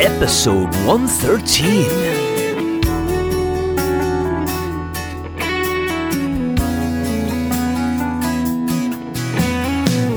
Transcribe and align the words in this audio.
episode 0.00 0.74
113. 0.86 1.84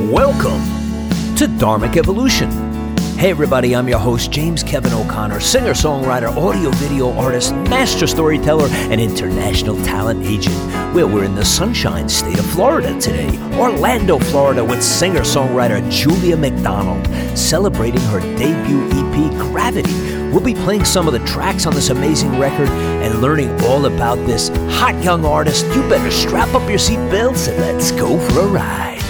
Welcome 0.09 0.61
to 1.35 1.47
Dharmic 1.47 1.97
Evolution. 1.97 2.49
Hey, 3.17 3.31
everybody, 3.31 3.75
I'm 3.75 3.89
your 3.89 3.99
host, 3.99 4.31
James 4.31 4.63
Kevin 4.63 4.93
O'Connor, 4.93 5.41
singer, 5.41 5.71
songwriter, 5.71 6.33
audio 6.35 6.69
video 6.71 7.11
artist, 7.17 7.53
master 7.53 8.07
storyteller, 8.07 8.69
and 8.69 9.01
international 9.01 9.75
talent 9.83 10.25
agent. 10.25 10.55
Well, 10.93 11.09
we're 11.09 11.23
in 11.23 11.33
the 11.33 11.43
sunshine 11.43 12.07
state 12.07 12.37
of 12.37 12.45
Florida 12.45 12.95
today, 13.01 13.35
Orlando, 13.57 14.19
Florida, 14.19 14.63
with 14.63 14.83
singer 14.83 15.21
songwriter 15.21 15.81
Julia 15.89 16.37
McDonald 16.37 17.07
celebrating 17.35 18.01
her 18.01 18.19
debut 18.37 18.87
EP, 18.91 19.31
Gravity. 19.51 19.91
We'll 20.29 20.41
be 20.41 20.53
playing 20.53 20.85
some 20.85 21.07
of 21.07 21.13
the 21.13 21.25
tracks 21.25 21.65
on 21.65 21.73
this 21.73 21.89
amazing 21.89 22.37
record 22.37 22.69
and 22.69 23.23
learning 23.23 23.49
all 23.63 23.87
about 23.87 24.17
this 24.27 24.49
hot 24.49 25.03
young 25.03 25.25
artist. 25.25 25.65
You 25.73 25.81
better 25.89 26.11
strap 26.11 26.53
up 26.53 26.69
your 26.69 26.77
seatbelts 26.77 27.47
and 27.47 27.57
let's 27.57 27.89
go 27.89 28.19
for 28.29 28.41
a 28.41 28.45
ride. 28.45 29.01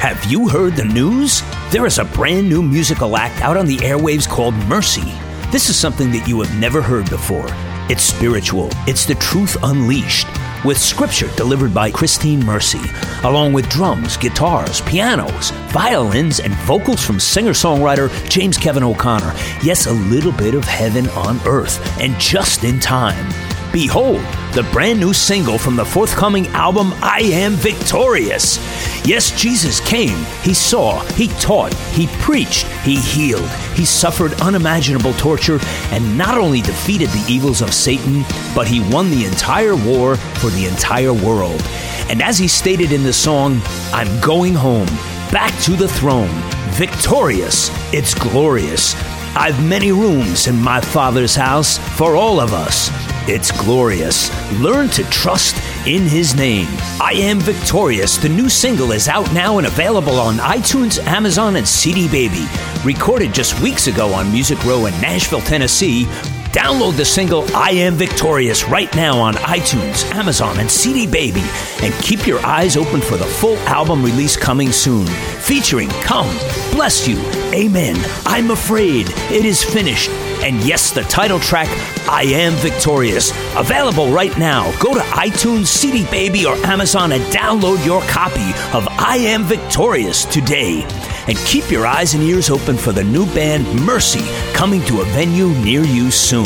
Have 0.00 0.24
you 0.24 0.48
heard 0.48 0.74
the 0.74 0.84
news? 0.84 1.42
There 1.70 1.86
is 1.86 2.00
a 2.00 2.04
brand 2.04 2.48
new 2.48 2.60
musical 2.60 3.16
act 3.16 3.40
out 3.40 3.56
on 3.56 3.66
the 3.66 3.76
airwaves 3.76 4.28
called 4.28 4.54
Mercy. 4.66 5.14
This 5.52 5.70
is 5.70 5.78
something 5.78 6.10
that 6.10 6.26
you 6.26 6.40
have 6.40 6.58
never 6.58 6.82
heard 6.82 7.08
before. 7.08 7.46
It's 7.90 8.02
spiritual, 8.02 8.70
it's 8.86 9.04
the 9.04 9.14
truth 9.16 9.58
unleashed, 9.62 10.26
with 10.64 10.78
scripture 10.78 11.28
delivered 11.36 11.74
by 11.74 11.90
Christine 11.90 12.42
Mercy, 12.42 12.80
along 13.24 13.52
with 13.52 13.68
drums, 13.68 14.16
guitars, 14.16 14.80
pianos, 14.80 15.50
violins, 15.68 16.40
and 16.40 16.54
vocals 16.60 17.04
from 17.04 17.20
singer 17.20 17.50
songwriter 17.50 18.08
James 18.30 18.56
Kevin 18.56 18.82
O'Connor. 18.82 19.34
Yes, 19.62 19.86
a 19.86 19.92
little 19.92 20.32
bit 20.32 20.54
of 20.54 20.64
heaven 20.64 21.10
on 21.10 21.38
earth, 21.46 21.78
and 22.00 22.18
just 22.18 22.64
in 22.64 22.80
time. 22.80 23.43
Behold, 23.74 24.20
the 24.52 24.64
brand 24.70 25.00
new 25.00 25.12
single 25.12 25.58
from 25.58 25.74
the 25.74 25.84
forthcoming 25.84 26.46
album, 26.50 26.94
I 27.02 27.22
Am 27.24 27.54
Victorious. 27.54 28.56
Yes, 29.04 29.32
Jesus 29.32 29.80
came, 29.80 30.16
He 30.42 30.54
saw, 30.54 31.00
He 31.14 31.26
taught, 31.40 31.74
He 31.90 32.06
preached, 32.20 32.68
He 32.84 32.94
healed, 32.94 33.50
He 33.74 33.84
suffered 33.84 34.40
unimaginable 34.40 35.12
torture, 35.14 35.58
and 35.90 36.16
not 36.16 36.38
only 36.38 36.60
defeated 36.60 37.08
the 37.08 37.26
evils 37.28 37.62
of 37.62 37.74
Satan, 37.74 38.22
but 38.54 38.68
He 38.68 38.78
won 38.92 39.10
the 39.10 39.24
entire 39.24 39.74
war 39.74 40.14
for 40.14 40.50
the 40.50 40.66
entire 40.66 41.12
world. 41.12 41.60
And 42.08 42.22
as 42.22 42.38
He 42.38 42.46
stated 42.46 42.92
in 42.92 43.02
the 43.02 43.12
song, 43.12 43.60
I'm 43.92 44.20
going 44.20 44.54
home, 44.54 44.86
back 45.32 45.52
to 45.62 45.72
the 45.72 45.88
throne, 45.88 46.30
victorious, 46.74 47.70
it's 47.92 48.14
glorious. 48.14 48.94
I've 49.34 49.60
many 49.68 49.90
rooms 49.90 50.46
in 50.46 50.62
my 50.62 50.80
Father's 50.80 51.34
house 51.34 51.78
for 51.98 52.14
all 52.14 52.38
of 52.38 52.52
us. 52.52 52.88
It's 53.26 53.50
glorious. 53.50 54.30
Learn 54.60 54.90
to 54.90 55.02
trust 55.04 55.56
in 55.86 56.02
His 56.02 56.34
name. 56.34 56.66
I 57.00 57.14
Am 57.14 57.40
Victorious, 57.40 58.18
the 58.18 58.28
new 58.28 58.50
single, 58.50 58.92
is 58.92 59.08
out 59.08 59.32
now 59.32 59.56
and 59.56 59.66
available 59.66 60.20
on 60.20 60.34
iTunes, 60.36 61.02
Amazon, 61.06 61.56
and 61.56 61.66
CD 61.66 62.06
Baby. 62.06 62.46
Recorded 62.84 63.32
just 63.32 63.58
weeks 63.60 63.86
ago 63.86 64.12
on 64.12 64.30
Music 64.30 64.62
Row 64.66 64.84
in 64.84 64.92
Nashville, 65.00 65.40
Tennessee. 65.40 66.06
Download 66.54 66.96
the 66.96 67.04
single 67.04 67.44
I 67.52 67.70
Am 67.70 67.94
Victorious 67.94 68.68
right 68.68 68.94
now 68.94 69.18
on 69.18 69.34
iTunes, 69.34 70.08
Amazon, 70.12 70.60
and 70.60 70.70
CD 70.70 71.04
Baby, 71.04 71.42
and 71.82 71.92
keep 71.94 72.28
your 72.28 72.38
eyes 72.46 72.76
open 72.76 73.00
for 73.00 73.16
the 73.16 73.24
full 73.24 73.56
album 73.66 74.04
release 74.04 74.36
coming 74.36 74.70
soon. 74.70 75.04
Featuring 75.04 75.88
Come, 76.04 76.28
Bless 76.70 77.08
You, 77.08 77.18
Amen, 77.52 77.96
I'm 78.24 78.52
Afraid, 78.52 79.08
It 79.32 79.44
Is 79.44 79.64
Finished, 79.64 80.10
and 80.44 80.62
yes, 80.62 80.92
the 80.92 81.02
title 81.02 81.40
track, 81.40 81.66
I 82.08 82.22
Am 82.22 82.52
Victorious. 82.52 83.32
Available 83.56 84.12
right 84.12 84.38
now. 84.38 84.70
Go 84.78 84.94
to 84.94 85.00
iTunes, 85.00 85.66
CD 85.66 86.04
Baby, 86.08 86.46
or 86.46 86.54
Amazon 86.66 87.10
and 87.10 87.24
download 87.24 87.84
your 87.84 88.00
copy 88.02 88.50
of 88.72 88.86
I 88.90 89.16
Am 89.16 89.42
Victorious 89.42 90.24
today. 90.24 90.86
And 91.26 91.38
keep 91.38 91.70
your 91.70 91.86
eyes 91.86 92.14
and 92.14 92.22
ears 92.22 92.50
open 92.50 92.76
for 92.76 92.92
the 92.92 93.04
new 93.04 93.26
band 93.34 93.66
Mercy 93.80 94.24
coming 94.52 94.84
to 94.84 95.00
a 95.00 95.04
venue 95.06 95.48
near 95.48 95.82
you 95.82 96.10
soon. 96.10 96.44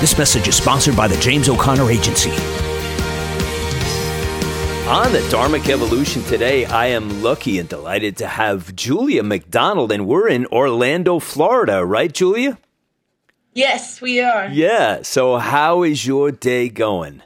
This 0.00 0.16
message 0.16 0.46
is 0.46 0.56
sponsored 0.56 0.96
by 0.96 1.08
the 1.08 1.16
James 1.18 1.48
O'Connor 1.48 1.90
Agency. 1.90 2.30
On 4.88 5.12
the 5.12 5.18
Dharmic 5.28 5.68
Evolution 5.68 6.22
today, 6.22 6.64
I 6.64 6.86
am 6.86 7.22
lucky 7.22 7.58
and 7.58 7.68
delighted 7.68 8.16
to 8.18 8.26
have 8.26 8.74
Julia 8.74 9.22
McDonald, 9.22 9.92
and 9.92 10.06
we're 10.06 10.28
in 10.28 10.46
Orlando, 10.46 11.18
Florida, 11.18 11.84
right, 11.84 12.10
Julia? 12.10 12.58
Yes, 13.52 14.00
we 14.00 14.20
are. 14.20 14.48
Yeah. 14.48 15.02
So, 15.02 15.36
how 15.36 15.82
is 15.82 16.06
your 16.06 16.30
day 16.30 16.68
going? 16.68 17.22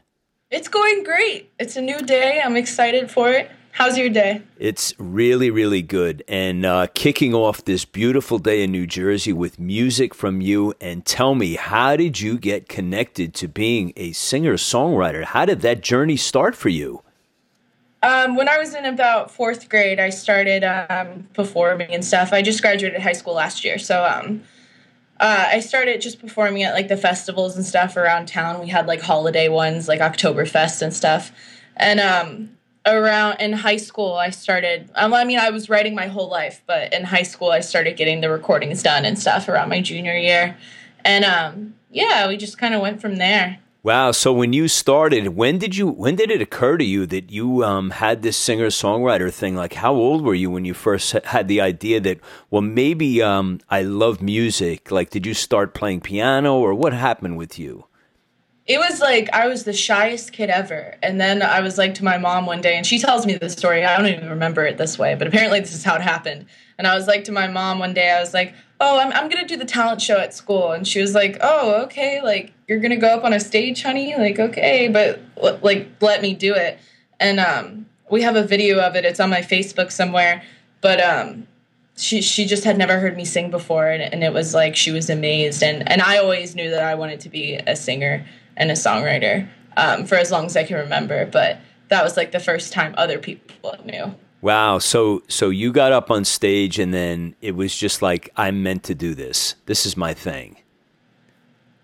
It's 0.51 0.67
going 0.67 1.05
great. 1.05 1.53
It's 1.59 1.77
a 1.77 1.83
new 1.83 2.01
day. 2.01 2.41
I'm 2.45 2.56
excited 2.56 3.11
for 3.11 3.31
it. 3.31 3.49
How's 3.72 3.97
your 3.97 4.10
day? 4.10 4.43
It's 4.59 4.94
really, 4.99 5.50
really 5.50 5.81
good. 5.81 6.22
And 6.28 6.66
uh, 6.66 6.88
kicking 6.94 7.34
off 7.34 7.65
this 7.65 7.87
beautiful 7.87 8.38
day 8.38 8.62
in 8.62 8.71
New 8.71 8.87
Jersey 8.87 9.33
with 9.33 9.59
music 9.59 10.15
from 10.15 10.43
you. 10.43 10.75
And 10.78 11.06
tell 11.06 11.34
me, 11.34 11.55
how 11.55 11.97
did 11.97 12.21
you 12.21 12.38
get 12.38 12.69
connected 12.69 13.33
to 13.34 13.49
being 13.49 13.94
a 13.97 14.12
singer 14.12 14.55
songwriter? 14.55 15.25
How 15.25 15.47
did 15.47 15.62
that 15.62 15.81
journey 15.81 16.19
start 16.19 16.55
for 16.55 16.69
you? 16.69 17.03
Um, 18.03 18.37
when 18.37 18.49
I 18.49 18.59
was 18.59 18.75
in 18.75 18.84
about 18.84 19.31
fourth 19.31 19.71
grade, 19.71 19.99
I 19.99 20.10
started 20.10 20.65
um, 20.65 21.28
performing 21.33 21.94
and 21.94 22.04
stuff. 22.04 22.33
I 22.33 22.43
just 22.43 22.60
graduated 22.60 23.00
high 23.00 23.12
school 23.12 23.34
last 23.34 23.65
year. 23.65 23.78
So, 23.78 24.04
um, 24.04 24.43
uh, 25.19 25.47
I 25.50 25.60
started 25.60 26.00
just 26.00 26.21
performing 26.21 26.65
at 26.65 26.75
like 26.75 26.89
the 26.89 26.97
festivals 26.97 27.56
and 27.56 27.65
stuff 27.65 27.97
around 27.97 28.27
town. 28.27 28.60
We 28.60 28.66
had 28.69 28.87
like 28.87 29.00
holiday 29.00 29.49
ones, 29.49 29.87
like 29.87 30.00
Oktoberfest 30.00 30.83
and 30.83 30.93
stuff. 30.93 31.31
And 31.77 32.00
um, 32.00 32.50
around 32.87 33.41
in 33.41 33.53
high 33.53 33.76
school, 33.76 34.15
I 34.15 34.31
started. 34.31 34.91
Um, 34.94 35.15
I 35.15 35.25
mean, 35.25 35.38
I 35.38 35.50
was 35.50 35.69
writing 35.69 35.94
my 35.94 36.06
whole 36.06 36.28
life, 36.28 36.62
but 36.66 36.93
in 36.93 37.04
high 37.04 37.22
school, 37.22 37.50
I 37.50 37.60
started 37.60 37.97
getting 37.97 38.20
the 38.20 38.31
recordings 38.31 38.82
done 38.82 39.04
and 39.04 39.19
stuff 39.19 39.48
around 39.48 39.69
my 39.69 39.81
junior 39.81 40.16
year. 40.16 40.56
And 41.04 41.25
um, 41.25 41.75
yeah, 41.91 42.28
we 42.28 42.37
just 42.37 42.59
kind 42.59 42.75
of 42.75 42.81
went 42.81 43.00
from 43.00 43.16
there. 43.16 43.59
Wow. 43.84 44.12
So 44.12 44.32
when 44.32 44.53
you 44.53 44.69
started, 44.69 45.31
when 45.31 45.59
did 45.59 45.76
you 45.76 45.88
when 45.88 46.15
did 46.15 46.31
it 46.31 46.41
occur 46.41 46.76
to 46.76 46.84
you 46.84 47.04
that 47.06 47.32
you 47.32 47.65
um, 47.65 47.91
had 47.91 48.22
this 48.22 48.37
singer 48.37 48.69
songwriter 48.69 49.32
thing? 49.32 49.56
Like, 49.56 49.72
how 49.72 49.92
old 49.92 50.22
were 50.22 50.34
you 50.34 50.53
when 50.53 50.65
you 50.65 50.72
first 50.72 51.10
had 51.12 51.48
the 51.48 51.60
idea 51.60 51.98
that 52.00 52.21
well, 52.48 52.62
maybe 52.62 53.21
um, 53.21 53.59
I 53.69 53.82
love 53.82 54.22
music? 54.22 54.92
Like, 54.92 55.10
did 55.10 55.26
you 55.26 55.34
start 55.34 55.75
playing 55.75 56.03
piano, 56.03 56.54
or 56.59 56.75
what 56.75 56.92
happened 56.92 57.37
with 57.37 57.59
you? 57.59 57.87
It 58.67 58.78
was 58.78 59.00
like 59.00 59.28
I 59.33 59.49
was 59.49 59.65
the 59.65 59.73
shyest 59.73 60.33
kid 60.33 60.49
ever, 60.49 60.97
and 61.03 61.21
then 61.21 61.43
I 61.43 61.61
was 61.61 61.78
like 61.78 61.95
to 61.95 62.05
my 62.05 62.19
mom 62.19 62.47
one 62.47 62.61
day, 62.61 62.77
and 62.77 62.87
she 62.87 62.99
tells 62.99 63.27
me 63.27 63.34
this 63.34 63.53
story. 63.53 63.84
I 63.84 63.97
don't 63.97 64.06
even 64.06 64.31
remember 64.31 64.65
it 64.65 64.78
this 64.78 64.99
way, 64.99 65.15
but 65.17 65.27
apparently 65.27 65.61
this 65.61 65.75
is 65.75 65.83
how 65.83 65.97
it 65.97 66.03
happened. 66.03 66.47
And 66.78 66.87
I 66.87 66.95
was 66.95 67.06
like 67.06 67.25
to 67.25 67.33
my 67.33 67.49
mom 67.49 67.81
one 67.81 67.93
day, 67.93 68.11
I 68.11 68.21
was 68.21 68.33
like, 68.33 68.55
"Oh, 68.81 68.99
I'm 69.01 69.12
I'm 69.12 69.28
gonna 69.28 69.49
do 69.49 69.56
the 69.56 69.65
talent 69.65 70.01
show 70.01 70.19
at 70.19 70.33
school," 70.33 70.71
and 70.72 70.87
she 70.87 71.01
was 71.01 71.15
like, 71.15 71.39
"Oh, 71.41 71.83
okay, 71.84 72.21
like." 72.22 72.53
you're 72.72 72.81
gonna 72.81 72.97
go 72.97 73.09
up 73.09 73.22
on 73.22 73.34
a 73.34 73.41
stage, 73.41 73.83
honey? 73.83 74.17
Like, 74.17 74.39
okay, 74.39 74.89
but 74.89 75.21
like, 75.62 75.89
let 76.01 76.22
me 76.22 76.33
do 76.33 76.55
it. 76.55 76.78
And 77.21 77.39
um, 77.39 77.84
we 78.11 78.22
have 78.22 78.34
a 78.34 78.43
video 78.43 78.81
of 78.81 78.97
it. 78.97 79.05
It's 79.05 79.21
on 79.21 79.28
my 79.28 79.43
Facebook 79.43 79.93
somewhere. 79.93 80.43
But 80.81 80.99
um, 81.01 81.47
she 81.99 82.22
she 82.22 82.47
just 82.47 82.65
had 82.65 82.78
never 82.78 82.99
heard 82.99 83.15
me 83.15 83.27
sing 83.27 83.51
before, 83.51 83.89
and, 83.89 84.03
and 84.03 84.25
it 84.25 84.33
was 84.33 84.55
like 84.55 84.75
she 84.75 84.91
was 84.91 85.11
amazed. 85.11 85.62
And 85.62 85.87
and 85.89 86.01
I 86.01 86.17
always 86.17 86.56
knew 86.56 86.71
that 86.71 86.83
I 86.83 86.95
wanted 86.95 87.21
to 87.21 87.28
be 87.28 87.56
a 87.67 87.77
singer 87.77 88.27
and 88.57 88.71
a 88.71 88.75
songwriter 88.75 89.49
um, 89.77 90.05
for 90.07 90.17
as 90.17 90.31
long 90.31 90.47
as 90.47 90.57
I 90.57 90.65
can 90.65 90.77
remember. 90.77 91.27
But 91.27 91.59
that 91.89 92.03
was 92.03 92.17
like 92.17 92.33
the 92.33 92.41
first 92.41 92.73
time 92.73 92.95
other 92.97 93.19
people 93.19 93.77
knew. 93.85 94.15
Wow. 94.41 94.78
So 94.78 95.22
so 95.28 95.51
you 95.51 95.72
got 95.72 95.93
up 95.93 96.10
on 96.10 96.25
stage 96.25 96.78
and 96.78 96.93
then 96.93 97.37
it 97.41 97.53
was 97.53 97.77
just 97.77 98.03
like 98.03 98.31
I'm 98.37 98.63
meant 98.63 98.83
to 98.84 98.95
do 98.95 99.15
this. 99.15 99.54
This 99.66 99.87
is 99.87 99.97
my 99.97 100.15
thing. 100.15 100.57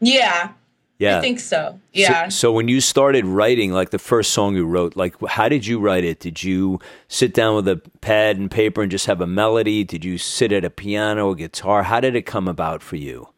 Yeah. 0.01 0.53
Yeah. 0.99 1.19
I 1.19 1.21
think 1.21 1.39
so. 1.39 1.79
Yeah. 1.93 2.29
So, 2.29 2.49
so, 2.49 2.53
when 2.53 2.67
you 2.67 2.81
started 2.81 3.25
writing, 3.25 3.73
like 3.73 3.91
the 3.91 4.01
first 4.01 4.33
song 4.33 4.57
you 4.57 4.67
wrote, 4.67 4.97
like 4.97 5.15
how 5.29 5.49
did 5.49 5.65
you 5.65 5.79
write 5.79 6.03
it? 6.03 6.19
Did 6.19 6.43
you 6.43 6.81
sit 7.07 7.33
down 7.33 7.55
with 7.55 7.69
a 7.69 7.77
pad 8.01 8.37
and 8.37 8.51
paper 8.51 8.83
and 8.83 8.91
just 8.91 9.07
have 9.07 9.21
a 9.21 9.27
melody? 9.27 9.85
Did 9.85 10.05
you 10.05 10.19
sit 10.19 10.51
at 10.51 10.65
a 10.65 10.71
piano, 10.71 11.31
a 11.31 11.37
guitar? 11.37 11.85
How 11.85 12.01
did 12.01 12.17
it 12.17 12.23
come 12.23 12.49
about 12.49 12.83
for 12.83 12.97
you? 12.97 13.29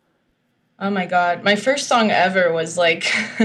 Oh 0.83 0.89
my 0.89 1.05
god, 1.05 1.45
my 1.45 1.57
first 1.57 1.89
song 1.89 2.11
ever 2.11 2.55
was 2.55 2.79
like 2.79 3.05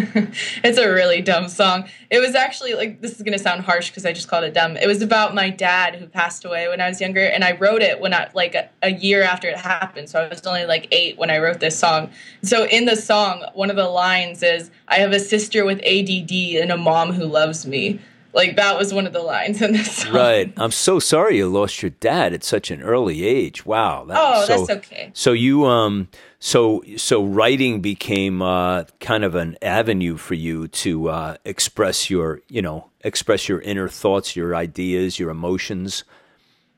it's 0.64 0.78
a 0.78 0.90
really 0.90 1.22
dumb 1.22 1.50
song. 1.50 1.90
It 2.10 2.20
was 2.20 2.34
actually 2.34 2.76
like 2.76 3.02
this 3.02 3.12
is 3.12 3.24
going 3.24 3.38
to 3.38 3.44
sound 3.44 3.66
harsh 3.66 3.92
cuz 3.92 4.06
I 4.06 4.14
just 4.14 4.30
called 4.30 4.46
it 4.46 4.54
dumb. 4.54 4.78
It 4.78 4.88
was 4.88 5.02
about 5.02 5.36
my 5.36 5.50
dad 5.50 5.96
who 5.96 6.08
passed 6.08 6.46
away 6.46 6.70
when 6.70 6.80
I 6.80 6.88
was 6.88 7.02
younger 7.02 7.26
and 7.26 7.44
I 7.44 7.52
wrote 7.52 7.82
it 7.82 8.00
when 8.00 8.14
I 8.14 8.30
like 8.34 8.56
a, 8.56 8.70
a 8.82 8.94
year 8.94 9.22
after 9.22 9.50
it 9.50 9.58
happened. 9.58 10.10
So 10.10 10.22
I 10.22 10.30
was 10.30 10.48
only 10.48 10.66
like 10.66 10.88
8 10.94 11.18
when 11.18 11.30
I 11.30 11.40
wrote 11.40 11.60
this 11.60 11.78
song. 11.78 12.10
So 12.42 12.68
in 12.68 12.86
the 12.86 12.96
song, 12.96 13.44
one 13.54 13.70
of 13.70 13.76
the 13.76 13.90
lines 13.90 14.42
is 14.42 14.72
I 14.88 15.00
have 15.00 15.12
a 15.12 15.20
sister 15.20 15.66
with 15.66 15.80
ADD 15.80 16.32
and 16.62 16.72
a 16.72 16.78
mom 16.78 17.12
who 17.12 17.26
loves 17.26 17.66
me. 17.66 18.00
Like 18.36 18.58
that 18.58 18.78
was 18.78 18.94
one 18.94 19.08
of 19.08 19.14
the 19.14 19.22
lines 19.22 19.62
in 19.62 19.72
this 19.72 19.92
song. 19.98 20.14
Right. 20.14 20.54
I'm 20.58 20.72
so 20.72 21.00
sorry 21.00 21.38
you 21.38 21.48
lost 21.48 21.82
your 21.82 21.92
dad 21.92 22.34
at 22.34 22.44
such 22.44 22.70
an 22.70 22.82
early 22.82 23.24
age. 23.24 23.66
Wow. 23.66 24.04
That, 24.04 24.18
oh, 24.20 24.46
so, 24.46 24.58
that's 24.58 24.86
okay. 24.86 25.12
So 25.14 25.32
you 25.32 25.66
um 25.66 26.10
so 26.40 26.84
so 26.98 27.24
writing 27.24 27.80
became 27.80 28.42
uh, 28.42 28.84
kind 29.00 29.24
of 29.24 29.36
an 29.36 29.58
avenue 29.62 30.18
for 30.18 30.34
you 30.34 30.68
to 30.68 31.08
uh, 31.08 31.38
express 31.46 32.10
your 32.10 32.42
you 32.50 32.62
know 32.62 32.90
express 33.06 33.48
your 33.48 33.62
inner 33.62 33.88
thoughts, 33.88 34.36
your 34.36 34.54
ideas, 34.54 35.18
your 35.18 35.30
emotions. 35.30 36.04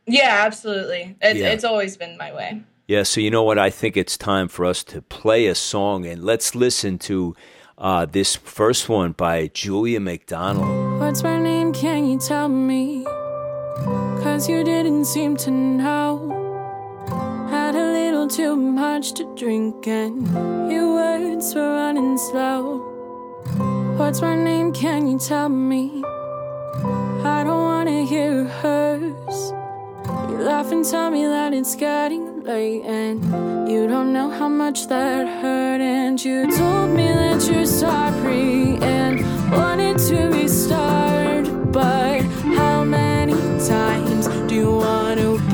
Yeah, 0.06 0.44
absolutely. 0.46 1.18
It, 1.22 1.38
yeah. 1.38 1.50
It's 1.50 1.64
always 1.64 1.98
been 1.98 2.18
my 2.18 2.34
way. 2.34 2.64
Yeah. 2.88 3.02
So 3.02 3.20
you 3.20 3.32
know 3.32 3.44
what? 3.44 3.58
I 3.58 3.72
think 3.72 3.98
it's 3.98 4.16
time 4.16 4.48
for 4.48 4.64
us 4.64 4.84
to 4.86 5.02
play 5.02 5.48
a 5.48 5.56
song 5.56 6.06
and 6.06 6.24
let's 6.24 6.54
listen 6.54 7.00
to 7.00 7.36
uh, 7.78 8.06
this 8.06 8.36
first 8.36 8.90
one 8.90 9.12
by 9.12 9.48
Julia 9.54 10.00
McDonald. 10.00 11.00
What's 11.00 11.24
my 11.24 11.40
name? 11.40 11.74
Can 11.74 12.06
you 12.08 12.20
tell 12.20 12.50
me? 12.50 13.06
Cause 14.24 14.50
you 14.50 14.64
didn't 14.64 15.06
seem 15.06 15.38
to 15.38 15.52
know. 15.52 16.34
Had 17.50 17.76
a 17.76 17.92
little 17.94 18.28
too 18.28 18.56
much 18.56 19.14
to 19.14 19.36
drink, 19.36 19.88
and 19.88 20.28
your 20.72 20.96
words 20.96 21.54
were 21.54 21.74
running 21.76 22.18
slow. 22.18 22.80
What's 23.98 24.22
my 24.22 24.36
name? 24.36 24.74
Can 24.74 25.08
you 25.08 25.20
tell 25.20 25.50
me? 25.50 26.04
I 27.24 27.44
don't 27.44 27.64
wanna 27.64 28.06
hear 28.06 28.46
hers. 28.46 29.54
You 30.30 30.38
laugh 30.40 30.72
and 30.72 30.84
tell 30.84 31.10
me 31.12 31.24
that 31.26 31.54
it's 31.54 31.76
getting 31.76 32.37
and 32.50 33.70
you 33.70 33.88
don't 33.88 34.14
know 34.14 34.30
how 34.30 34.48
much 34.48 34.88
that 34.88 35.28
hurt. 35.42 35.82
And 35.82 36.24
you 36.24 36.50
told 36.56 36.92
me 36.92 37.08
that 37.08 37.46
you're 37.50 37.66
sorry 37.66 38.78
and 38.78 39.22
wanted 39.52 39.98
to 40.08 40.30
restart, 40.30 41.72
but 41.72 42.22
how 42.56 42.84
many 42.84 43.34
times 43.68 44.28
do 44.48 44.56
you 44.56 44.72
want 44.72 45.20
to 45.20 45.47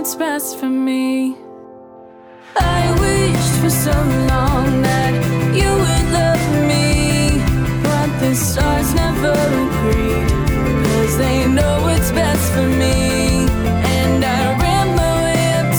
what's 0.00 0.14
best 0.14 0.58
for 0.58 0.70
me. 0.70 1.36
I 2.56 2.90
wished 3.04 3.56
for 3.60 3.68
so 3.68 3.92
long 4.32 4.80
that 4.80 5.12
you 5.52 5.70
would 5.82 6.06
love 6.20 6.42
me, 6.66 7.44
but 7.82 8.08
the 8.18 8.34
stars 8.34 8.94
never 8.94 9.36
agreed, 9.64 10.30
cause 10.86 11.18
they 11.18 11.46
know 11.46 11.82
what's 11.82 12.10
best 12.12 12.50
for 12.54 12.66
me. 12.66 13.28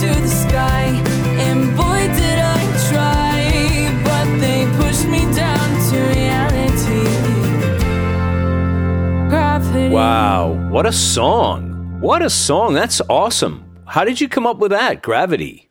To 0.01 0.07
the 0.07 0.27
sky, 0.27 0.85
and 1.45 1.75
boy, 1.77 2.01
did 2.17 2.39
I 2.39 2.62
try, 2.89 3.39
but 4.03 4.27
they 4.39 4.65
pushed 4.77 5.06
me 5.07 5.21
down 5.35 5.67
to 5.89 5.97
reality. 6.15 7.06
Wow. 9.89 10.69
What 10.69 10.85
a 10.85 10.91
song! 10.91 12.00
What 12.00 12.21
a 12.24 12.29
song! 12.29 12.74
That's 12.74 13.01
awesome. 13.09 13.71
How 13.91 14.05
did 14.05 14.21
you 14.21 14.29
come 14.29 14.48
up 14.48 14.57
with 14.57 14.71
that? 14.71 15.01
Gravity. 15.01 15.69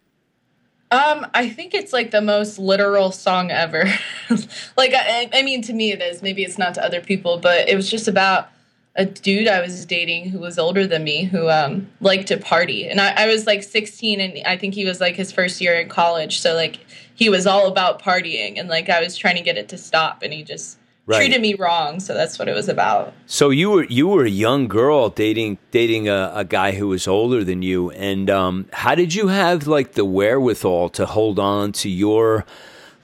Um, 0.91 1.27
I 1.33 1.49
think 1.49 1.73
it's 1.73 1.91
like 1.91 2.11
the 2.11 2.21
most 2.21 2.59
literal 2.59 3.13
song 3.13 3.51
ever. 3.51 3.85
like, 4.77 4.93
I, 4.95 5.31
I 5.33 5.43
mean, 5.43 5.63
to 5.63 5.73
me 5.73 5.91
it 5.91 6.03
is. 6.03 6.21
Maybe 6.21 6.43
it's 6.43 6.59
not 6.59 6.75
to 6.75 6.85
other 6.85 7.01
people, 7.01 7.39
but 7.39 7.67
it 7.67 7.77
was 7.77 7.91
just 7.91 8.09
about 8.09 8.51
a 8.95 9.07
dude 9.07 9.49
I 9.49 9.63
was 9.63 9.87
dating 9.87 10.29
who 10.29 10.39
was 10.39 10.59
older 10.59 10.87
than 10.87 11.03
me 11.03 11.25
who 11.25 11.49
um 11.49 11.89
liked 12.03 12.29
to 12.29 12.37
party. 12.37 12.87
And 12.87 13.01
I, 13.01 13.25
I 13.25 13.27
was 13.27 13.47
like 13.47 13.63
16 13.63 14.21
and 14.21 14.47
I 14.47 14.59
think 14.59 14.75
he 14.75 14.85
was 14.85 15.01
like 15.01 15.17
his 15.17 15.33
first 15.33 15.59
year 15.59 15.81
in 15.81 15.89
college. 15.89 16.41
So 16.41 16.55
like 16.55 16.79
he 17.15 17.31
was 17.31 17.47
all 17.47 17.69
about 17.69 18.03
partying 18.03 18.59
and 18.59 18.69
like 18.69 18.91
I 18.91 19.01
was 19.01 19.17
trying 19.17 19.37
to 19.37 19.43
get 19.43 19.57
it 19.57 19.71
to 19.71 19.79
stop 19.79 20.23
and 20.23 20.31
he 20.31 20.43
just 20.43 20.77
right. 21.11 21.19
treated 21.19 21.41
me 21.41 21.55
wrong. 21.55 22.01
So 22.01 22.15
that's 22.15 22.39
what 22.39 22.49
it 22.49 22.55
was 22.55 22.69
about. 22.69 23.13
So 23.27 23.51
you 23.51 23.71
were 23.71 23.85
you 23.85 24.09
were 24.09 24.25
a 24.25 24.31
young 24.31 24.69
girl 24.69 25.09
dating 25.09 25.59
dating 25.71 26.09
a, 26.09 26.33
a 26.35 26.45
guy 26.45 26.73
who 26.73 26.89
was 26.89 27.07
older 27.07 27.45
than 27.45 27.63
you, 27.63 27.91
and 27.91 28.31
um, 28.31 28.67
how 28.73 28.95
did 28.95 29.15
you 29.15 29.29
have 29.29 29.67
like 29.67 29.93
the 29.93 30.05
wherewithal 30.05 30.89
to 30.91 31.07
hold 31.07 31.39
on 31.39 31.73
to 31.73 31.89
your 31.89 32.45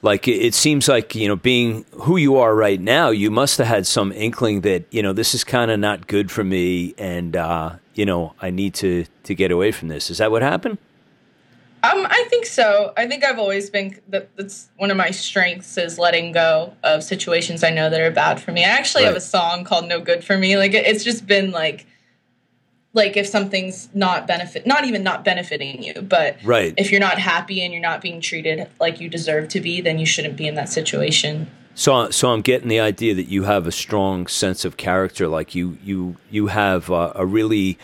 like 0.01 0.27
it 0.27 0.53
seems 0.53 0.87
like 0.87 1.15
you 1.15 1.27
know 1.27 1.35
being 1.35 1.85
who 2.03 2.17
you 2.17 2.37
are 2.37 2.55
right 2.55 2.79
now 2.79 3.09
you 3.09 3.31
must 3.31 3.57
have 3.57 3.67
had 3.67 3.87
some 3.87 4.11
inkling 4.11 4.61
that 4.61 4.85
you 4.91 5.01
know 5.01 5.13
this 5.13 5.33
is 5.33 5.43
kind 5.43 5.71
of 5.71 5.79
not 5.79 6.07
good 6.07 6.31
for 6.31 6.43
me 6.43 6.93
and 6.97 7.35
uh, 7.35 7.75
you 7.95 8.05
know 8.05 8.33
i 8.39 8.49
need 8.49 8.73
to 8.73 9.05
to 9.23 9.33
get 9.33 9.51
away 9.51 9.71
from 9.71 9.87
this 9.87 10.09
is 10.09 10.19
that 10.19 10.29
what 10.29 10.41
happened 10.41 10.77
um, 11.83 12.07
I 12.09 12.25
think 12.29 12.45
so. 12.47 12.91
I 12.97 13.07
think 13.07 13.23
I've 13.23 13.37
always 13.37 13.69
been 13.69 13.99
that. 14.09 14.35
That's 14.35 14.69
one 14.77 14.89
of 14.89 14.97
my 14.97 15.11
strengths 15.11 15.77
is 15.77 15.99
letting 15.99 16.31
go 16.31 16.73
of 16.83 17.03
situations 17.03 17.63
I 17.63 17.69
know 17.69 17.89
that 17.89 18.01
are 18.01 18.09
bad 18.09 18.41
for 18.41 18.51
me. 18.51 18.63
I 18.63 18.69
actually 18.69 19.03
right. 19.03 19.09
have 19.09 19.17
a 19.17 19.21
song 19.21 19.63
called 19.63 19.87
"No 19.87 19.99
Good 19.99 20.23
for 20.23 20.37
Me." 20.37 20.57
Like 20.57 20.73
it's 20.73 21.03
just 21.03 21.27
been 21.27 21.51
like, 21.51 21.85
like 22.93 23.15
if 23.15 23.27
something's 23.27 23.89
not 23.93 24.25
benefit, 24.25 24.65
not 24.65 24.85
even 24.85 25.03
not 25.03 25.23
benefiting 25.23 25.83
you, 25.83 26.01
but 26.01 26.37
right. 26.43 26.73
if 26.77 26.91
you're 26.91 26.99
not 26.99 27.19
happy 27.19 27.61
and 27.61 27.71
you're 27.71 27.81
not 27.81 28.01
being 28.01 28.21
treated 28.21 28.67
like 28.79 28.99
you 28.99 29.07
deserve 29.07 29.47
to 29.49 29.61
be, 29.61 29.79
then 29.79 29.99
you 29.99 30.05
shouldn't 30.05 30.35
be 30.35 30.47
in 30.47 30.55
that 30.55 30.69
situation. 30.69 31.49
So, 31.75 32.09
so 32.09 32.31
I'm 32.31 32.41
getting 32.41 32.69
the 32.69 32.79
idea 32.79 33.13
that 33.13 33.27
you 33.27 33.43
have 33.43 33.67
a 33.67 33.71
strong 33.71 34.25
sense 34.25 34.65
of 34.65 34.77
character. 34.77 35.27
Like 35.27 35.53
you, 35.53 35.77
you, 35.83 36.17
you 36.31 36.47
have 36.47 36.89
uh, 36.89 37.11
a 37.13 37.23
really 37.23 37.77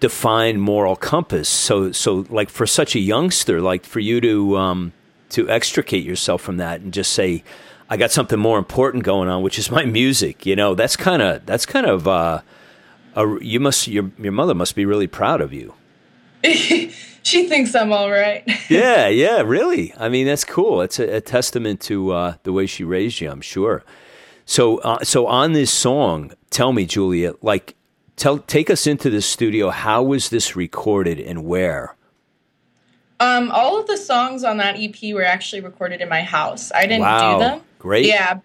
defined 0.00 0.60
moral 0.62 0.96
compass. 0.96 1.48
So, 1.48 1.92
so 1.92 2.26
like 2.28 2.50
for 2.50 2.66
such 2.66 2.94
a 2.94 3.00
youngster, 3.00 3.60
like 3.60 3.84
for 3.84 4.00
you 4.00 4.20
to 4.20 4.56
um, 4.56 4.92
to 5.30 5.48
extricate 5.48 6.04
yourself 6.04 6.42
from 6.42 6.58
that 6.58 6.80
and 6.80 6.92
just 6.92 7.12
say, 7.12 7.42
"I 7.88 7.96
got 7.96 8.10
something 8.10 8.38
more 8.38 8.58
important 8.58 9.04
going 9.04 9.28
on, 9.28 9.42
which 9.42 9.58
is 9.58 9.70
my 9.70 9.84
music." 9.84 10.46
You 10.46 10.56
know, 10.56 10.74
that's 10.74 10.96
kind 10.96 11.22
of 11.22 11.46
that's 11.46 11.66
kind 11.66 11.86
of 11.86 12.06
uh, 12.06 12.42
Uh, 13.16 13.38
you 13.40 13.58
must 13.58 13.88
your 13.88 14.10
your 14.18 14.32
mother 14.32 14.54
must 14.54 14.74
be 14.76 14.84
really 14.84 15.06
proud 15.06 15.40
of 15.40 15.52
you. 15.52 15.72
she 16.44 17.48
thinks 17.48 17.74
I'm 17.74 17.92
all 17.92 18.10
right. 18.10 18.44
yeah, 18.68 19.08
yeah, 19.08 19.40
really. 19.40 19.94
I 19.98 20.08
mean, 20.08 20.26
that's 20.26 20.44
cool. 20.44 20.82
It's 20.82 20.98
a, 20.98 21.16
a 21.16 21.20
testament 21.20 21.80
to 21.82 22.12
uh, 22.12 22.34
the 22.42 22.52
way 22.52 22.66
she 22.66 22.84
raised 22.84 23.20
you. 23.20 23.30
I'm 23.30 23.40
sure. 23.40 23.82
So, 24.44 24.78
uh, 24.78 25.02
so 25.02 25.26
on 25.26 25.54
this 25.54 25.72
song, 25.72 26.32
tell 26.50 26.72
me, 26.72 26.84
Julia, 26.86 27.34
like, 27.42 27.74
tell 28.16 28.38
take 28.38 28.70
us 28.70 28.86
into 28.86 29.10
the 29.10 29.22
studio. 29.22 29.70
How 29.70 30.02
was 30.02 30.30
this 30.30 30.56
recorded 30.56 31.20
and 31.20 31.44
where? 31.44 31.94
Um, 33.18 33.50
all 33.50 33.80
of 33.80 33.86
the 33.86 33.96
songs 33.96 34.44
on 34.44 34.58
that 34.58 34.76
EP 34.78 35.14
were 35.14 35.24
actually 35.24 35.62
recorded 35.62 36.00
in 36.00 36.08
my 36.08 36.22
house. 36.22 36.70
I 36.72 36.82
didn't 36.82 37.00
wow. 37.00 37.38
do 37.38 37.44
them. 37.44 37.60
Great. 37.78 38.06
Yeah. 38.06 38.40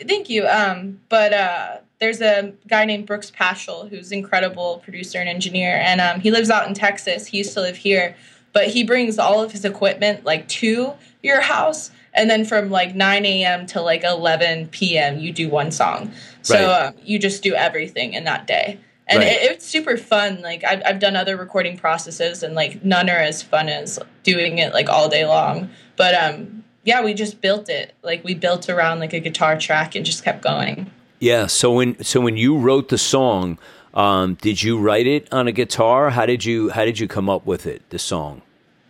Thank 0.00 0.30
you. 0.30 0.46
Um, 0.46 1.00
but 1.08 1.32
uh, 1.32 1.76
there's 1.98 2.20
a 2.20 2.54
guy 2.66 2.84
named 2.84 3.06
Brooks 3.06 3.30
Paschal 3.30 3.86
who's 3.86 4.12
incredible 4.12 4.80
producer 4.84 5.18
and 5.18 5.28
engineer, 5.28 5.76
and 5.76 6.00
um, 6.00 6.20
he 6.20 6.30
lives 6.30 6.50
out 6.50 6.66
in 6.66 6.74
Texas. 6.74 7.26
He 7.26 7.38
used 7.38 7.52
to 7.54 7.60
live 7.60 7.76
here, 7.76 8.16
but 8.52 8.68
he 8.68 8.82
brings 8.82 9.18
all 9.18 9.42
of 9.42 9.52
his 9.52 9.64
equipment 9.64 10.24
like 10.24 10.48
to 10.48 10.94
your 11.22 11.40
house, 11.40 11.90
and 12.14 12.30
then 12.30 12.44
from 12.44 12.70
like 12.70 12.94
9 12.94 13.26
a.m. 13.26 13.66
to 13.66 13.80
like 13.80 14.04
11 14.04 14.68
p.m. 14.68 15.18
you 15.18 15.32
do 15.32 15.48
one 15.48 15.70
song. 15.70 16.12
So 16.42 16.54
Right. 16.54 16.86
um, 16.86 16.94
you 17.02 17.18
just 17.18 17.42
do 17.42 17.54
everything 17.54 18.14
in 18.14 18.24
that 18.24 18.46
day. 18.46 18.78
And 19.06 19.18
Right. 19.18 19.28
it, 19.28 19.50
it's 19.52 19.66
super 19.66 19.96
fun. 19.96 20.40
Like 20.40 20.64
I've, 20.64 20.82
I've 20.86 20.98
done 20.98 21.14
other 21.16 21.36
recording 21.36 21.76
processes, 21.76 22.42
and 22.42 22.54
like 22.54 22.84
none 22.84 23.10
are 23.10 23.18
as 23.18 23.42
fun 23.42 23.68
as 23.68 23.98
doing 24.22 24.58
it 24.58 24.72
like 24.72 24.88
all 24.88 25.08
day 25.08 25.26
long. 25.26 25.68
But 25.96 26.14
um, 26.14 26.64
yeah, 26.84 27.02
we 27.02 27.14
just 27.14 27.40
built 27.40 27.68
it. 27.68 27.94
Like 28.02 28.24
we 28.24 28.34
built 28.34 28.68
around 28.70 29.00
like 29.00 29.12
a 29.12 29.20
guitar 29.20 29.58
track 29.58 29.94
and 29.94 30.06
just 30.06 30.24
kept 30.24 30.42
going. 30.42 30.90
Yeah. 31.20 31.46
So 31.46 31.72
when 31.72 32.02
so 32.02 32.20
when 32.20 32.36
you 32.36 32.56
wrote 32.56 32.88
the 32.88 32.98
song, 32.98 33.58
um, 33.92 34.34
did 34.40 34.62
you 34.62 34.78
write 34.78 35.06
it 35.06 35.30
on 35.32 35.46
a 35.48 35.52
guitar? 35.52 36.10
How 36.10 36.24
did 36.26 36.44
you 36.44 36.70
how 36.70 36.84
did 36.84 36.98
you 36.98 37.06
come 37.06 37.28
up 37.28 37.44
with 37.46 37.66
it? 37.66 37.88
The 37.90 37.98
song. 37.98 38.42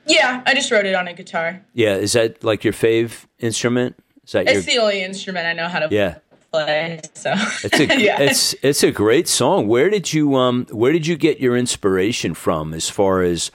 Yeah, 0.06 0.42
I 0.46 0.54
just 0.54 0.70
wrote 0.70 0.84
it 0.86 0.94
on 0.94 1.08
a 1.08 1.14
guitar. 1.14 1.62
Yeah. 1.72 1.94
Is 1.96 2.12
that 2.12 2.44
like 2.44 2.62
your 2.62 2.72
fave 2.74 3.24
instrument? 3.38 3.96
Is 4.24 4.32
that 4.32 4.46
your 4.46 4.58
It's 4.58 4.66
the 4.66 4.78
only 4.78 5.02
instrument 5.02 5.46
I 5.46 5.54
know 5.54 5.68
how 5.68 5.80
to 5.80 5.88
yeah? 5.90 6.18
Play. 6.54 7.00
So 7.14 7.34
It's 7.64 7.80
a 7.80 7.86
yeah. 8.00 8.20
it's 8.20 8.54
it's 8.62 8.82
a 8.82 8.92
great 8.92 9.26
song. 9.28 9.66
Where 9.66 9.90
did 9.90 10.12
you 10.12 10.34
um 10.36 10.66
where 10.70 10.92
did 10.92 11.06
you 11.06 11.16
get 11.16 11.40
your 11.40 11.56
inspiration 11.56 12.34
from 12.34 12.72
as 12.74 12.88
far 12.88 13.22
as 13.22 13.50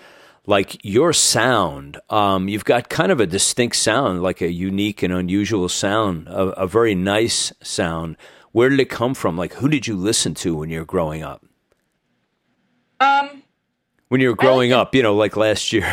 like 0.46 0.78
your 0.84 1.14
sound? 1.14 2.00
Um 2.10 2.50
you've 2.50 2.66
got 2.66 2.90
kind 2.90 3.12
of 3.12 3.20
a 3.20 3.26
distinct 3.28 3.78
sound, 3.78 4.22
like 4.22 4.42
a 4.42 4.52
unique 4.52 5.02
and 5.04 5.14
unusual 5.14 5.70
sound, 5.70 6.28
a, 6.28 6.64
a 6.64 6.68
very 6.68 6.96
nice 6.96 7.54
sound. 7.64 8.18
Where 8.52 8.70
did 8.70 8.80
it 8.80 8.90
come 8.90 9.14
from? 9.14 9.38
Like 9.38 9.54
who 9.54 9.70
did 9.70 9.88
you 9.88 9.96
listen 9.96 10.34
to 10.36 10.56
when 10.58 10.70
you 10.70 10.80
were 10.80 10.86
growing 10.86 11.24
up? 11.24 11.46
um. 13.00 13.44
When 14.10 14.22
you 14.22 14.30
were 14.30 14.36
growing 14.36 14.74
up, 14.74 14.96
you 14.96 15.04
know, 15.04 15.16
like 15.16 15.38
last 15.38 15.72
year. 15.72 15.86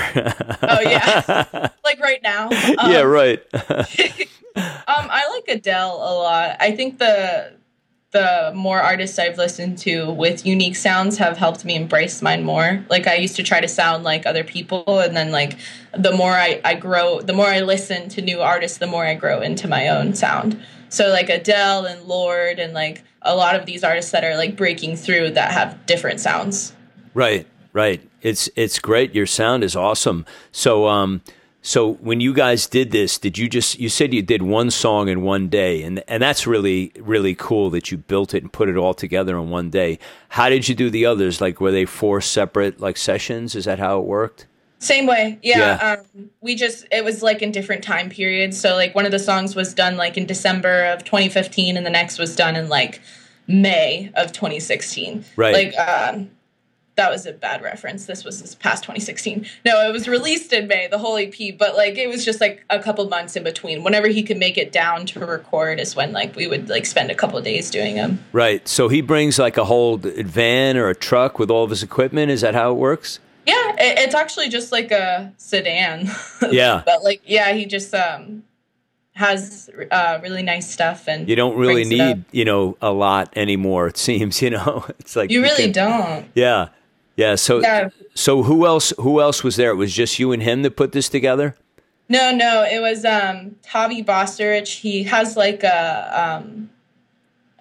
Oh 0.62 0.80
yeah. 0.80 1.68
like 1.84 2.00
right 2.00 2.22
now. 2.22 2.48
Um, 2.48 2.90
yeah, 2.90 3.02
right. 3.02 3.42
Um, 4.56 5.08
I 5.10 5.28
like 5.28 5.56
Adele 5.56 5.96
a 5.96 6.12
lot. 6.14 6.56
I 6.60 6.72
think 6.72 6.98
the 6.98 7.56
the 8.12 8.52
more 8.54 8.80
artists 8.80 9.18
I've 9.18 9.36
listened 9.36 9.76
to 9.78 10.10
with 10.10 10.46
unique 10.46 10.76
sounds 10.76 11.18
have 11.18 11.36
helped 11.36 11.66
me 11.66 11.75
embrace 11.75 12.22
mine 12.22 12.44
more. 12.44 12.82
Like 12.88 13.06
I 13.06 13.16
used 13.16 13.36
to 13.36 13.42
try 13.42 13.60
to 13.60 13.68
sound 13.68 14.04
like 14.04 14.25
other 14.25 14.44
people, 14.44 15.00
and 15.00 15.14
then 15.14 15.32
like 15.32 15.58
the 15.92 16.12
more 16.12 16.32
I, 16.32 16.60
I 16.64 16.75
grow, 16.75 17.20
the 17.20 17.34
more 17.34 17.46
I 17.46 17.60
listen 17.60 18.08
to 18.10 18.22
new 18.22 18.40
artists, 18.40 18.78
the 18.78 18.86
more 18.86 19.04
I 19.04 19.14
grow 19.14 19.42
into 19.42 19.68
my 19.68 19.88
own 19.88 20.14
sound. 20.14 20.58
So 20.88 21.08
like 21.08 21.28
Adele 21.28 21.84
and 21.84 22.04
Lorde 22.04 22.58
and 22.58 22.72
like 22.72 23.02
a 23.22 23.34
lot 23.34 23.56
of 23.56 23.66
these 23.66 23.84
artists 23.84 24.12
that 24.12 24.25
are 24.25 24.36
like 24.36 24.56
breaking 24.56 24.96
through 24.96 25.32
that 25.32 25.50
have 25.52 25.84
different 25.84 26.20
sounds. 26.20 26.72
Right, 27.12 27.46
right. 27.72 28.00
It's 28.22 28.48
it's 28.56 28.78
great. 28.78 29.14
Your 29.14 29.26
sound 29.26 29.64
is 29.64 29.76
awesome. 29.76 30.25
So 30.52 30.86
um 30.86 31.22
so 31.66 31.94
when 31.94 32.20
you 32.20 32.32
guys 32.32 32.68
did 32.68 32.92
this, 32.92 33.18
did 33.18 33.37
you 33.37 33.49
just 33.49 33.80
you 33.80 33.88
said 33.88 34.14
you 34.14 34.23
did 34.23 34.42
one 34.42 34.70
song 34.70 35.08
in 35.08 35.23
one 35.23 35.49
day 35.49 35.82
and 35.82 36.04
and 36.06 36.23
that's 36.23 36.46
really 36.46 36.92
really 37.00 37.35
cool 37.35 37.70
that 37.70 37.90
you 37.90 37.99
built 37.99 38.35
it 38.35 38.44
and 38.44 38.52
put 38.52 38.68
it 38.68 38.76
all 38.76 38.94
together 38.94 39.37
in 39.37 39.50
one 39.50 39.68
day. 39.68 39.99
How 40.28 40.49
did 40.49 40.68
you 40.68 40.76
do 40.76 40.90
the 40.90 41.06
others? 41.06 41.40
Like 41.40 41.61
were 41.61 41.73
they 41.73 41.85
four 41.85 42.20
separate 42.20 42.78
like 42.80 42.96
sessions? 42.96 43.56
Is 43.56 43.64
that 43.64 43.80
how 43.80 43.99
it 43.99 44.04
worked? 44.04 44.46
Same 44.78 45.06
way. 45.06 45.40
Yeah. 45.42 45.58
Yeah. 45.58 45.96
Um, 45.99 46.30
we 46.40 46.54
just, 46.54 46.87
it 46.92 47.02
was 47.04 47.20
like 47.20 47.42
in 47.42 47.50
different 47.50 47.82
time 47.82 48.11
periods. 48.11 48.61
So, 48.61 48.75
like, 48.75 48.94
one 48.94 49.06
of 49.06 49.11
the 49.11 49.18
songs 49.18 49.56
was 49.56 49.73
done 49.73 49.96
like 49.96 50.18
in 50.18 50.26
December 50.26 50.85
of 50.85 51.02
2015, 51.02 51.76
and 51.76 51.87
the 51.87 51.90
next 51.90 52.18
was 52.18 52.37
done 52.37 52.56
in 52.56 52.68
like 52.68 53.00
May 53.46 54.12
of 54.14 54.32
2016. 54.32 55.25
Right. 55.37 55.54
Like, 55.54 55.78
um, 55.78 56.30
that 56.96 57.10
was 57.10 57.26
a 57.26 57.32
bad 57.32 57.62
reference. 57.62 58.06
This 58.06 58.24
was 58.24 58.40
this 58.40 58.54
past 58.54 58.82
2016. 58.84 59.46
No, 59.64 59.86
it 59.88 59.92
was 59.92 60.08
released 60.08 60.52
in 60.52 60.66
May, 60.66 60.86
the 60.88 60.98
whole 60.98 61.16
EP, 61.18 61.34
but 61.58 61.76
like 61.76 61.96
it 61.98 62.08
was 62.08 62.24
just 62.24 62.40
like 62.40 62.64
a 62.70 62.78
couple 62.82 63.06
months 63.08 63.36
in 63.36 63.44
between. 63.44 63.84
Whenever 63.84 64.08
he 64.08 64.22
could 64.22 64.38
make 64.38 64.56
it 64.56 64.72
down 64.72 65.04
to 65.06 65.20
record 65.24 65.78
is 65.78 65.94
when 65.94 66.12
like 66.12 66.34
we 66.34 66.46
would 66.46 66.68
like 66.70 66.86
spend 66.86 67.10
a 67.10 67.14
couple 67.14 67.38
days 67.42 67.70
doing 67.70 67.96
them. 67.96 68.18
Right. 68.32 68.66
So 68.66 68.88
he 68.88 69.00
brings 69.02 69.38
like 69.38 69.56
a 69.56 69.64
whole 69.66 69.98
van 69.98 70.76
or 70.76 70.88
a 70.88 70.94
truck 70.94 71.38
with 71.38 71.50
all 71.50 71.64
of 71.64 71.70
his 71.70 71.82
equipment. 71.82 72.30
Is 72.30 72.40
that 72.40 72.54
how 72.54 72.70
it 72.72 72.76
works? 72.76 73.20
Yeah, 73.46 73.72
it, 73.78 73.98
it's 73.98 74.14
actually 74.14 74.48
just 74.48 74.72
like 74.72 74.90
a 74.90 75.32
sedan. 75.36 76.08
Yeah. 76.50 76.82
but 76.84 77.04
like, 77.04 77.20
yeah, 77.26 77.52
he 77.52 77.66
just 77.66 77.94
um 77.94 78.42
has 79.14 79.70
uh, 79.90 80.18
really 80.22 80.42
nice 80.42 80.70
stuff, 80.70 81.08
and 81.08 81.26
You 81.28 81.36
don't 81.36 81.56
really 81.56 81.84
brings 81.84 81.90
it 81.92 82.00
up. 82.00 82.16
need, 82.18 82.24
you 82.32 82.44
know, 82.44 82.76
a 82.82 82.90
lot 82.92 83.32
anymore, 83.34 83.86
it 83.86 83.96
seems, 83.96 84.42
you 84.42 84.50
know. 84.50 84.84
It's 84.98 85.16
like 85.16 85.30
You 85.30 85.42
really 85.42 85.64
can- 85.64 85.72
don't. 85.72 86.26
Yeah. 86.34 86.68
Yeah. 87.16 87.35
So 87.37 87.61
Yeah. 87.61 87.88
so 88.14 88.42
who 88.42 88.66
else 88.66 88.92
who 88.99 89.20
else 89.20 89.42
was 89.42 89.56
there? 89.56 89.70
It 89.70 89.76
was 89.76 89.92
just 89.94 90.18
you 90.18 90.32
and 90.32 90.42
him 90.42 90.62
that 90.62 90.76
put 90.76 90.92
this 90.92 91.08
together? 91.08 91.56
No, 92.08 92.30
no, 92.32 92.62
it 92.62 92.80
was 92.80 93.04
um 93.04 93.56
Tavi 93.62 94.02
Bosterich. 94.02 94.80
He 94.80 95.04
has 95.04 95.37
like 95.37 95.62
a 95.64 96.38
um 96.38 96.70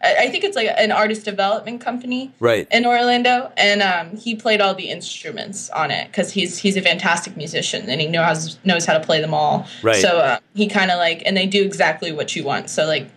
I 0.03 0.15
I 0.25 0.29
think 0.29 0.43
it's 0.43 0.55
like 0.57 0.69
an 0.77 0.91
artist 0.91 1.23
development 1.25 1.79
company 1.81 2.31
Right. 2.39 2.67
in 2.69 2.85
Orlando, 2.85 3.51
and 3.57 3.81
um, 3.81 4.17
he 4.17 4.35
played 4.35 4.59
all 4.61 4.75
the 4.75 4.89
instruments 4.89 5.69
on 5.71 5.89
it 5.89 6.07
because 6.07 6.31
he's 6.31 6.57
he's 6.59 6.75
a 6.77 6.81
fantastic 6.81 7.37
musician 7.37 7.89
and 7.89 7.99
he 8.01 8.07
knows 8.07 8.59
knows 8.65 8.85
how 8.85 8.93
to 8.93 8.99
play 9.03 9.21
them 9.21 9.33
all. 9.33 9.65
Right. 9.81 9.95
So 10.01 10.19
uh, 10.19 10.37
he 10.53 10.67
kind 10.67 10.91
of 10.91 10.97
like, 10.97 11.23
and 11.25 11.35
they 11.35 11.47
do 11.47 11.63
exactly 11.63 12.11
what 12.11 12.35
you 12.35 12.43
want. 12.43 12.69
So 12.69 12.85
like, 12.85 13.07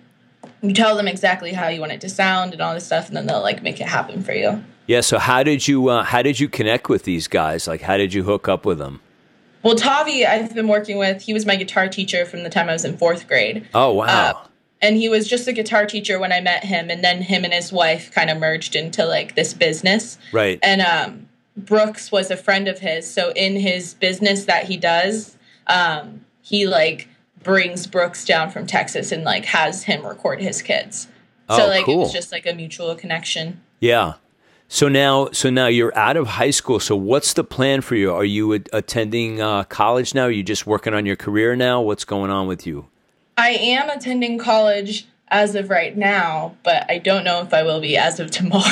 you 0.63 0.73
tell 0.73 0.97
them 0.97 1.09
exactly 1.09 1.53
how 1.53 1.67
you 1.69 1.81
want 1.81 1.93
it 1.93 2.01
to 2.03 2.09
sound 2.09 2.53
and 2.53 2.63
all 2.63 2.73
this 2.75 2.87
stuff, 2.87 3.09
and 3.09 3.17
then 3.17 3.27
they'll 3.27 3.43
like 3.43 3.61
make 3.63 3.81
it 3.81 3.89
happen 3.89 4.23
for 4.23 4.33
you. 4.33 4.63
Yeah, 4.89 5.01
so 5.03 5.19
how 5.19 5.43
did 5.45 5.69
you 5.69 5.89
uh, 5.89 6.03
how 6.03 6.23
did 6.23 6.41
you 6.41 6.49
connect 6.49 6.89
with 6.89 7.05
these 7.05 7.29
guys? 7.29 7.69
Like 7.69 7.83
how 7.83 7.97
did 7.97 8.13
you 8.13 8.25
hook 8.25 8.49
up 8.49 8.65
with 8.67 8.79
them? 8.79 9.01
Well, 9.63 9.75
Tavi, 9.77 10.25
I've 10.27 10.55
been 10.55 10.67
working 10.69 10.99
with. 10.99 11.23
He 11.23 11.33
was 11.35 11.45
my 11.47 11.57
guitar 11.57 11.89
teacher 11.89 12.25
from 12.25 12.43
the 12.43 12.49
time 12.51 12.69
I 12.69 12.73
was 12.73 12.85
in 12.85 12.97
fourth 12.97 13.27
grade. 13.29 13.69
Oh, 13.75 13.93
wow. 13.93 14.05
Uh, 14.07 14.47
and 14.81 14.97
he 14.97 15.09
was 15.09 15.27
just 15.29 15.49
a 15.49 15.53
guitar 15.53 15.85
teacher 15.85 16.19
when 16.21 16.33
I 16.33 16.41
met 16.41 16.65
him, 16.65 16.89
and 16.91 17.03
then 17.03 17.23
him 17.23 17.43
and 17.45 17.53
his 17.53 17.73
wife 17.73 18.11
kind 18.13 18.31
of 18.31 18.39
merged 18.39 18.77
into 18.77 19.05
like 19.05 19.35
this 19.35 19.53
business. 19.55 20.17
right. 20.33 20.61
And 20.63 20.81
um, 20.81 21.29
Brooks 21.57 22.13
was 22.13 22.31
a 22.31 22.37
friend 22.37 22.69
of 22.69 22.79
his, 22.79 23.13
so 23.13 23.33
in 23.35 23.57
his 23.57 23.95
business 23.95 24.45
that 24.45 24.65
he 24.67 24.77
does, 24.77 25.37
um, 25.67 26.25
he 26.41 26.67
like 26.69 27.09
brings 27.43 27.87
Brooks 27.89 28.25
down 28.25 28.51
from 28.51 28.65
Texas 28.67 29.11
and 29.11 29.25
like 29.25 29.45
has 29.47 29.83
him 29.83 30.07
record 30.07 30.41
his 30.41 30.63
kids. 30.63 31.09
So 31.51 31.65
Oh, 31.65 31.67
like 31.69 31.81
it 31.83 31.85
cool. 31.87 31.99
was 32.01 32.13
just 32.13 32.31
like 32.31 32.47
a 32.47 32.55
mutual 32.55 32.95
connection. 32.95 33.61
yeah. 33.81 34.15
So 34.71 34.89
now 34.89 35.31
so 35.33 35.49
now 35.51 35.67
you're 35.67 35.97
out 35.97 36.17
of 36.17 36.27
high 36.27 36.51
school. 36.51 36.79
So 36.79 36.95
what's 36.95 37.33
the 37.33 37.45
plan 37.45 37.81
for 37.81 37.95
you? 37.97 38.13
Are 38.13 38.25
you 38.25 38.53
a- 38.55 38.61
attending 38.73 39.41
uh, 39.41 39.65
college 39.65 40.15
now? 40.15 40.25
Are 40.25 40.31
you 40.31 40.43
just 40.43 40.67
working 40.67 40.93
on 40.95 41.07
your 41.07 41.17
career 41.17 41.57
now? 41.57 41.81
What's 41.81 42.05
going 42.05 42.31
on 42.31 42.47
with 42.47 42.67
you? 42.67 42.87
I 43.39 43.51
am 43.51 43.89
attending 43.89 44.37
college 44.39 45.07
as 45.29 45.55
of 45.55 45.71
right 45.71 45.97
now, 45.97 46.57
but 46.65 46.85
I 46.91 46.99
don't 46.99 47.25
know 47.25 47.41
if 47.43 47.55
I 47.55 47.63
will 47.63 47.81
be 47.81 47.97
as 47.97 48.21
of 48.21 48.31
tomorrow. 48.39 48.63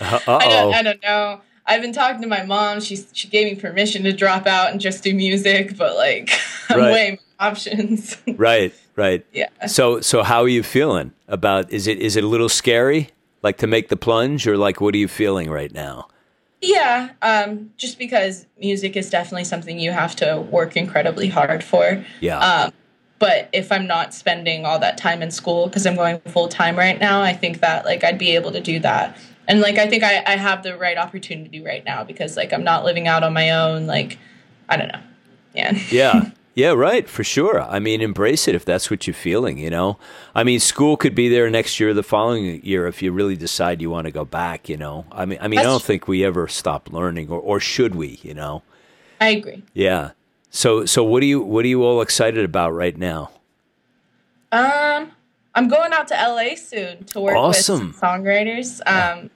I 0.00 0.20
don't 0.26 0.74
I 0.74 0.82
don't 0.82 1.02
know. 1.02 1.40
I've 1.66 1.80
been 1.82 1.92
talking 1.92 2.20
to 2.22 2.28
my 2.28 2.42
mom. 2.44 2.80
She 2.80 2.96
she 3.12 3.28
gave 3.28 3.50
me 3.50 3.58
permission 3.60 4.02
to 4.04 4.12
drop 4.12 4.46
out 4.46 4.72
and 4.72 4.80
just 4.80 5.02
do 5.02 5.14
music, 5.14 5.76
but 5.78 5.96
like 5.96 6.30
I'm 6.68 6.78
Right. 6.78 6.92
weighing 6.92 7.18
options. 7.38 8.16
Right, 8.36 8.74
right. 8.96 9.24
yeah. 9.32 9.48
So 9.66 10.00
so 10.02 10.22
how 10.22 10.42
are 10.42 10.48
you 10.48 10.62
feeling 10.62 11.12
about 11.28 11.72
is 11.72 11.86
it 11.86 11.98
is 11.98 12.16
it 12.16 12.24
a 12.24 12.28
little 12.28 12.48
scary 12.50 13.08
like 13.42 13.58
to 13.58 13.66
make 13.66 13.88
the 13.88 13.96
plunge 13.96 14.46
or 14.46 14.56
like 14.56 14.80
what 14.80 14.94
are 14.94 14.98
you 14.98 15.08
feeling 15.08 15.50
right 15.50 15.72
now? 15.72 16.08
Yeah, 16.60 17.10
um, 17.22 17.70
just 17.78 17.98
because 17.98 18.46
music 18.58 18.94
is 18.96 19.08
definitely 19.08 19.44
something 19.44 19.78
you 19.78 19.92
have 19.92 20.14
to 20.16 20.40
work 20.50 20.76
incredibly 20.76 21.28
hard 21.28 21.64
for. 21.64 22.04
Yeah. 22.20 22.38
Um, 22.38 22.72
but 23.18 23.48
if 23.52 23.72
I'm 23.72 23.86
not 23.86 24.12
spending 24.12 24.64
all 24.66 24.78
that 24.78 24.98
time 24.98 25.22
in 25.22 25.30
school 25.30 25.66
because 25.66 25.86
I'm 25.86 25.96
going 25.96 26.20
full 26.20 26.48
time 26.48 26.76
right 26.76 26.98
now, 26.98 27.22
I 27.22 27.32
think 27.32 27.60
that 27.60 27.84
like 27.84 28.04
I'd 28.04 28.18
be 28.18 28.34
able 28.34 28.52
to 28.52 28.60
do 28.60 28.78
that. 28.80 29.16
And 29.48 29.60
like 29.60 29.78
I 29.78 29.88
think 29.88 30.02
I, 30.02 30.22
I 30.26 30.36
have 30.36 30.62
the 30.62 30.76
right 30.76 30.98
opportunity 30.98 31.62
right 31.62 31.84
now 31.84 32.04
because 32.04 32.36
like 32.36 32.52
I'm 32.52 32.64
not 32.64 32.84
living 32.84 33.08
out 33.08 33.22
on 33.22 33.32
my 33.32 33.50
own. 33.50 33.86
Like 33.86 34.18
I 34.68 34.76
don't 34.76 34.88
know. 34.88 35.00
Yeah. 35.54 35.78
Yeah. 35.90 36.30
Yeah, 36.54 36.70
right, 36.72 37.08
for 37.08 37.22
sure. 37.22 37.62
I 37.62 37.78
mean, 37.78 38.00
embrace 38.00 38.48
it 38.48 38.54
if 38.56 38.64
that's 38.64 38.90
what 38.90 39.06
you're 39.06 39.14
feeling, 39.14 39.56
you 39.58 39.70
know? 39.70 39.98
I 40.34 40.42
mean, 40.42 40.58
school 40.60 40.96
could 40.96 41.14
be 41.14 41.28
there 41.28 41.48
next 41.48 41.78
year, 41.78 41.94
the 41.94 42.02
following 42.02 42.60
year, 42.64 42.86
if 42.88 43.02
you 43.02 43.12
really 43.12 43.36
decide 43.36 43.80
you 43.80 43.88
want 43.88 44.06
to 44.06 44.10
go 44.10 44.24
back, 44.24 44.68
you 44.68 44.76
know? 44.76 45.06
I 45.12 45.24
mean, 45.26 45.38
I 45.40 45.46
mean, 45.48 45.60
I 45.60 45.62
don't 45.62 45.82
think 45.82 46.08
we 46.08 46.24
ever 46.24 46.48
stop 46.48 46.92
learning, 46.92 47.30
or, 47.30 47.38
or 47.40 47.60
should 47.60 47.94
we, 47.94 48.18
you 48.22 48.34
know? 48.34 48.62
I 49.20 49.28
agree. 49.28 49.62
Yeah. 49.74 50.10
So, 50.50 50.84
so 50.86 51.04
what 51.04 51.22
are 51.22 51.26
you, 51.26 51.40
what 51.40 51.64
are 51.64 51.68
you 51.68 51.84
all 51.84 52.00
excited 52.02 52.44
about 52.44 52.70
right 52.70 52.96
now? 52.98 53.30
Um, 54.50 55.12
I'm 55.54 55.68
going 55.68 55.92
out 55.92 56.08
to 56.08 56.14
LA 56.14 56.56
soon 56.56 57.04
to 57.04 57.20
work 57.20 57.36
Awesome. 57.36 57.88
with 57.88 58.00
songwriters. 58.00 58.80
Um, 58.86 59.30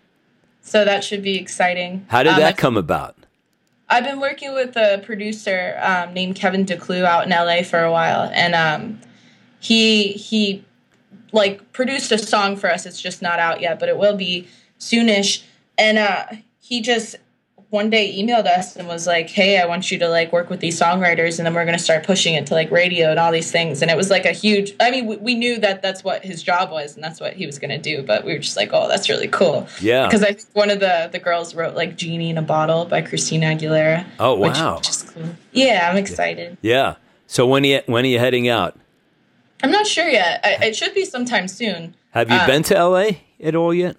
so 0.62 0.85
that 0.85 1.04
should 1.04 1.23
be 1.23 1.37
exciting. 1.38 2.06
How 2.09 2.25
did 2.25 2.33
Um, 2.35 2.40
that 2.40 2.56
come 2.56 2.76
about? 2.76 3.16
I've 3.88 4.05
been 4.05 4.21
working 4.21 4.55
with 4.55 4.76
a 4.76 5.03
producer 5.05 5.79
um, 5.83 6.14
named 6.14 6.37
Kevin 6.37 6.64
DeClue 6.64 7.05
out 7.05 7.25
in 7.25 7.31
LA 7.31 7.62
for 7.62 7.81
a 7.81 7.93
while, 7.93 8.31
and 8.33 8.55
um, 8.55 9.00
he 9.61 10.12
he 10.12 10.64
like 11.33 11.73
produced 11.73 12.11
a 12.12 12.19
song 12.19 12.57
for 12.57 12.71
us. 12.71 12.87
It's 12.87 13.00
just 13.00 13.21
not 13.21 13.38
out 13.38 13.61
yet, 13.61 13.79
but 13.79 13.88
it 13.88 13.99
will 13.99 14.17
be 14.17 14.49
soonish. 14.79 15.43
And 15.76 15.99
uh, 15.99 16.26
he 16.61 16.81
just 16.81 17.17
one 17.75 17.90
day 17.90 18.04
emailed 18.16 18.47
us 18.47 18.76
and 18.76 18.87
was 18.88 19.07
like, 19.07 19.28
"Hey, 19.28 19.59
I 19.59 19.66
want 19.66 19.90
you 19.90 19.99
to 19.99 20.09
like 20.09 20.33
work 20.33 20.49
with 20.49 20.61
these 20.61 20.81
songwriters, 20.81 21.38
and 21.38 21.45
then 21.45 21.52
we're 21.54 21.64
gonna 21.66 21.78
start 21.78 22.07
pushing 22.07 22.35
it 22.35 22.47
to 22.47 22.54
like 22.54 22.71
radio 22.71 23.11
and 23.11 23.19
all 23.19 23.33
these 23.33 23.50
things." 23.50 23.83
And 23.83 23.90
it 23.90 23.97
was 23.97 24.09
like 24.11 24.25
a 24.25 24.33
huge. 24.33 24.73
I 24.81 24.90
mean, 24.90 25.07
we, 25.07 25.16
we 25.16 25.35
knew 25.35 25.59
that 25.59 25.83
that's 25.83 26.02
what 26.04 26.25
his 26.25 26.43
job 26.43 26.71
was, 26.71 26.95
and 26.95 27.02
that's 27.04 27.21
what 27.21 27.35
he 27.35 27.45
was 27.47 27.59
gonna 27.59 27.78
do. 27.93 28.02
But 28.02 28.25
we 28.25 28.33
were 28.33 28.38
just 28.38 28.57
like, 28.57 28.71
"Oh, 28.73 28.88
that's 28.88 29.09
really 29.11 29.28
cool." 29.28 29.66
Yeah. 29.81 30.07
Because 30.07 30.23
I 30.23 30.33
think 30.33 30.49
one 30.54 30.71
of 30.71 30.81
the 30.81 31.11
the 31.12 31.19
girls 31.19 31.54
wrote 31.54 31.75
like 31.75 31.97
"Genie 31.97 32.31
in 32.31 32.38
a 32.38 32.43
Bottle" 32.43 32.85
by 32.87 33.02
Christina 33.02 33.47
Aguilera. 33.47 34.07
Oh, 34.19 34.35
wow. 34.35 34.76
Which 34.76 34.88
is 34.88 35.02
cool. 35.02 35.28
Yeah, 35.52 35.88
I'm 35.90 35.97
excited. 35.99 36.57
Yeah. 36.62 36.95
So 37.26 37.47
when 37.47 37.64
are 37.64 37.66
you, 37.66 37.81
when 37.87 38.04
are 38.04 38.09
you 38.09 38.19
heading 38.21 38.49
out? 38.49 38.78
I'm 39.62 39.71
not 39.73 39.87
sure 39.87 40.09
yet. 40.09 40.40
I, 40.45 40.66
it 40.66 40.76
should 40.76 40.95
be 40.95 41.04
sometime 41.04 41.49
soon. 41.49 41.97
Have 42.11 42.31
you 42.31 42.37
Uh, 42.37 42.47
been 42.47 42.62
to 42.64 42.75
LA 42.88 43.07
at 43.43 43.54
all 43.57 43.75
yet? 43.75 43.97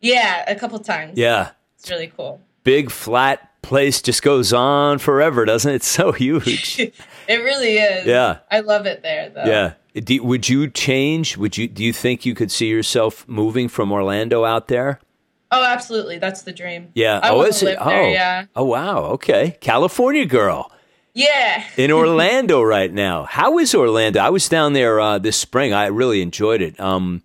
Yeah, 0.00 0.44
a 0.46 0.54
couple 0.54 0.78
times. 0.80 1.16
Yeah. 1.16 1.50
it's 1.78 1.88
really 1.90 2.08
cool. 2.14 2.40
Big 2.64 2.90
flat 2.90 3.50
place 3.62 4.02
just 4.02 4.22
goes 4.22 4.52
on 4.52 4.98
forever, 4.98 5.44
doesn't 5.44 5.70
it? 5.70 5.74
It's 5.76 5.88
so 5.88 6.12
huge. 6.12 6.80
It 7.26 7.36
really 7.36 7.78
is. 7.78 8.04
Yeah. 8.04 8.40
I 8.50 8.60
love 8.60 8.84
it 8.84 9.02
there 9.02 9.30
though. 9.30 9.44
Yeah. 9.46 9.72
Do, 9.98 10.22
would 10.22 10.46
you 10.46 10.68
change? 10.68 11.38
Would 11.38 11.56
you? 11.56 11.68
Do 11.68 11.82
you 11.82 11.90
think 11.94 12.26
you 12.26 12.34
could 12.34 12.50
see 12.50 12.66
yourself 12.66 13.26
moving 13.26 13.68
from 13.68 13.92
Orlando 13.92 14.44
out 14.44 14.68
there? 14.68 15.00
Oh, 15.50 15.64
absolutely. 15.64 16.18
That's 16.18 16.42
the 16.42 16.52
dream. 16.52 16.90
Yeah. 16.94 17.20
I 17.22 17.30
oh, 17.30 17.42
is 17.42 17.62
it? 17.62 17.78
oh. 17.80 17.88
there, 17.88 18.10
yeah. 18.10 18.44
Oh, 18.54 18.64
wow. 18.64 19.04
Okay. 19.12 19.56
California 19.60 20.26
girl 20.26 20.70
Yeah. 21.14 21.64
in 21.78 21.90
Orlando 21.90 22.60
right 22.60 22.92
now. 22.92 23.24
How 23.24 23.58
is 23.58 23.74
Orlando? 23.74 24.20
I 24.20 24.28
was 24.30 24.46
down 24.48 24.74
there 24.74 25.00
uh, 25.00 25.18
this 25.18 25.36
spring. 25.38 25.72
I 25.72 25.86
really 25.86 26.20
enjoyed 26.20 26.60
it. 26.60 26.78
Um, 26.78 27.22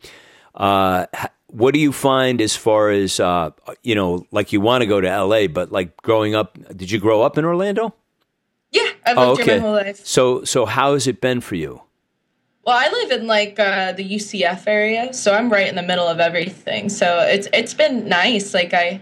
uh, 0.55 1.08
what 1.51 1.74
do 1.74 1.79
you 1.79 1.91
find 1.91 2.41
as 2.41 2.56
far 2.56 2.89
as 2.89 3.20
uh, 3.20 3.51
you 3.84 3.96
know? 3.96 4.25
Like 4.32 4.53
you 4.53 4.62
want 4.62 4.82
to 4.82 4.86
go 4.88 5.01
to 5.01 5.08
LA, 5.24 5.48
but 5.48 5.72
like 5.72 5.96
growing 6.01 6.36
up, 6.36 6.58
did 6.75 6.89
you 6.91 7.00
grow 7.00 7.22
up 7.22 7.38
in 7.38 7.46
Orlando? 7.46 7.94
Yeah. 8.72 8.89
I've 9.06 9.18
Oh, 9.18 9.29
lived 9.29 9.41
okay. 9.41 9.51
here 9.53 9.62
my 9.62 9.68
whole 9.68 9.75
life. 9.75 10.06
So, 10.06 10.44
so 10.44 10.65
how 10.65 10.94
has 10.94 11.08
it 11.08 11.22
been 11.22 11.41
for 11.41 11.56
you? 11.56 11.82
Well, 12.65 12.77
I 12.77 12.89
live 12.91 13.20
in 13.20 13.25
like 13.25 13.58
uh, 13.60 13.94
the 13.94 14.08
UCF 14.08 14.63
area, 14.68 15.12
so 15.13 15.34
I'm 15.34 15.50
right 15.51 15.68
in 15.68 15.75
the 15.75 15.82
middle 15.82 16.08
of 16.08 16.20
everything. 16.20 16.89
So 16.89 17.20
it's 17.22 17.48
it's 17.51 17.74
been 17.74 18.08
nice. 18.08 18.53
Like 18.53 18.74
I, 18.75 19.01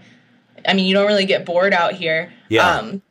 I 0.66 0.72
mean, 0.72 0.86
you 0.86 0.94
don't 0.94 1.06
really 1.06 1.26
get 1.26 1.44
bored 1.44 1.74
out 1.74 1.92
here. 1.92 2.32
Yeah. 2.48 2.76
Um, 2.78 3.02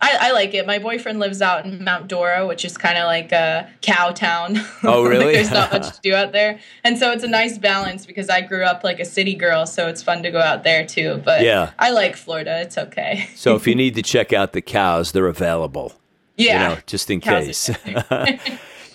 I, 0.00 0.28
I 0.28 0.32
like 0.32 0.52
it. 0.54 0.66
My 0.66 0.78
boyfriend 0.78 1.18
lives 1.18 1.40
out 1.40 1.64
in 1.64 1.82
Mount 1.82 2.08
Dora, 2.08 2.46
which 2.46 2.64
is 2.64 2.76
kind 2.76 2.98
of 2.98 3.04
like 3.06 3.32
a 3.32 3.70
cow 3.80 4.10
town. 4.10 4.58
Oh, 4.82 5.02
Like, 5.02 5.10
really? 5.10 5.32
There's 5.34 5.50
not 5.50 5.72
much 5.72 5.94
to 5.94 6.00
do 6.02 6.14
out 6.14 6.32
there, 6.32 6.58
and 6.84 6.98
so 6.98 7.10
it's 7.12 7.24
a 7.24 7.28
nice 7.28 7.56
balance 7.58 8.04
because 8.04 8.28
I 8.28 8.42
grew 8.42 8.64
up 8.64 8.84
like 8.84 9.00
a 9.00 9.04
city 9.04 9.34
girl, 9.34 9.64
so 9.66 9.88
it's 9.88 10.02
fun 10.02 10.22
to 10.24 10.30
go 10.30 10.40
out 10.40 10.62
there 10.64 10.84
too. 10.84 11.22
But 11.24 11.42
Yeah. 11.42 11.70
I 11.78 11.90
like 11.90 12.16
Florida. 12.16 12.60
It's 12.60 12.76
okay. 12.76 13.28
So, 13.34 13.54
if 13.54 13.66
you 13.66 13.74
need 13.82 13.94
to 13.94 14.02
check 14.02 14.32
out 14.32 14.52
the 14.52 14.60
cows, 14.62 15.12
they're 15.12 15.26
available. 15.26 15.92
Yeah, 16.36 16.70
you 16.70 16.74
know, 16.74 16.80
just 16.86 17.10
in 17.10 17.20
Cows 17.20 17.46
case. 17.46 17.70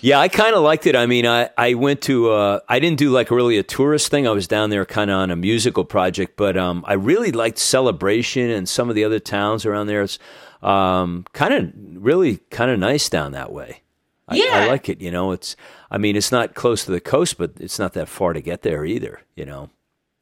yeah, 0.02 0.18
I 0.18 0.28
kind 0.28 0.54
of 0.54 0.62
liked 0.62 0.86
it. 0.86 0.94
I 0.94 1.06
mean, 1.06 1.26
I, 1.26 1.48
I 1.56 1.74
went 1.74 2.02
to, 2.02 2.30
uh, 2.30 2.60
I 2.68 2.78
didn't 2.78 2.98
do 2.98 3.10
like 3.10 3.30
really 3.30 3.56
a 3.58 3.62
tourist 3.62 4.10
thing. 4.10 4.28
I 4.28 4.30
was 4.30 4.46
down 4.46 4.68
there 4.70 4.84
kind 4.84 5.10
of 5.10 5.16
on 5.16 5.30
a 5.30 5.36
musical 5.36 5.84
project, 5.84 6.36
but 6.36 6.56
um, 6.58 6.84
I 6.86 6.92
really 6.92 7.32
liked 7.32 7.58
Celebration 7.58 8.50
and 8.50 8.68
some 8.68 8.88
of 8.88 8.94
the 8.94 9.04
other 9.04 9.18
towns 9.18 9.64
around 9.66 9.86
there. 9.86 10.02
It's 10.02 10.18
um, 10.62 11.24
kind 11.32 11.54
of 11.54 11.72
really 12.04 12.38
kind 12.50 12.70
of 12.70 12.78
nice 12.78 13.08
down 13.08 13.32
that 13.32 13.52
way. 13.52 13.82
I, 14.28 14.48
I 14.52 14.66
like 14.68 14.88
it. 14.88 15.00
You 15.00 15.10
know, 15.10 15.32
it's, 15.32 15.56
I 15.90 15.98
mean, 15.98 16.14
it's 16.14 16.30
not 16.30 16.54
close 16.54 16.84
to 16.84 16.92
the 16.92 17.00
coast, 17.00 17.36
but 17.36 17.52
it's 17.58 17.78
not 17.78 17.94
that 17.94 18.08
far 18.08 18.32
to 18.32 18.40
get 18.40 18.62
there 18.62 18.84
either, 18.84 19.20
you 19.34 19.44
know? 19.44 19.70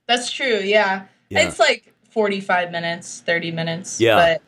That's 0.07 0.31
true. 0.31 0.61
Yeah. 0.61 1.05
Yeah. 1.29 1.47
it's 1.47 1.59
like 1.59 1.93
45 2.11 2.71
minutes, 2.71 3.21
30 3.21 3.51
minutes. 3.53 4.01
Yeah. 4.01 4.17
but 4.17 4.43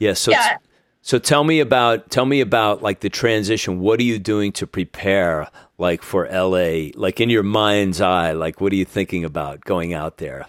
Yeah. 0.00 0.14
So, 0.14 0.32
Yeah. 0.32 0.56
so 1.00 1.20
tell 1.20 1.44
me 1.44 1.60
about 1.60 2.10
tell 2.10 2.26
me 2.26 2.40
about 2.40 2.82
like 2.82 3.00
the 3.00 3.08
transition. 3.08 3.78
What 3.78 4.00
are 4.00 4.04
you 4.04 4.18
doing 4.18 4.50
to 4.52 4.66
prepare 4.66 5.48
like 5.78 6.02
for 6.02 6.26
LA? 6.28 6.90
Like 6.94 7.20
in 7.20 7.30
your 7.30 7.44
mind's 7.44 8.00
eye, 8.00 8.32
like 8.32 8.60
what 8.60 8.72
are 8.72 8.76
you 8.76 8.84
thinking 8.84 9.24
about 9.24 9.60
going 9.64 9.94
out 9.94 10.16
there? 10.16 10.46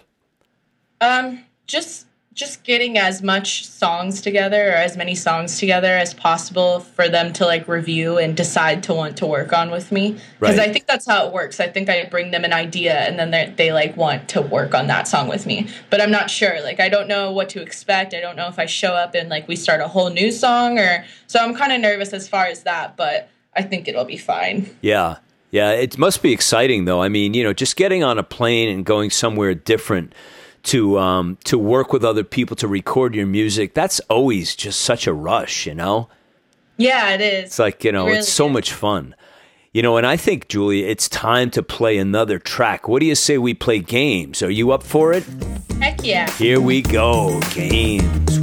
Um, 1.00 1.44
just 1.68 2.06
just 2.32 2.62
getting 2.62 2.96
as 2.96 3.22
much 3.22 3.66
songs 3.66 4.20
together 4.20 4.68
or 4.68 4.74
as 4.74 4.96
many 4.96 5.16
songs 5.16 5.58
together 5.58 5.88
as 5.88 6.14
possible 6.14 6.78
for 6.78 7.08
them 7.08 7.32
to 7.32 7.44
like 7.44 7.66
review 7.66 8.18
and 8.18 8.36
decide 8.36 8.84
to 8.84 8.94
want 8.94 9.16
to 9.16 9.26
work 9.26 9.52
on 9.52 9.70
with 9.70 9.90
me 9.90 10.12
because 10.38 10.56
Right. 10.56 10.68
I 10.68 10.72
think 10.72 10.86
that's 10.86 11.06
how 11.06 11.26
it 11.26 11.32
works. 11.32 11.58
I 11.58 11.66
think 11.66 11.88
I 11.88 12.04
bring 12.04 12.30
them 12.30 12.44
an 12.44 12.52
idea 12.52 12.94
and 12.94 13.18
then 13.18 13.32
they 13.32 13.52
they 13.56 13.72
like 13.72 13.96
want 13.96 14.28
to 14.30 14.42
work 14.42 14.74
on 14.74 14.86
that 14.86 15.08
song 15.08 15.28
with 15.28 15.44
me. 15.44 15.68
But 15.90 16.00
I'm 16.00 16.12
not 16.12 16.30
sure. 16.30 16.62
Like 16.62 16.78
I 16.78 16.88
don't 16.88 17.08
know 17.08 17.32
what 17.32 17.48
to 17.50 17.60
expect. 17.60 18.14
I 18.14 18.20
don't 18.20 18.36
know 18.36 18.46
if 18.46 18.60
I 18.60 18.66
show 18.66 18.94
up 18.94 19.16
and 19.16 19.28
like 19.28 19.48
we 19.48 19.56
start 19.56 19.80
a 19.80 19.88
whole 19.88 20.10
new 20.10 20.30
song 20.30 20.78
or 20.78 21.04
so 21.26 21.40
I'm 21.40 21.54
kind 21.54 21.72
of 21.72 21.80
nervous 21.80 22.12
as 22.12 22.28
far 22.28 22.46
as 22.46 22.62
that, 22.62 22.96
but 22.96 23.28
I 23.56 23.62
think 23.62 23.88
it'll 23.88 24.04
be 24.04 24.16
fine. 24.16 24.70
Yeah. 24.82 25.16
Yeah, 25.50 25.72
it 25.72 25.98
must 25.98 26.22
be 26.22 26.32
exciting 26.32 26.84
though. 26.84 27.02
I 27.02 27.08
mean, 27.08 27.34
you 27.34 27.42
know, 27.42 27.52
just 27.52 27.74
getting 27.74 28.04
on 28.04 28.18
a 28.18 28.22
plane 28.22 28.68
and 28.68 28.86
going 28.86 29.10
somewhere 29.10 29.52
different 29.52 30.14
to 30.64 30.98
um 30.98 31.38
to 31.44 31.58
work 31.58 31.92
with 31.92 32.04
other 32.04 32.24
people 32.24 32.56
to 32.56 32.68
record 32.68 33.14
your 33.14 33.26
music, 33.26 33.74
that's 33.74 34.00
always 34.10 34.54
just 34.54 34.80
such 34.80 35.06
a 35.06 35.12
rush, 35.12 35.66
you 35.66 35.74
know? 35.74 36.08
Yeah, 36.76 37.10
it 37.10 37.20
is. 37.20 37.44
It's 37.44 37.58
like, 37.58 37.84
you 37.84 37.92
know, 37.92 38.06
Really 38.06 38.18
it's 38.18 38.28
so 38.32 38.46
is. 38.46 38.52
much 38.52 38.72
fun. 38.72 39.14
You 39.72 39.82
know, 39.82 39.96
and 39.98 40.06
I 40.06 40.16
think, 40.16 40.48
Julie, 40.48 40.84
it's 40.84 41.08
time 41.08 41.50
to 41.52 41.62
play 41.62 41.96
another 41.98 42.38
track. 42.40 42.88
What 42.88 43.00
do 43.00 43.06
you 43.06 43.14
say 43.14 43.38
we 43.38 43.54
play 43.54 43.78
games? 43.78 44.42
Are 44.42 44.50
you 44.50 44.72
up 44.72 44.82
for 44.82 45.12
it? 45.12 45.24
Heck 45.80 46.04
yeah. 46.04 46.28
Here 46.32 46.60
we 46.60 46.82
go. 46.82 47.40
Games. 47.54 48.38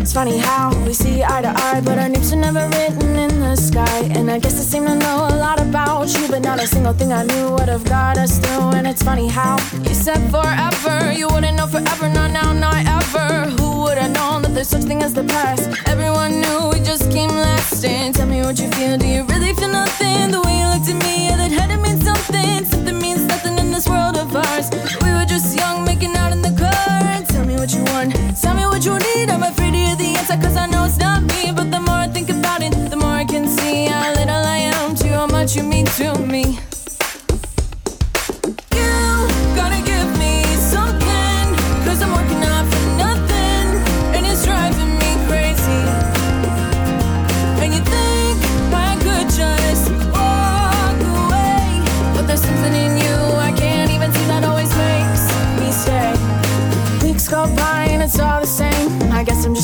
It's 0.00 0.12
funny 0.12 0.38
how 0.38 0.70
we 0.70 0.75
see 0.96 1.22
eye 1.22 1.42
to 1.42 1.52
eye, 1.54 1.82
but 1.84 1.98
our 1.98 2.08
names 2.08 2.32
are 2.32 2.36
never 2.36 2.66
written 2.68 3.16
in 3.16 3.40
the 3.40 3.54
sky. 3.54 3.98
And 4.16 4.30
I 4.30 4.38
guess 4.38 4.54
I 4.54 4.64
seem 4.72 4.86
to 4.86 4.94
know 4.94 5.28
a 5.30 5.34
lot 5.36 5.60
about 5.60 6.08
you, 6.16 6.26
but 6.28 6.42
not 6.42 6.58
a 6.62 6.66
single 6.66 6.94
thing 6.94 7.12
I 7.12 7.22
knew 7.22 7.50
would 7.50 7.68
have 7.68 7.84
got 7.84 8.16
us 8.16 8.38
through. 8.38 8.70
And 8.78 8.86
it's 8.86 9.02
funny 9.02 9.28
how 9.28 9.58
you 9.86 9.94
said 9.94 10.20
forever, 10.30 11.12
you 11.12 11.28
wouldn't 11.28 11.56
know 11.58 11.66
forever, 11.66 12.08
not 12.08 12.30
now, 12.30 12.52
not 12.52 12.80
ever. 12.98 13.28
Who 13.58 13.82
would 13.82 13.98
have 13.98 14.12
known 14.12 14.42
that 14.42 14.54
there's 14.54 14.68
such 14.68 14.84
thing 14.84 15.02
as 15.02 15.12
the 15.12 15.24
past? 15.24 15.68
Everyone 15.86 16.40
knew 16.40 16.70
we 16.72 16.78
just 16.80 17.10
came 17.12 17.30
lasting. 17.30 18.14
Tell 18.14 18.26
me 18.26 18.40
what 18.40 18.58
you 18.58 18.68
feel. 18.70 18.96
Do 18.96 19.06
you 19.06 19.22
really 19.24 19.52
feel 19.52 19.68
nothing? 19.68 20.30
The 20.30 20.40
way 20.40 20.54
you 20.60 20.66
looked 20.72 20.88
at 20.88 20.98
me, 21.04 21.26
yeah, 21.28 21.36
that 21.36 21.52
had 21.52 21.68
to 21.74 21.78
mean 21.84 22.00
something. 22.00 22.64
Something 22.72 22.98
means 22.98 23.26
nothing 23.26 23.58
in 23.58 23.70
this 23.70 23.86
world 23.86 24.16
of 24.16 24.34
ours. 24.34 24.70
We 25.04 25.10
were 25.12 25.28
just 25.28 25.54
young, 25.56 25.84
making 25.84 26.16
out 26.16 26.32
in 26.32 26.40
the 26.40 26.55
what 27.66 27.74
you 27.74 27.84
want. 27.92 28.40
Tell 28.40 28.54
me 28.54 28.64
what 28.66 28.84
you 28.84 28.94
need. 28.98 29.30
I'm 29.30 29.42
afraid 29.42 29.72
to 29.72 29.78
hear 29.78 29.96
the 29.96 30.14
answer, 30.18 30.36
cause 30.36 30.56
I 30.56 30.66
know 30.66 30.84
it's 30.84 30.98
not 30.98 31.22
me. 31.22 31.52
But 31.52 31.70
the 31.70 31.80
more 31.80 32.06
I 32.06 32.08
think 32.08 32.30
about 32.30 32.62
it, 32.62 32.72
the 32.90 32.96
more 32.96 33.10
I 33.10 33.24
can 33.24 33.48
see 33.48 33.86
how 33.86 34.12
little 34.14 34.34
I 34.34 34.58
am 34.58 34.94
to 34.96 35.08
how 35.08 35.26
much 35.26 35.56
you 35.56 35.62
mean 35.64 35.86
to 35.96 36.16
me. 36.18 36.58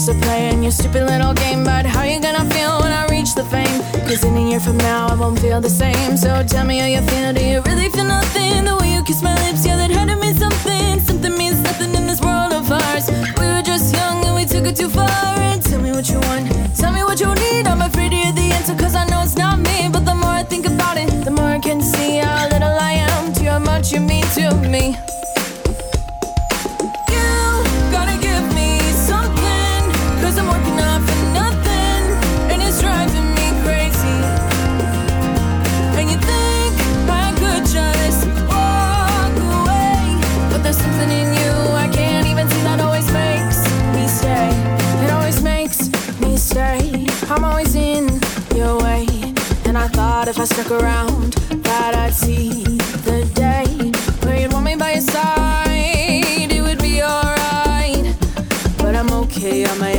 used 0.03 0.21
to 0.21 0.27
playing 0.27 0.62
your 0.62 0.73
stupid 0.73 1.05
little 1.07 1.33
game. 1.33 1.62
But 1.62 1.87
how 1.87 2.03
you 2.03 2.21
gonna 2.21 2.45
feel 2.51 2.81
when 2.81 2.93
I 2.93 3.07
reach 3.09 3.35
the 3.35 3.45
fame? 3.45 3.81
Cause 4.09 4.25
in 4.25 4.37
a 4.37 4.51
year 4.51 4.59
from 4.59 4.77
now, 4.79 5.07
I 5.07 5.15
won't 5.15 5.38
feel 5.38 5.61
the 5.61 5.71
same. 5.71 6.17
So 6.17 6.43
tell 6.43 6.65
me 6.65 6.79
how 6.79 6.87
you 6.87 7.03
feel. 7.03 7.33
Do 7.33 7.45
you 7.45 7.61
really 7.62 7.88
feel 7.88 8.05
nothing? 8.05 8.65
The 8.65 8.77
way 8.81 8.95
you 8.95 9.03
kiss 9.05 9.23
my 9.23 9.35
lips, 9.45 9.65
yeah, 9.65 9.77
that 9.77 9.91
had 9.91 10.09
to 10.09 10.17
mean 10.17 10.35
something. 10.35 11.01
Something 11.01 11.37
means 11.38 11.61
nothing 11.62 11.95
in 11.95 12.07
this 12.07 12.21
world 12.21 12.53
of 12.53 12.71
ours. 12.73 13.11
We 13.38 13.47
were 13.53 13.62
just 13.62 13.95
young 13.95 14.25
and 14.25 14.35
we 14.35 14.45
took 14.45 14.67
it 14.67 14.77
too 14.77 14.88
far. 14.88 15.09
And 15.51 15.62
tell 15.62 15.81
me 15.81 15.93
what 15.93 16.09
you 16.09 16.19
want, 16.27 16.51
tell 16.77 16.93
me 16.93 17.05
what 17.05 17.21
you 17.21 17.33
need. 17.35 17.69
I'm 17.69 17.83
afraid 17.83 18.11
to 18.11 18.17
hear 18.17 18.33
the 18.33 18.49
answer, 18.59 18.75
cause 18.75 18.97
I 18.97 19.05
know 19.07 19.23
it's 19.23 19.37
not 19.37 19.61
me. 19.61 19.88
But 19.93 20.05
the 20.05 20.15
more 20.15 20.37
I 20.43 20.43
think 20.43 20.67
about 20.67 20.97
it, 20.97 21.11
the 21.25 21.31
more 21.31 21.51
I 21.59 21.61
can 21.61 21.81
see 21.81 22.17
how 22.17 22.49
little 22.49 22.77
I 22.91 22.93
am 23.09 23.33
to 23.35 23.45
how 23.45 23.61
much 23.61 23.93
you 23.93 24.01
mean 24.01 24.27
to 24.38 24.55
me. 24.75 25.12
I 50.42 50.44
thought 50.44 50.66
stuck 50.66 50.83
around 50.83 51.35
that 51.62 51.94
I'd 51.94 52.12
see 52.12 52.64
the 53.07 53.24
day 53.33 53.92
where 54.26 54.40
you'd 54.40 54.52
want 54.52 54.64
me 54.64 54.74
by 54.74 54.94
your 54.94 55.00
side. 55.00 56.50
It 56.50 56.61
would 56.61 56.81
be 56.81 57.00
alright, 57.00 58.16
but 58.78 58.96
I'm 58.96 59.12
okay 59.22 59.64
on 59.66 59.78
my 59.78 59.91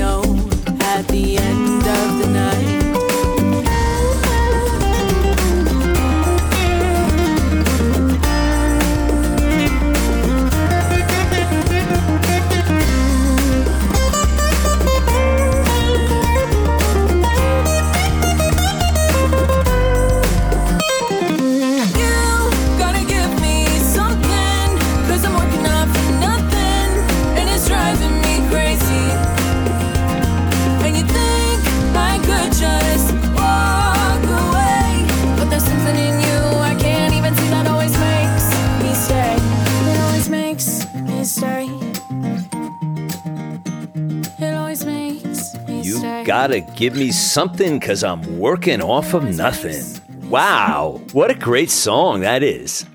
gotta 46.48 46.60
give 46.76 46.94
me 46.96 47.10
something 47.10 47.80
because 47.80 48.04
I'm 48.04 48.38
working 48.38 48.82
off 48.82 49.14
of 49.14 49.24
nothing. 49.38 49.82
Wow, 50.30 51.02
what 51.14 51.32
a 51.32 51.36
great 51.36 51.70
song 51.70 52.20
that 52.22 52.44
is. 52.44 52.86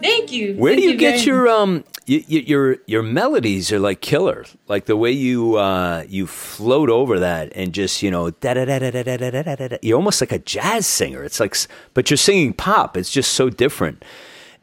Thank 0.00 0.30
you. 0.30 0.54
Where 0.54 0.76
do 0.76 0.80
Thank 0.82 0.92
you 0.92 0.96
get 0.98 1.10
very 1.16 1.22
your 1.26 1.48
um 1.48 1.84
y- 2.08 2.24
y- 2.30 2.44
your 2.46 2.76
your 2.86 3.02
melodies 3.02 3.72
are 3.72 3.80
like 3.80 4.00
killer. 4.00 4.44
Like 4.68 4.86
the 4.86 4.96
way 4.96 5.10
you 5.10 5.56
uh 5.56 6.04
you 6.08 6.28
float 6.28 6.88
over 6.88 7.18
that 7.18 7.52
and 7.56 7.72
just, 7.72 8.00
you 8.02 8.10
know, 8.12 8.30
da 8.30 8.54
da 8.54 8.64
da 8.64 8.78
da 8.78 8.90
da 8.92 9.02
da 9.16 9.16
da 9.30 9.42
da 9.42 9.68
da. 9.68 9.76
You're 9.82 9.96
almost 9.96 10.20
like 10.20 10.30
a 10.32 10.38
jazz 10.38 10.86
singer. 10.86 11.24
It's 11.24 11.40
like 11.40 11.56
but 11.94 12.10
you're 12.10 12.16
singing 12.16 12.52
pop. 12.52 12.96
It's 12.96 13.10
just 13.10 13.32
so 13.32 13.50
different. 13.50 14.04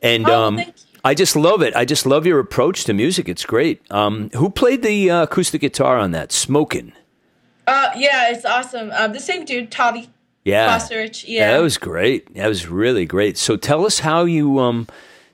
And 0.01 0.29
Oh, 0.29 0.43
um. 0.47 0.61
I 1.05 1.13
just 1.15 1.37
love 1.37 1.61
it. 1.61 1.73
I 1.77 1.85
just 1.85 2.05
love 2.05 2.25
your 2.25 2.39
approach 2.39 2.83
to 2.83 2.93
music. 2.93 3.27
It's 3.29 3.45
great. 3.45 3.81
Um 3.91 4.29
who 4.35 4.49
played 4.49 4.83
the 4.83 5.09
uh, 5.11 5.23
acoustic 5.23 5.59
guitar 5.61 5.97
on 5.97 6.11
that? 6.11 6.31
Smoking. 6.31 6.91
Uh, 7.69 7.91
yeah, 7.95 8.31
it's 8.31 8.45
awesome. 8.45 8.91
Uh, 8.91 9.07
the 9.07 9.19
same 9.19 9.45
dude, 9.45 9.71
Tavi 9.71 10.09
Yeah. 10.43 10.67
Fosterich. 10.77 11.25
Yeah. 11.27 11.51
that 11.51 11.59
was 11.61 11.77
great. 11.77 12.33
That 12.35 12.47
was 12.47 12.67
really 12.67 13.05
great. 13.05 13.37
So 13.37 13.55
tell 13.57 13.85
us 13.85 13.99
how 13.99 14.25
you 14.25 14.59
um 14.59 14.87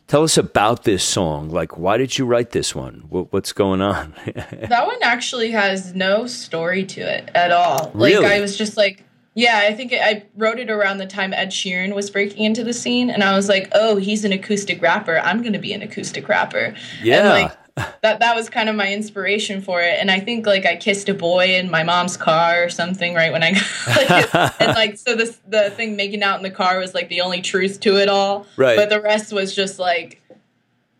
tell 0.07 0.23
us 0.23 0.37
about 0.37 0.83
this 0.83 1.03
song. 1.03 1.49
Like 1.49 1.77
why 1.77 1.97
did 1.97 2.17
you 2.17 2.25
write 2.25 2.51
this 2.51 2.75
one? 2.75 3.05
What, 3.09 3.31
what's 3.33 3.53
going 3.53 3.81
on? 3.81 4.13
That 4.69 4.85
one 4.87 5.01
actually 5.01 5.51
has 5.51 5.93
no 5.95 6.27
story 6.27 6.83
to 6.85 7.01
it 7.01 7.29
at 7.33 7.51
all. 7.51 7.91
Like 7.93 8.13
Really? 8.13 8.25
I 8.25 8.41
was 8.41 8.57
just 8.57 8.75
like, 8.77 9.03
yeah, 9.33 9.61
I 9.69 9.73
think 9.73 9.93
I 9.93 10.23
wrote 10.37 10.59
it 10.59 10.69
around 10.69 10.97
the 10.99 11.05
time 11.07 11.33
Ed 11.33 11.49
Sheeran 11.49 11.93
was 11.93 12.09
breaking 12.09 12.45
into 12.45 12.63
the 12.63 12.71
scene, 12.71 13.09
and 13.09 13.21
I 13.21 13.35
was 13.35 13.49
like, 13.49 13.67
oh, 13.73 13.97
he's 13.97 14.23
an 14.23 14.31
acoustic 14.31 14.81
rapper. 14.81 15.19
I'm 15.19 15.43
gonna 15.43 15.59
be 15.59 15.73
an 15.73 15.81
acoustic 15.81 16.29
rapper. 16.29 16.73
Yeah. 17.03 17.19
And 17.19 17.43
like 17.43 17.57
that 17.75 18.19
that 18.19 18.35
was 18.35 18.49
kind 18.49 18.69
of 18.69 18.75
my 18.75 18.91
inspiration 18.91 19.61
for 19.61 19.81
it. 19.81 19.97
And 19.99 20.09
I 20.09 20.19
think 20.19 20.45
like 20.45 20.65
I 20.65 20.75
kissed 20.77 21.09
a 21.09 21.13
boy 21.13 21.55
in 21.55 21.69
my 21.69 21.83
mom's 21.83 22.15
car 22.15 22.63
or 22.63 22.69
something 22.69 23.13
right 23.13 23.31
when 23.31 23.43
I 23.43 23.51
like, 23.87 24.61
and 24.61 24.75
like 24.75 24.97
so 24.97 25.15
this 25.15 25.39
the 25.47 25.69
thing 25.71 25.95
making 25.95 26.23
out 26.23 26.37
in 26.37 26.43
the 26.43 26.51
car 26.51 26.79
was 26.79 26.93
like 26.93 27.09
the 27.09 27.21
only 27.21 27.41
truth 27.41 27.79
to 27.81 27.97
it 27.97 28.07
all. 28.07 28.47
Right. 28.55 28.77
But 28.77 28.89
the 28.89 29.01
rest 29.01 29.33
was 29.33 29.53
just 29.53 29.77
like 29.77 30.21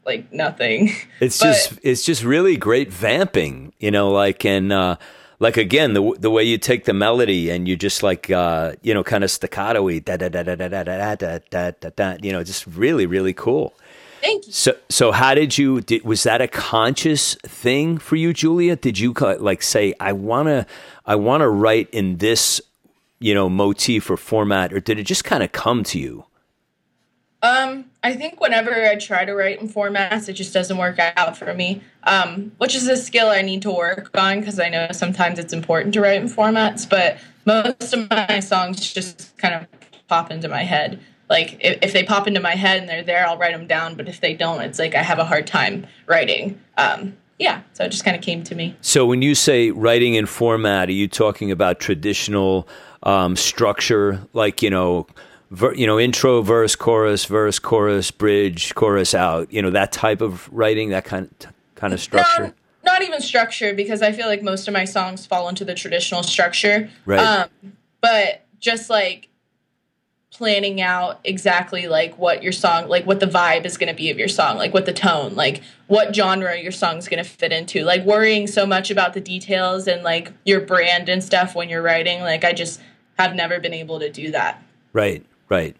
like 0.05 0.31
nothing. 0.33 0.91
It's 1.19 1.39
But- 1.39 1.45
just 1.45 1.79
it's 1.81 2.03
just 2.05 2.23
really 2.23 2.57
great 2.57 2.91
vamping, 2.91 3.73
you 3.79 3.91
know, 3.91 4.11
like 4.11 4.43
and 4.45 4.73
uh 4.73 4.97
like 5.39 5.55
again 5.57 5.93
the 5.93 6.13
the 6.19 6.29
way 6.29 6.43
you 6.43 6.57
take 6.57 6.83
the 6.85 6.93
melody 6.93 7.49
and 7.49 7.67
you 7.67 7.75
just 7.77 8.03
like 8.03 8.29
uh 8.31 8.73
you 8.81 8.93
know 8.93 9.03
kind 9.03 9.23
of 9.23 9.31
staccato-y 9.31 9.99
da 9.99 10.17
da 10.17 10.27
da 10.29 10.43
da 10.43 10.55
da 10.55 10.67
da 10.67 11.15
da 11.15 11.39
da 11.49 11.71
da 11.79 11.89
da 11.95 12.17
you 12.21 12.31
know 12.33 12.43
just 12.43 12.67
really 12.67 13.05
really 13.05 13.33
cool. 13.33 13.73
Thank 14.25 14.47
you. 14.47 14.53
So 14.53 14.75
so 14.89 15.11
how 15.11 15.35
did 15.35 15.55
you 15.57 15.81
did, 15.81 16.03
was 16.03 16.23
that 16.23 16.41
a 16.41 16.47
conscious 16.47 17.35
thing 17.43 17.99
for 17.99 18.15
you 18.15 18.33
Julia? 18.33 18.75
Did 18.75 18.97
you 18.97 19.13
like 19.39 19.61
say 19.61 19.93
I 19.99 20.13
want 20.13 20.47
to 20.47 20.65
I 21.05 21.15
want 21.15 21.41
to 21.41 21.49
write 21.49 21.89
in 21.91 22.17
this 22.17 22.59
you 23.19 23.35
know 23.35 23.49
motif 23.49 24.09
or 24.09 24.17
format 24.17 24.73
or 24.73 24.79
did 24.79 24.97
it 24.97 25.03
just 25.03 25.25
kind 25.25 25.43
of 25.43 25.51
come 25.51 25.83
to 25.83 25.99
you? 25.99 26.25
Um, 27.43 27.85
I 28.01 28.15
think 28.15 28.41
whenever 28.41 28.73
I 28.73 28.95
try 28.95 29.25
to 29.25 29.35
write 29.35 29.61
in 29.61 29.69
formats, 29.69 30.27
it 30.27 30.33
just 30.33 30.51
doesn't 30.51 30.77
work 30.77 30.97
out 30.97 31.37
for 31.37 31.53
me. 31.53 31.83
Um, 32.05 32.53
which 32.57 32.73
is 32.73 32.87
a 32.87 32.97
skill 32.97 33.27
I 33.27 33.43
need 33.43 33.61
to 33.61 33.71
work 33.71 34.09
on 34.17 34.39
because 34.39 34.59
I 34.59 34.69
know 34.69 34.87
sometimes 34.91 35.37
it's 35.37 35.53
important 35.53 35.93
to 35.93 36.01
write 36.01 36.19
in 36.19 36.27
formats. 36.27 36.89
But 36.89 37.19
most 37.45 37.93
of 37.93 38.09
my 38.09 38.39
songs 38.39 38.91
just 38.91 39.37
kind 39.37 39.53
of 39.53 39.67
pop 40.07 40.31
into 40.31 40.47
my 40.47 40.63
head. 40.63 40.99
Like 41.29 41.57
if, 41.59 41.79
if 41.81 41.93
they 41.93 42.03
pop 42.03 42.27
into 42.27 42.39
my 42.39 42.55
head 42.55 42.79
and 42.79 42.89
they're 42.89 43.03
there, 43.03 43.27
I'll 43.27 43.37
write 43.37 43.53
them 43.53 43.67
down. 43.67 43.95
But 43.95 44.07
if 44.07 44.21
they 44.21 44.33
don't, 44.33 44.61
it's 44.61 44.79
like 44.79 44.95
I 44.95 45.03
have 45.03 45.19
a 45.19 45.25
hard 45.25 45.47
time 45.47 45.87
writing. 46.05 46.59
Um, 46.77 47.17
yeah, 47.39 47.63
so 47.73 47.83
it 47.83 47.89
just 47.89 48.05
kind 48.05 48.15
of 48.15 48.23
came 48.23 48.43
to 48.43 48.55
me. 48.55 48.75
So 48.81 49.05
when 49.05 49.21
you 49.21 49.35
say 49.35 49.71
writing 49.71 50.15
in 50.15 50.25
format, 50.25 50.87
are 50.87 50.93
you 50.93 51.07
talking 51.07 51.51
about 51.51 51.79
traditional 51.79 52.67
um, 53.03 53.35
structure, 53.35 54.25
like 54.33 54.61
you 54.61 54.69
know, 54.69 55.07
ver, 55.51 55.73
you 55.73 55.85
know, 55.85 55.99
intro, 55.99 56.41
verse, 56.41 56.75
chorus, 56.75 57.25
verse, 57.25 57.59
chorus, 57.59 58.11
bridge, 58.11 58.73
chorus 58.75 59.13
out, 59.13 59.51
you 59.51 59.61
know, 59.61 59.71
that 59.71 59.91
type 59.91 60.21
of 60.21 60.47
writing, 60.51 60.89
that 60.89 61.05
kind 61.05 61.29
of, 61.41 61.53
kind 61.75 61.93
of 61.93 61.99
structure? 61.99 62.47
No, 62.47 62.53
not 62.83 63.01
even 63.01 63.19
structure 63.21 63.73
because 63.73 64.01
I 64.01 64.11
feel 64.11 64.27
like 64.27 64.41
most 64.41 64.67
of 64.67 64.73
my 64.73 64.85
songs 64.85 65.25
fall 65.25 65.49
into 65.49 65.65
the 65.65 65.73
traditional 65.73 66.23
structure. 66.23 66.89
Right. 67.05 67.19
Um, 67.19 67.73
but 67.99 68.45
just 68.59 68.89
like 68.89 69.29
planning 70.35 70.81
out 70.81 71.19
exactly 71.23 71.87
like 71.87 72.17
what 72.17 72.43
your 72.43 72.51
song, 72.51 72.89
like 72.89 73.05
what 73.05 73.21
the 73.21 73.25
vibe 73.25 73.65
is 73.65 73.77
going 73.77 73.87
to 73.87 73.95
be 73.95 74.09
of 74.11 74.19
your 74.19 74.27
song, 74.27 74.57
like 74.57 74.73
what 74.73 74.85
the 74.85 74.93
tone, 74.93 75.33
like 75.33 75.63
what 75.87 76.13
genre 76.13 76.59
your 76.59 76.73
song's 76.73 77.07
going 77.07 77.23
to 77.23 77.29
fit 77.29 77.53
into. 77.53 77.83
Like 77.83 78.03
worrying 78.03 78.45
so 78.45 78.65
much 78.65 78.91
about 78.91 79.13
the 79.13 79.21
details 79.21 79.87
and 79.87 80.03
like 80.03 80.33
your 80.43 80.59
brand 80.59 81.07
and 81.07 81.23
stuff 81.23 81.55
when 81.55 81.69
you're 81.69 81.81
writing. 81.81 82.19
Like 82.19 82.43
I 82.43 82.51
just 82.51 82.81
have 83.17 83.33
never 83.33 83.61
been 83.61 83.73
able 83.73 83.99
to 83.99 84.11
do 84.11 84.31
that. 84.31 84.61
Right, 84.91 85.25
right. 85.47 85.77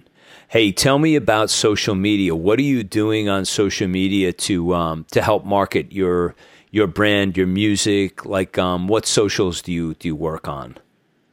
Hey, 0.47 0.71
tell 0.71 0.99
me 0.99 1.15
about 1.15 1.49
social 1.49 1.95
media. 1.95 2.33
What 2.33 2.57
are 2.59 2.63
you 2.63 2.83
doing 2.83 3.27
on 3.27 3.43
social 3.43 3.87
media 3.87 4.31
to 4.31 4.73
um, 4.73 5.05
to 5.11 5.21
help 5.21 5.43
market 5.43 5.91
your 5.91 6.33
your 6.71 6.87
brand, 6.87 7.35
your 7.35 7.47
music? 7.47 8.25
Like, 8.25 8.57
um, 8.57 8.87
what 8.87 9.05
socials 9.05 9.61
do 9.61 9.73
you 9.73 9.95
do 9.95 10.07
you 10.07 10.15
work 10.15 10.47
on? 10.47 10.77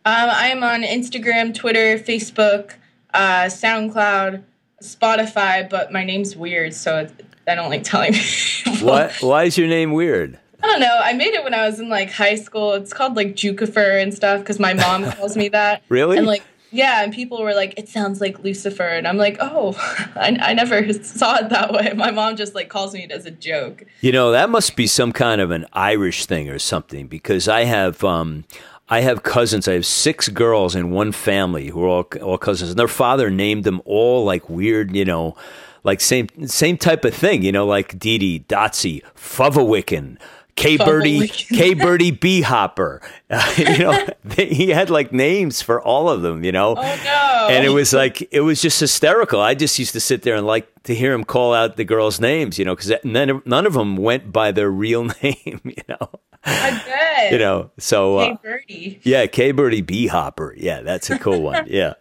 Um, 0.04 0.30
I'm 0.32 0.64
on 0.64 0.82
Instagram, 0.82 1.54
Twitter, 1.54 1.96
Facebook, 1.98 2.74
uh, 3.14 3.44
SoundCloud, 3.44 4.42
Spotify, 4.82 5.68
but 5.68 5.92
my 5.92 6.04
name's 6.04 6.36
weird, 6.36 6.74
so 6.74 7.08
I 7.46 7.54
don't 7.54 7.70
like 7.70 7.84
telling 7.84 8.12
people. 8.64 8.86
What? 8.86 9.12
Why 9.20 9.44
is 9.44 9.56
your 9.58 9.68
name 9.68 9.92
weird? 9.92 10.38
I 10.62 10.66
don't 10.66 10.80
know. 10.80 11.00
I 11.02 11.12
made 11.12 11.34
it 11.34 11.42
when 11.42 11.54
I 11.54 11.66
was 11.66 11.80
in 11.80 11.88
like 11.88 12.10
high 12.10 12.36
school. 12.36 12.74
It's 12.74 12.92
called 12.92 13.16
like 13.16 13.34
Jucifer 13.34 14.00
and 14.00 14.14
stuff 14.14 14.40
because 14.40 14.60
my 14.60 14.74
mom 14.74 15.10
calls 15.12 15.36
me 15.36 15.48
that. 15.48 15.82
Really? 15.88 16.18
And 16.18 16.26
like, 16.26 16.42
yeah, 16.70 17.02
and 17.02 17.12
people 17.12 17.42
were 17.42 17.52
like, 17.52 17.74
"It 17.76 17.88
sounds 17.88 18.20
like 18.20 18.38
Lucifer," 18.38 18.86
and 18.86 19.06
I'm 19.06 19.18
like, 19.18 19.36
"Oh, 19.40 19.74
I, 20.16 20.38
I 20.40 20.54
never 20.54 20.90
saw 20.92 21.36
it 21.36 21.50
that 21.50 21.72
way." 21.72 21.92
My 21.94 22.10
mom 22.10 22.36
just 22.36 22.54
like 22.54 22.68
calls 22.68 22.94
me 22.94 23.04
it 23.04 23.10
as 23.10 23.26
a 23.26 23.30
joke. 23.30 23.84
You 24.00 24.12
know, 24.12 24.30
that 24.30 24.48
must 24.48 24.76
be 24.76 24.86
some 24.86 25.12
kind 25.12 25.40
of 25.40 25.50
an 25.50 25.66
Irish 25.72 26.26
thing 26.26 26.48
or 26.48 26.58
something 26.58 27.08
because 27.08 27.48
I 27.48 27.64
have 27.64 28.02
um 28.04 28.44
I 28.92 29.00
have 29.00 29.22
cousins. 29.22 29.66
I 29.66 29.72
have 29.72 29.86
six 29.86 30.28
girls 30.28 30.74
in 30.74 30.90
one 30.90 31.12
family 31.12 31.68
who 31.68 31.82
are 31.82 31.88
all 31.88 32.06
all 32.20 32.36
cousins, 32.36 32.68
and 32.68 32.78
their 32.78 32.86
father 32.86 33.30
named 33.30 33.64
them 33.64 33.80
all 33.86 34.22
like 34.22 34.50
weird, 34.50 34.94
you 34.94 35.06
know, 35.06 35.34
like 35.82 35.98
same 36.02 36.28
same 36.46 36.76
type 36.76 37.06
of 37.06 37.14
thing, 37.14 37.42
you 37.42 37.52
know, 37.52 37.64
like 37.64 37.98
Dee 37.98 38.18
Dee, 38.18 38.40
Dotsy, 38.40 39.00
Fuvawickin, 39.16 40.18
K 40.54 40.76
Birdie, 40.76 41.28
K 41.28 41.74
Birdie 41.74 42.10
B 42.10 42.42
Hopper. 42.42 43.00
Uh, 43.30 43.54
you 43.56 43.78
know, 43.78 44.06
they, 44.24 44.46
he 44.46 44.68
had 44.70 44.90
like 44.90 45.12
names 45.12 45.62
for 45.62 45.80
all 45.80 46.08
of 46.08 46.22
them. 46.22 46.44
You 46.44 46.52
know, 46.52 46.74
oh 46.76 47.00
no! 47.04 47.48
And 47.50 47.64
it 47.64 47.70
was 47.70 47.92
like 47.92 48.28
it 48.30 48.40
was 48.40 48.60
just 48.60 48.78
hysterical. 48.80 49.40
I 49.40 49.54
just 49.54 49.78
used 49.78 49.92
to 49.92 50.00
sit 50.00 50.22
there 50.22 50.36
and 50.36 50.46
like 50.46 50.68
to 50.84 50.94
hear 50.94 51.12
him 51.12 51.24
call 51.24 51.54
out 51.54 51.76
the 51.76 51.84
girls' 51.84 52.20
names. 52.20 52.58
You 52.58 52.64
know, 52.64 52.76
because 52.76 52.92
none 53.04 53.42
none 53.44 53.66
of 53.66 53.72
them 53.72 53.96
went 53.96 54.32
by 54.32 54.52
their 54.52 54.70
real 54.70 55.04
name. 55.22 55.60
You 55.64 55.82
know. 55.88 56.08
I 56.44 56.70
bet. 56.86 57.32
You 57.32 57.38
know, 57.38 57.70
so 57.78 58.18
uh, 58.18 58.26
K 58.26 58.38
Birdie. 58.42 59.00
Yeah, 59.04 59.26
K 59.26 59.52
Birdie 59.52 59.80
B 59.80 60.08
Hopper. 60.08 60.54
Yeah, 60.56 60.82
that's 60.82 61.08
a 61.10 61.18
cool 61.18 61.40
one. 61.42 61.66
Yeah. 61.72 61.94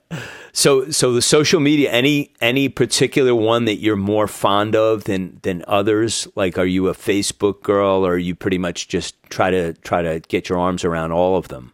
So, 0.54 0.92
so 0.92 1.14
the 1.14 1.22
social 1.22 1.60
media, 1.60 1.90
any 1.92 2.32
any 2.42 2.68
particular 2.68 3.34
one 3.34 3.66
that 3.66 3.78
you're 3.78 3.96
more 3.96 4.28
fond 4.28 4.76
of 4.76 5.06
than 5.06 5.40
than 5.44 5.64
others? 5.68 6.28
Like, 6.36 6.58
are 6.58 6.66
you 6.66 6.88
a 6.90 6.94
Facebook 6.94 7.64
girl, 7.64 8.06
or 8.06 8.18
you 8.18 8.36
pretty 8.36 8.58
much 8.58 8.88
just 8.88 9.16
try 9.30 9.50
to 9.50 9.74
try 9.74 10.02
to 10.02 10.20
get 10.28 10.50
your 10.50 10.60
arms 10.60 10.84
around 10.84 11.12
all 11.12 11.38
of 11.38 11.48
them? 11.48 11.72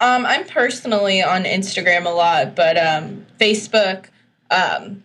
Um, 0.00 0.26
I'm 0.26 0.44
personally 0.46 1.22
on 1.22 1.44
Instagram 1.44 2.06
a 2.06 2.10
lot, 2.10 2.54
but 2.54 2.76
um, 2.76 3.24
Facebook 3.38 4.06
um, 4.50 5.02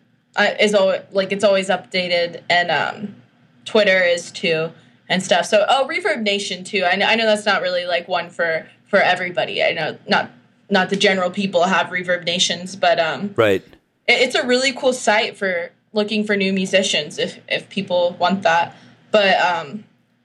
is 0.59 0.73
always 0.73 1.01
like 1.11 1.31
it's 1.31 1.43
always 1.43 1.69
updated, 1.69 2.41
and 2.49 2.71
um, 2.71 3.15
Twitter 3.63 4.03
is 4.03 4.31
too, 4.31 4.71
and 5.07 5.21
stuff. 5.21 5.45
So, 5.45 5.65
oh, 5.69 5.87
Reverb 5.87 6.23
Nation 6.23 6.63
too. 6.63 6.83
I 6.83 6.95
know, 6.95 7.05
I 7.05 7.15
know 7.15 7.25
that's 7.25 7.45
not 7.45 7.61
really 7.61 7.85
like 7.85 8.07
one 8.07 8.29
for 8.29 8.67
for 8.87 8.99
everybody. 8.99 9.63
I 9.63 9.71
know 9.71 9.97
not 10.07 10.31
not 10.71 10.89
the 10.89 10.95
general 10.95 11.29
people 11.29 11.63
have 11.63 11.87
reverb 11.87 12.25
nations, 12.25 12.75
but 12.75 12.99
um, 12.99 13.33
right. 13.35 13.63
It, 14.07 14.21
it's 14.21 14.35
a 14.35 14.45
really 14.47 14.73
cool 14.73 14.93
site 14.93 15.37
for 15.37 15.71
looking 15.93 16.23
for 16.23 16.35
new 16.35 16.53
musicians 16.53 17.19
if 17.19 17.39
if 17.47 17.69
people 17.69 18.15
want 18.19 18.43
that. 18.43 18.75
But 19.11 19.39
um, 19.41 19.83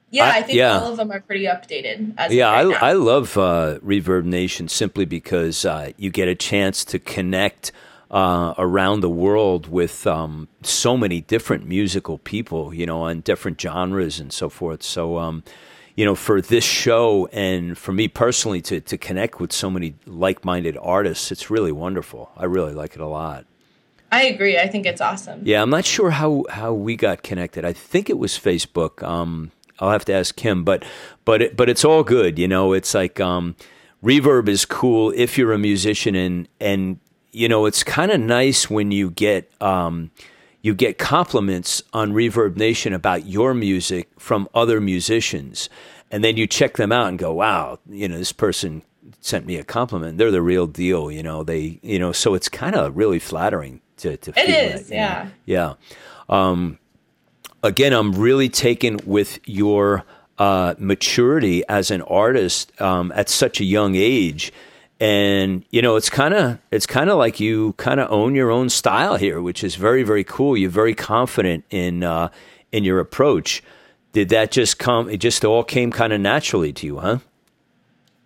yeah, 0.09 0.31
I, 0.33 0.41
think 0.41 0.57
yeah. 0.57 0.79
all 0.79 0.91
of 0.91 0.97
them 0.97 1.11
are 1.11 1.19
pretty 1.19 1.45
updated. 1.45 2.13
yeah, 2.31 2.49
right 2.49 2.81
I, 2.81 2.89
I 2.89 2.93
love 2.93 3.37
uh, 3.37 3.79
Reverb 3.85 4.23
Nation 4.23 4.69
simply 4.69 5.03
because 5.03 5.65
uh, 5.65 5.91
you 5.97 6.09
get 6.09 6.29
a 6.29 6.35
chance 6.35 6.85
to 6.85 6.99
connect 6.99 7.73
uh, 8.09 8.53
around 8.57 9.01
the 9.01 9.09
world 9.09 9.67
with 9.67 10.07
um, 10.07 10.47
so 10.63 10.95
many 10.95 11.19
different 11.21 11.67
musical 11.67 12.19
people, 12.19 12.73
you 12.73 12.85
know, 12.85 13.01
on 13.01 13.19
different 13.19 13.59
genres 13.59 14.19
and 14.19 14.31
so 14.31 14.47
forth. 14.47 14.81
So, 14.81 15.17
um, 15.17 15.43
you 15.97 16.05
know, 16.05 16.15
for 16.15 16.39
this 16.39 16.63
show 16.63 17.25
and 17.33 17.75
for 17.75 17.91
me 17.91 18.07
personally 18.07 18.61
to, 18.61 18.79
to 18.79 18.97
connect 18.99 19.39
with 19.41 19.51
so 19.51 19.69
many 19.69 19.95
like 20.05 20.45
minded 20.45 20.77
artists, 20.79 21.31
it's 21.31 21.49
really 21.49 21.71
wonderful. 21.71 22.31
I 22.37 22.45
really 22.45 22.73
like 22.73 22.93
it 22.93 23.01
a 23.01 23.07
lot. 23.07 23.45
I 24.11 24.25
agree. 24.25 24.57
I 24.57 24.67
think 24.67 24.85
it's 24.85 25.01
awesome. 25.01 25.41
Yeah, 25.43 25.61
I'm 25.61 25.71
not 25.71 25.85
sure 25.85 26.11
how, 26.11 26.45
how 26.49 26.71
we 26.71 26.95
got 26.95 27.23
connected. 27.23 27.65
I 27.65 27.73
think 27.73 28.11
it 28.11 28.17
was 28.19 28.33
Facebook. 28.33 29.01
Um, 29.03 29.51
I'll 29.79 29.89
have 29.89 30.05
to 30.05 30.13
ask 30.13 30.35
Kim, 30.35 30.63
but 30.63 30.85
but 31.25 31.41
it, 31.41 31.57
but 31.57 31.67
it's 31.67 31.83
all 31.83 32.03
good. 32.03 32.39
You 32.39 32.47
know, 32.47 32.73
it's 32.73 32.93
like 32.93 33.19
um, 33.19 33.55
reverb 34.03 34.47
is 34.47 34.65
cool 34.65 35.11
if 35.15 35.37
you're 35.37 35.53
a 35.53 35.59
musician, 35.59 36.15
and 36.15 36.47
and 36.59 36.99
you 37.31 37.47
know, 37.47 37.65
it's 37.65 37.83
kind 37.83 38.11
of 38.11 38.19
nice 38.19 38.69
when 38.69 38.91
you 38.91 39.11
get 39.11 39.51
um, 39.61 40.09
you 40.67 40.75
get 40.75 40.97
compliments 40.97 41.81
on 41.93 42.11
Reverb 42.11 42.57
Nation 42.57 42.91
about 42.91 43.25
your 43.25 43.53
music 43.53 44.09
from 44.19 44.49
other 44.53 44.81
musicians. 44.81 45.69
And 46.11 46.25
then 46.25 46.35
you 46.35 46.45
check 46.45 46.75
them 46.75 46.91
out 46.91 47.07
and 47.07 47.17
go, 47.17 47.31
wow, 47.33 47.79
you 47.89 48.09
know, 48.09 48.17
this 48.17 48.33
person 48.33 48.81
sent 49.21 49.45
me 49.45 49.55
a 49.55 49.63
compliment. 49.63 50.17
They're 50.17 50.29
the 50.29 50.41
real 50.41 50.67
deal, 50.67 51.09
you 51.09 51.23
know. 51.23 51.41
They, 51.41 51.79
you 51.81 51.97
know, 51.97 52.11
so 52.11 52.33
it's 52.33 52.49
kind 52.49 52.75
of 52.75 52.97
really 52.97 53.17
flattering 53.17 53.79
to, 53.97 54.17
to 54.17 54.31
it 54.31 54.45
feel 54.45 54.79
is, 54.81 54.91
yeah. 54.91 55.23
Know? 55.23 55.31
Yeah. 55.45 55.73
Um, 56.27 56.79
again, 57.63 57.93
I'm 57.93 58.11
really 58.11 58.49
taken 58.49 58.99
with 59.05 59.39
your 59.47 60.03
uh, 60.37 60.75
maturity 60.77 61.63
as 61.69 61.91
an 61.91 62.01
artist 62.01 62.73
um, 62.81 63.13
at 63.15 63.29
such 63.29 63.61
a 63.61 63.63
young 63.63 63.95
age 63.95 64.51
and 64.99 65.63
you 65.69 65.81
know 65.81 65.95
it's 65.95 66.09
kind 66.09 66.33
of 66.33 66.59
it's 66.71 66.85
kind 66.85 67.09
of 67.09 67.17
like 67.17 67.39
you 67.39 67.73
kind 67.73 67.99
of 67.99 68.11
own 68.11 68.33
your 68.35 68.49
own 68.49 68.69
style 68.69 69.15
here 69.15 69.41
which 69.41 69.63
is 69.63 69.75
very 69.75 70.03
very 70.03 70.23
cool. 70.23 70.57
You're 70.57 70.69
very 70.69 70.95
confident 70.95 71.65
in 71.69 72.03
uh, 72.03 72.29
in 72.71 72.83
your 72.83 72.99
approach. 72.99 73.63
Did 74.13 74.29
that 74.29 74.51
just 74.51 74.79
come 74.79 75.09
it 75.09 75.17
just 75.17 75.45
all 75.45 75.63
came 75.63 75.91
kind 75.91 76.13
of 76.13 76.21
naturally 76.21 76.73
to 76.73 76.85
you 76.85 76.97
huh? 76.99 77.19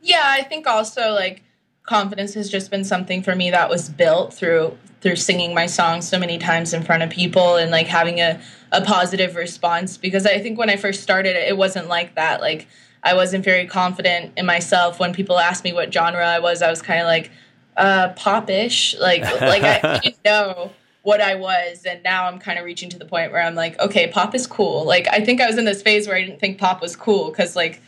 Yeah 0.01 0.23
i 0.25 0.43
think 0.43 0.65
also 0.65 1.12
like 1.12 1.43
confidence 1.84 2.34
has 2.36 2.49
just 2.49 2.71
been 2.71 2.84
something 2.84 3.21
for 3.21 3.36
me 3.36 3.51
that 3.51 3.69
was 3.69 3.89
built 3.89 4.34
through 4.34 4.77
through 5.01 5.15
singing 5.15 5.53
my 5.53 5.65
songs 5.65 6.07
so 6.07 6.19
many 6.19 6.38
times 6.38 6.73
in 6.73 6.84
front 6.84 7.01
of 7.03 7.10
people 7.10 7.55
and 7.55 7.71
like 7.71 7.88
having 7.88 8.19
a, 8.19 8.39
a 8.71 8.81
positive 8.81 9.36
response. 9.36 9.97
Because 9.97 10.25
i 10.25 10.39
think 10.39 10.57
when 10.57 10.69
i 10.69 10.77
first 10.77 11.01
started 11.03 11.36
it 11.36 11.57
wasn't 11.57 11.88
like 11.88 12.15
that. 12.15 12.39
Like 12.39 12.67
I 13.03 13.13
wasn't 13.15 13.43
very 13.43 13.65
confident 13.65 14.33
in 14.37 14.45
myself 14.45 14.99
when 14.99 15.13
people 15.13 15.39
asked 15.39 15.63
me 15.63 15.73
what 15.73 15.93
genre 15.93 16.25
I 16.25 16.39
was. 16.39 16.61
I 16.61 16.69
was 16.69 16.81
kind 16.81 17.01
of 17.01 17.07
like 17.07 17.31
uh, 17.77 18.09
popish, 18.15 18.95
like 18.99 19.23
like 19.41 19.63
I 19.63 19.99
didn't 20.03 20.23
know 20.23 20.71
what 21.01 21.19
I 21.19 21.35
was, 21.35 21.85
and 21.85 22.03
now 22.03 22.27
I'm 22.27 22.37
kind 22.39 22.59
of 22.59 22.65
reaching 22.65 22.89
to 22.89 22.99
the 22.99 23.05
point 23.05 23.31
where 23.31 23.41
I'm 23.41 23.55
like, 23.55 23.79
okay, 23.79 24.07
pop 24.07 24.35
is 24.35 24.45
cool. 24.45 24.85
Like 24.85 25.07
I 25.11 25.19
think 25.23 25.41
I 25.41 25.47
was 25.47 25.57
in 25.57 25.65
this 25.65 25.81
phase 25.81 26.07
where 26.07 26.15
I 26.15 26.21
didn't 26.21 26.39
think 26.39 26.59
pop 26.59 26.81
was 26.81 26.95
cool 26.95 27.29
because 27.29 27.55
like 27.55 27.81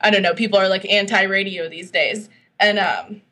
I 0.00 0.10
don't 0.10 0.22
know, 0.22 0.34
people 0.34 0.58
are 0.58 0.68
like 0.68 0.84
anti-radio 0.90 1.68
these 1.68 1.90
days, 1.90 2.28
and 2.60 2.78
um, 2.78 3.22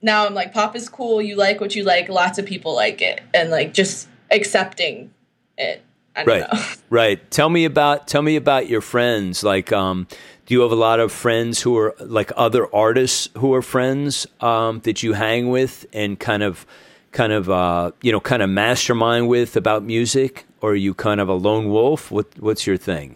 now 0.00 0.26
I'm 0.26 0.34
like, 0.34 0.52
pop 0.54 0.74
is 0.76 0.88
cool. 0.88 1.20
You 1.20 1.36
like 1.36 1.60
what 1.60 1.74
you 1.74 1.84
like. 1.84 2.08
Lots 2.08 2.38
of 2.38 2.46
people 2.46 2.74
like 2.74 3.02
it, 3.02 3.20
and 3.34 3.50
like 3.50 3.74
just 3.74 4.08
accepting 4.30 5.12
it. 5.58 5.82
right, 6.16 6.52
know. 6.52 6.60
right. 6.90 7.30
Tell 7.30 7.50
me 7.50 7.64
about 7.64 8.08
tell 8.08 8.22
me 8.22 8.36
about 8.36 8.68
your 8.68 8.80
friends. 8.80 9.42
Like, 9.42 9.72
um, 9.72 10.06
do 10.50 10.56
you 10.56 10.62
have 10.62 10.72
a 10.72 10.74
lot 10.74 10.98
of 10.98 11.12
friends 11.12 11.62
who 11.62 11.78
are 11.78 11.94
like 12.00 12.32
other 12.36 12.66
artists 12.74 13.28
who 13.38 13.54
are 13.54 13.62
friends 13.62 14.26
um, 14.40 14.80
that 14.80 15.00
you 15.00 15.12
hang 15.12 15.48
with 15.48 15.86
and 15.92 16.18
kind 16.18 16.42
of 16.42 16.66
kind 17.12 17.32
of 17.32 17.48
uh, 17.48 17.92
you 18.02 18.10
know 18.10 18.18
kind 18.18 18.42
of 18.42 18.50
mastermind 18.50 19.28
with 19.28 19.56
about 19.56 19.84
music? 19.84 20.46
Or 20.60 20.72
are 20.72 20.74
you 20.74 20.92
kind 20.92 21.20
of 21.20 21.28
a 21.28 21.34
lone 21.34 21.68
wolf? 21.68 22.10
What 22.10 22.26
what's 22.40 22.66
your 22.66 22.76
thing? 22.76 23.14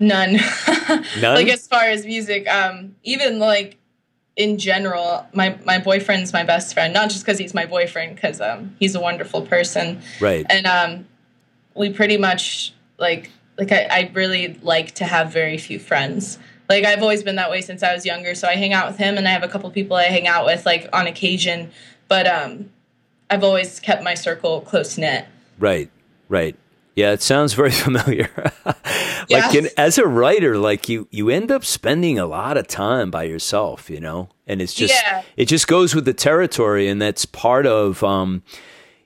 None. 0.00 0.32
None? 1.20 1.36
Like 1.36 1.46
as 1.46 1.68
far 1.68 1.84
as 1.84 2.04
music 2.04 2.48
um, 2.48 2.96
even 3.04 3.38
like 3.38 3.78
in 4.34 4.58
general 4.58 5.28
my 5.32 5.56
my 5.64 5.78
boyfriend's 5.78 6.32
my 6.32 6.42
best 6.42 6.74
friend. 6.74 6.92
Not 6.92 7.10
just 7.10 7.24
because 7.24 7.38
he's 7.38 7.54
my 7.54 7.66
boyfriend 7.66 8.16
because 8.16 8.40
um, 8.40 8.74
he's 8.80 8.96
a 8.96 9.00
wonderful 9.00 9.42
person. 9.42 10.02
Right. 10.20 10.44
And 10.50 10.66
um, 10.66 11.06
we 11.76 11.92
pretty 11.92 12.16
much 12.16 12.74
like 12.98 13.30
like 13.60 13.70
I, 13.70 13.86
I 13.90 14.10
really 14.14 14.58
like 14.62 14.92
to 14.96 15.04
have 15.04 15.32
very 15.32 15.58
few 15.58 15.78
friends 15.78 16.38
like 16.70 16.84
I've 16.84 17.02
always 17.02 17.24
been 17.24 17.34
that 17.34 17.50
way 17.50 17.60
since 17.60 17.82
I 17.82 17.92
was 17.92 18.06
younger. 18.06 18.34
So 18.36 18.46
I 18.46 18.54
hang 18.54 18.72
out 18.72 18.86
with 18.86 18.96
him, 18.96 19.18
and 19.18 19.26
I 19.26 19.32
have 19.32 19.42
a 19.42 19.48
couple 19.48 19.68
people 19.70 19.96
I 19.96 20.04
hang 20.04 20.28
out 20.28 20.46
with 20.46 20.64
like 20.64 20.88
on 20.92 21.06
occasion. 21.08 21.72
But 22.06 22.26
um, 22.28 22.70
I've 23.28 23.42
always 23.42 23.80
kept 23.80 24.02
my 24.04 24.14
circle 24.14 24.60
close 24.62 24.96
knit. 24.96 25.26
Right, 25.58 25.90
right. 26.28 26.56
Yeah, 26.94 27.10
it 27.10 27.22
sounds 27.22 27.54
very 27.54 27.70
familiar. 27.86 28.30
like 29.28 29.54
in, 29.54 29.68
as 29.76 29.98
a 29.98 30.06
writer, 30.06 30.56
like 30.58 30.88
you 30.88 31.08
you 31.10 31.28
end 31.28 31.50
up 31.50 31.64
spending 31.64 32.20
a 32.20 32.26
lot 32.26 32.56
of 32.56 32.68
time 32.68 33.10
by 33.10 33.24
yourself, 33.24 33.90
you 33.90 34.00
know, 34.00 34.28
and 34.46 34.62
it's 34.62 34.72
just 34.72 34.94
yeah. 34.94 35.22
it 35.36 35.46
just 35.46 35.66
goes 35.66 35.92
with 35.92 36.04
the 36.04 36.14
territory, 36.14 36.88
and 36.88 37.02
that's 37.02 37.26
part 37.26 37.66
of. 37.66 38.02
Um, 38.04 38.42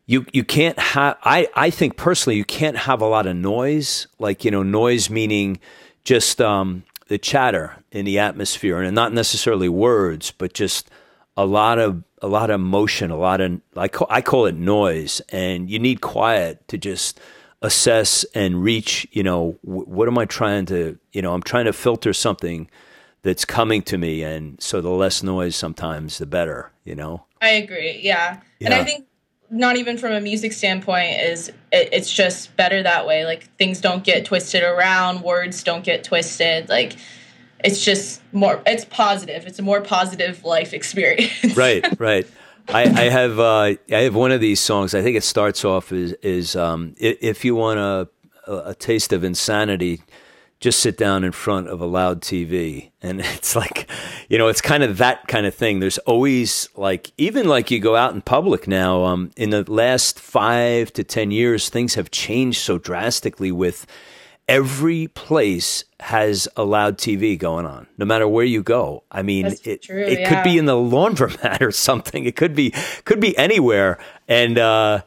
you 0.06 0.26
you 0.32 0.44
can't 0.44 0.78
have. 0.78 1.16
I 1.22 1.48
I 1.54 1.70
think 1.70 1.96
personally, 1.96 2.36
you 2.36 2.44
can't 2.44 2.76
have 2.76 3.00
a 3.00 3.06
lot 3.06 3.26
of 3.26 3.36
noise. 3.36 4.06
Like 4.18 4.44
you 4.44 4.50
know, 4.50 4.62
noise 4.62 5.08
meaning 5.08 5.58
just 6.04 6.40
um, 6.40 6.84
the 7.08 7.18
chatter 7.18 7.76
in 7.90 8.04
the 8.04 8.18
atmosphere, 8.18 8.82
and 8.82 8.94
not 8.94 9.12
necessarily 9.12 9.68
words, 9.68 10.30
but 10.30 10.52
just 10.52 10.90
a 11.36 11.46
lot 11.46 11.78
of 11.78 12.02
a 12.20 12.28
lot 12.28 12.50
of 12.50 12.60
motion, 12.60 13.10
a 13.10 13.16
lot 13.16 13.40
of 13.40 13.60
I 13.76 13.88
call, 13.88 14.06
I 14.10 14.20
call 14.20 14.46
it 14.46 14.54
noise, 14.54 15.20
and 15.30 15.70
you 15.70 15.78
need 15.78 16.00
quiet 16.00 16.66
to 16.68 16.78
just 16.78 17.18
assess 17.62 18.24
and 18.34 18.62
reach. 18.62 19.06
You 19.12 19.22
know, 19.22 19.58
w- 19.64 19.86
what 19.86 20.08
am 20.08 20.18
I 20.18 20.26
trying 20.26 20.66
to? 20.66 20.98
You 21.12 21.22
know, 21.22 21.34
I'm 21.34 21.42
trying 21.42 21.64
to 21.64 21.72
filter 21.72 22.12
something 22.12 22.68
that's 23.22 23.44
coming 23.44 23.82
to 23.82 23.96
me, 23.96 24.22
and 24.22 24.60
so 24.60 24.80
the 24.80 24.90
less 24.90 25.22
noise 25.22 25.56
sometimes, 25.56 26.18
the 26.18 26.26
better. 26.26 26.72
You 26.84 26.94
know. 26.94 27.24
I 27.40 27.50
agree. 27.50 28.00
Yeah, 28.02 28.40
yeah. 28.58 28.66
and 28.66 28.74
I 28.74 28.84
think 28.84 29.06
not 29.50 29.76
even 29.76 29.98
from 29.98 30.12
a 30.12 30.20
music 30.20 30.52
standpoint 30.52 31.20
is 31.20 31.48
it, 31.72 31.88
it's 31.92 32.12
just 32.12 32.56
better 32.56 32.82
that 32.82 33.06
way. 33.06 33.24
Like 33.24 33.54
things 33.56 33.80
don't 33.80 34.04
get 34.04 34.24
twisted 34.24 34.62
around 34.62 35.22
words 35.22 35.62
don't 35.62 35.84
get 35.84 36.04
twisted 36.04 36.68
like 36.68 36.96
it's 37.64 37.84
just 37.84 38.20
more 38.32 38.62
it's 38.66 38.84
positive. 38.84 39.46
It's 39.46 39.58
a 39.58 39.62
more 39.62 39.80
positive 39.80 40.44
life 40.44 40.72
experience. 40.72 41.56
Right 41.56 41.84
right. 41.98 42.26
I, 42.68 42.82
I 42.84 43.08
have 43.10 43.38
uh, 43.38 43.60
I 43.62 43.78
have 43.88 44.14
one 44.14 44.32
of 44.32 44.40
these 44.40 44.60
songs. 44.60 44.94
I 44.94 45.02
think 45.02 45.16
it 45.16 45.24
starts 45.24 45.64
off 45.64 45.92
is 45.92 46.12
is 46.22 46.56
um, 46.56 46.94
if 46.98 47.44
you 47.44 47.54
want 47.54 47.78
a, 47.78 48.08
a 48.50 48.74
taste 48.74 49.12
of 49.12 49.22
insanity, 49.24 50.02
just 50.64 50.80
sit 50.80 50.96
down 50.96 51.24
in 51.24 51.30
front 51.30 51.68
of 51.68 51.82
a 51.82 51.84
loud 51.84 52.22
TV. 52.22 52.90
And 53.02 53.20
it's 53.36 53.54
like, 53.54 53.88
you 54.30 54.38
know, 54.38 54.48
it's 54.48 54.62
kind 54.62 54.82
of 54.82 54.96
that 54.96 55.28
kind 55.28 55.44
of 55.44 55.54
thing. 55.54 55.78
There's 55.78 55.98
always 55.98 56.70
like, 56.74 57.12
even 57.18 57.46
like 57.46 57.70
you 57.70 57.78
go 57.78 57.96
out 57.96 58.14
in 58.14 58.22
public 58.22 58.66
now, 58.66 59.04
um, 59.04 59.30
in 59.36 59.50
the 59.50 59.70
last 59.70 60.18
five 60.18 60.90
to 60.94 61.04
10 61.04 61.30
years, 61.30 61.68
things 61.68 61.94
have 61.94 62.10
changed 62.10 62.60
so 62.60 62.78
drastically 62.78 63.52
with 63.52 63.86
every 64.48 65.08
place 65.08 65.84
has 66.00 66.48
a 66.56 66.64
loud 66.64 66.96
TV 66.96 67.38
going 67.38 67.66
on, 67.66 67.86
no 67.98 68.06
matter 68.06 68.26
where 68.26 68.44
you 68.44 68.62
go. 68.62 69.04
I 69.10 69.20
mean, 69.20 69.44
That's 69.44 69.66
it, 69.66 69.82
true, 69.82 70.02
it 70.02 70.20
yeah. 70.20 70.28
could 70.30 70.44
be 70.44 70.56
in 70.56 70.64
the 70.64 70.72
laundromat 70.72 71.60
or 71.66 71.72
something. 71.72 72.24
It 72.24 72.36
could 72.36 72.54
be 72.54 72.72
could 73.04 73.20
be 73.20 73.36
anywhere, 73.38 73.98
and 74.28 74.58
uh, 74.58 75.02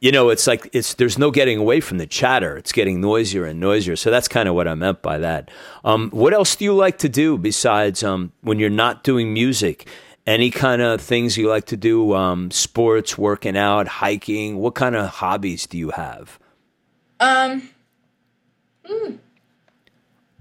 you 0.00 0.12
know, 0.12 0.28
it's 0.28 0.46
like 0.46 0.68
it's 0.72 0.94
there's 0.94 1.18
no 1.18 1.30
getting 1.30 1.58
away 1.58 1.80
from 1.80 1.98
the 1.98 2.06
chatter. 2.06 2.56
It's 2.56 2.72
getting 2.72 3.00
noisier 3.00 3.44
and 3.44 3.58
noisier. 3.58 3.96
So 3.96 4.10
that's 4.10 4.28
kind 4.28 4.48
of 4.48 4.54
what 4.54 4.68
I 4.68 4.74
meant 4.74 5.02
by 5.02 5.18
that. 5.18 5.50
Um, 5.84 6.10
what 6.10 6.34
else 6.34 6.54
do 6.56 6.64
you 6.64 6.74
like 6.74 6.98
to 6.98 7.08
do 7.08 7.38
besides 7.38 8.02
um, 8.02 8.32
when 8.42 8.58
you're 8.58 8.70
not 8.70 9.04
doing 9.04 9.32
music? 9.32 9.88
Any 10.26 10.50
kind 10.50 10.82
of 10.82 11.00
things 11.00 11.36
you 11.36 11.48
like 11.48 11.66
to 11.66 11.76
do? 11.76 12.14
Um, 12.14 12.50
sports, 12.50 13.16
working 13.16 13.56
out, 13.56 13.86
hiking. 13.86 14.58
What 14.58 14.74
kind 14.74 14.96
of 14.96 15.08
hobbies 15.08 15.66
do 15.66 15.78
you 15.78 15.90
have? 15.90 16.38
Um, 17.20 17.70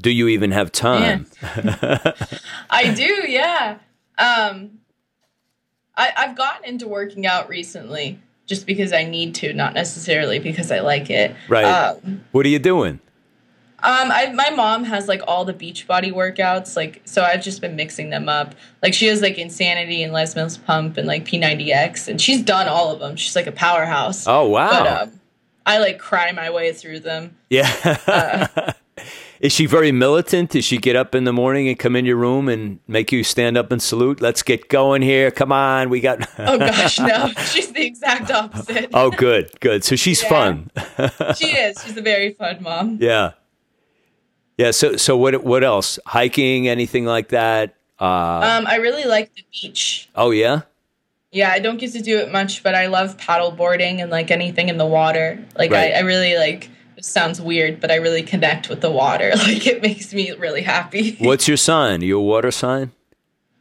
Do 0.02 0.12
you 0.12 0.28
even 0.28 0.52
have 0.52 0.72
time? 0.72 1.28
I 2.70 2.94
do, 2.96 3.24
yeah. 3.28 3.78
Um, 4.18 4.80
I, 5.96 6.12
I've 6.18 6.36
gotten 6.36 6.66
into 6.66 6.88
working 6.88 7.26
out 7.26 7.48
recently 7.48 8.20
just 8.46 8.66
because 8.66 8.94
I 8.94 9.04
need 9.04 9.36
to, 9.36 9.54
not 9.54 9.74
necessarily 9.74 10.40
because 10.40 10.72
I 10.72 10.80
like 10.80 11.10
it. 11.10 11.36
Right. 11.48 11.66
Um, 11.66 12.24
what 12.32 12.46
are 12.46 12.50
you 12.50 12.60
doing? 12.60 13.00
Um, 13.80 14.12
I, 14.12 14.32
my 14.34 14.50
mom 14.50 14.86
has 14.86 15.08
like 15.08 15.22
all 15.28 15.46
the 15.46 15.54
Beachbody 15.54 16.12
workouts, 16.12 16.76
like 16.76 17.02
so 17.06 17.22
I've 17.22 17.44
just 17.44 17.62
been 17.62 17.76
mixing 17.76 18.10
them 18.10 18.28
up. 18.28 18.56
Like 18.82 18.94
she 18.94 19.06
has 19.08 19.22
like 19.22 19.38
Insanity 19.38 20.02
and 20.02 20.12
Les 20.12 20.36
Mills 20.36 20.58
Pump 20.58 20.98
and 20.98 21.08
like 21.08 21.26
P90X, 21.26 22.08
and 22.08 22.20
she's 22.20 22.42
done 22.42 22.68
all 22.68 22.92
of 22.92 23.00
them. 23.00 23.16
She's 23.16 23.36
like 23.36 23.48
a 23.48 23.52
powerhouse. 23.52 24.26
Oh 24.26 24.48
wow! 24.50 24.70
But 24.70 24.88
um, 24.88 25.20
I 25.68 25.78
like 25.80 26.00
cry 26.00 26.32
my 26.32 26.50
way 26.50 26.74
through 26.74 27.02
them. 27.02 27.36
yeah. 27.50 28.74
Is 29.46 29.52
she 29.54 29.68
very 29.68 29.92
militant? 29.92 30.50
Does 30.50 30.66
she 30.66 30.78
get 30.78 30.96
up 30.96 31.14
in 31.14 31.24
the 31.24 31.32
morning 31.32 31.68
and 31.68 31.78
come 31.78 31.96
in 31.96 32.04
your 32.04 32.16
room 32.16 32.50
and 32.50 32.80
make 32.88 33.12
you 33.12 33.24
stand 33.24 33.58
up 33.58 33.72
and 33.72 33.80
salute? 33.80 34.20
Let's 34.20 34.42
get 34.42 34.70
going 34.70 35.04
here. 35.04 35.30
Come 35.30 35.52
on, 35.52 35.90
we 35.92 36.00
got. 36.02 36.28
Oh 36.40 36.58
gosh, 36.58 36.98
no, 37.00 37.28
she's 37.52 37.72
the 37.72 37.86
exact 37.86 38.32
opposite. 38.32 38.90
oh, 38.96 39.12
good, 39.12 39.52
good. 39.60 39.84
So 39.84 39.96
she's 39.96 40.24
Yeah. 40.24 40.30
fun. 40.30 40.72
she 41.36 41.50
is. 41.52 41.78
She's 41.86 41.96
a 41.96 42.02
very 42.02 42.32
fun 42.32 42.64
mom. 42.64 42.98
Yeah. 43.00 43.34
Yeah. 44.58 44.72
So, 44.72 44.96
so 44.98 45.16
what? 45.16 45.44
What 45.44 45.64
else? 45.64 46.00
Hiking? 46.08 46.68
Anything 46.68 47.06
like 47.06 47.30
that? 47.30 47.76
Uh, 48.00 48.06
Um, 48.06 48.66
I 48.68 48.78
really 48.78 49.04
like 49.06 49.32
the 49.36 49.44
beach. 49.54 50.10
oh 50.16 50.32
yeah. 50.32 50.62
Yeah, 51.32 51.52
I 51.52 51.60
don't 51.60 51.78
get 51.78 51.92
to 51.92 52.02
do 52.02 52.18
it 52.18 52.32
much, 52.32 52.64
but 52.64 52.74
I 52.74 52.88
love 52.88 53.16
paddle 53.20 53.52
boarding 53.52 54.02
and 54.02 54.10
like 54.10 54.32
anything 54.32 54.70
in 54.70 54.78
the 54.78 54.86
water. 54.88 55.38
Like 55.56 55.70
Right. 55.70 55.94
I, 55.94 55.98
I 55.98 56.02
really 56.02 56.36
like. 56.36 56.70
Sounds 57.06 57.40
weird, 57.40 57.80
but 57.80 57.92
I 57.92 57.96
really 57.96 58.24
connect 58.24 58.68
with 58.70 58.82
the 58.82 58.90
water. 58.92 59.32
Like 59.36 59.68
it 59.68 59.82
makes 59.82 60.14
me 60.14 60.32
really 60.32 60.64
happy. 60.64 61.16
What's 61.20 61.48
your 61.48 61.58
sign? 61.58 62.02
You 62.02 62.18
a 62.20 62.22
water 62.24 62.52
sign? 62.52 62.92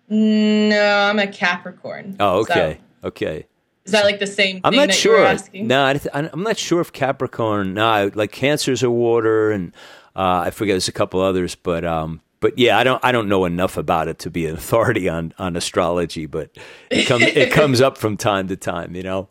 No, 0.08 1.08
I'm 1.10 1.18
a 1.18 1.26
Capricorn. 1.26 2.16
Oh, 2.20 2.44
So, 2.44 2.52
okay. 2.52 2.78
Okay. 3.02 3.46
is 3.84 3.92
that 3.92 4.04
like 4.04 4.18
the 4.18 4.26
same 4.26 4.56
thing 4.56 4.60
I'm 4.64 4.74
not 4.74 4.88
that 4.88 5.04
you 5.04 5.10
were 5.10 5.16
sure. 5.18 5.26
asking? 5.26 5.66
No, 5.66 5.84
I, 5.86 5.92
th- 5.94 6.08
I'm 6.14 6.42
not 6.42 6.56
sure 6.56 6.80
if 6.80 6.92
Capricorn. 6.92 7.74
No, 7.74 8.10
like 8.14 8.32
Cancer's 8.32 8.82
a 8.82 8.90
water, 8.90 9.50
and 9.50 9.72
uh, 10.16 10.44
I 10.46 10.50
forget 10.50 10.74
there's 10.74 10.88
a 10.88 10.92
couple 10.92 11.20
others, 11.20 11.54
but 11.54 11.84
um, 11.84 12.20
but 12.40 12.58
yeah, 12.58 12.78
I 12.78 12.84
don't 12.84 13.02
I 13.04 13.12
don't 13.12 13.28
know 13.28 13.44
enough 13.44 13.76
about 13.76 14.08
it 14.08 14.18
to 14.20 14.30
be 14.30 14.46
an 14.46 14.54
authority 14.56 15.08
on 15.08 15.34
on 15.38 15.56
astrology, 15.56 16.24
but 16.26 16.50
it 16.90 17.04
comes 17.04 17.24
it 17.24 17.52
comes 17.60 17.80
up 17.82 17.98
from 17.98 18.16
time 18.16 18.48
to 18.48 18.56
time, 18.56 18.94
you 18.96 19.02
know. 19.02 19.28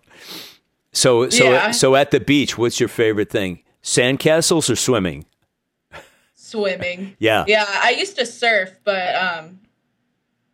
So 0.91 1.30
so 1.30 1.45
Yeah. 1.52 1.71
so 1.71 1.95
at 1.95 2.12
the 2.12 2.19
beach, 2.19 2.58
what's 2.58 2.80
your 2.80 2.89
favorite 2.89 3.32
thing? 3.32 3.63
Sandcastles 3.84 4.69
or 4.69 4.76
swimming? 4.76 5.26
Swimming. 6.36 7.15
Yeah. 7.19 7.46
Yeah, 7.48 7.65
I 7.67 7.91
used 7.91 8.15
to 8.17 8.26
surf, 8.26 8.72
but 8.84 9.15
um, 9.15 9.60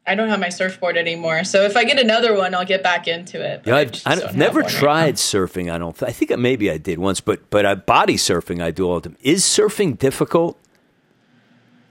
I 0.08 0.16
don't 0.16 0.30
have 0.30 0.40
my 0.40 0.50
surfboard 0.50 0.98
anymore. 0.98 1.44
So 1.44 1.64
if 1.64 1.76
I 1.76 1.84
get 1.84 2.00
another 2.00 2.36
one, 2.36 2.56
I'll 2.56 2.66
get 2.66 2.82
back 2.84 3.08
into 3.08 3.40
it. 3.44 3.62
but 3.64 3.68
You 3.68 3.72
know, 3.74 3.78
I 3.78 4.12
I've, 4.12 4.24
I've 4.30 4.38
never 4.38 4.62
one 4.62 4.72
right 4.72 4.80
tried 4.80 5.16
surfing. 5.16 5.72
I 5.72 5.78
don't. 5.78 5.96
Th- 5.98 6.10
I 6.10 6.14
think 6.14 6.36
maybe 6.40 6.72
I 6.72 6.78
did 6.78 7.00
once, 7.00 7.20
but 7.22 7.50
but 7.50 7.66
uh, 7.66 7.76
body 7.76 8.16
surfing 8.16 8.64
I 8.64 8.72
do 8.72 8.88
all 8.90 9.00
the 9.02 9.10
time. 9.10 9.18
Is 9.22 9.44
surfing 9.44 9.98
difficult? 9.98 10.58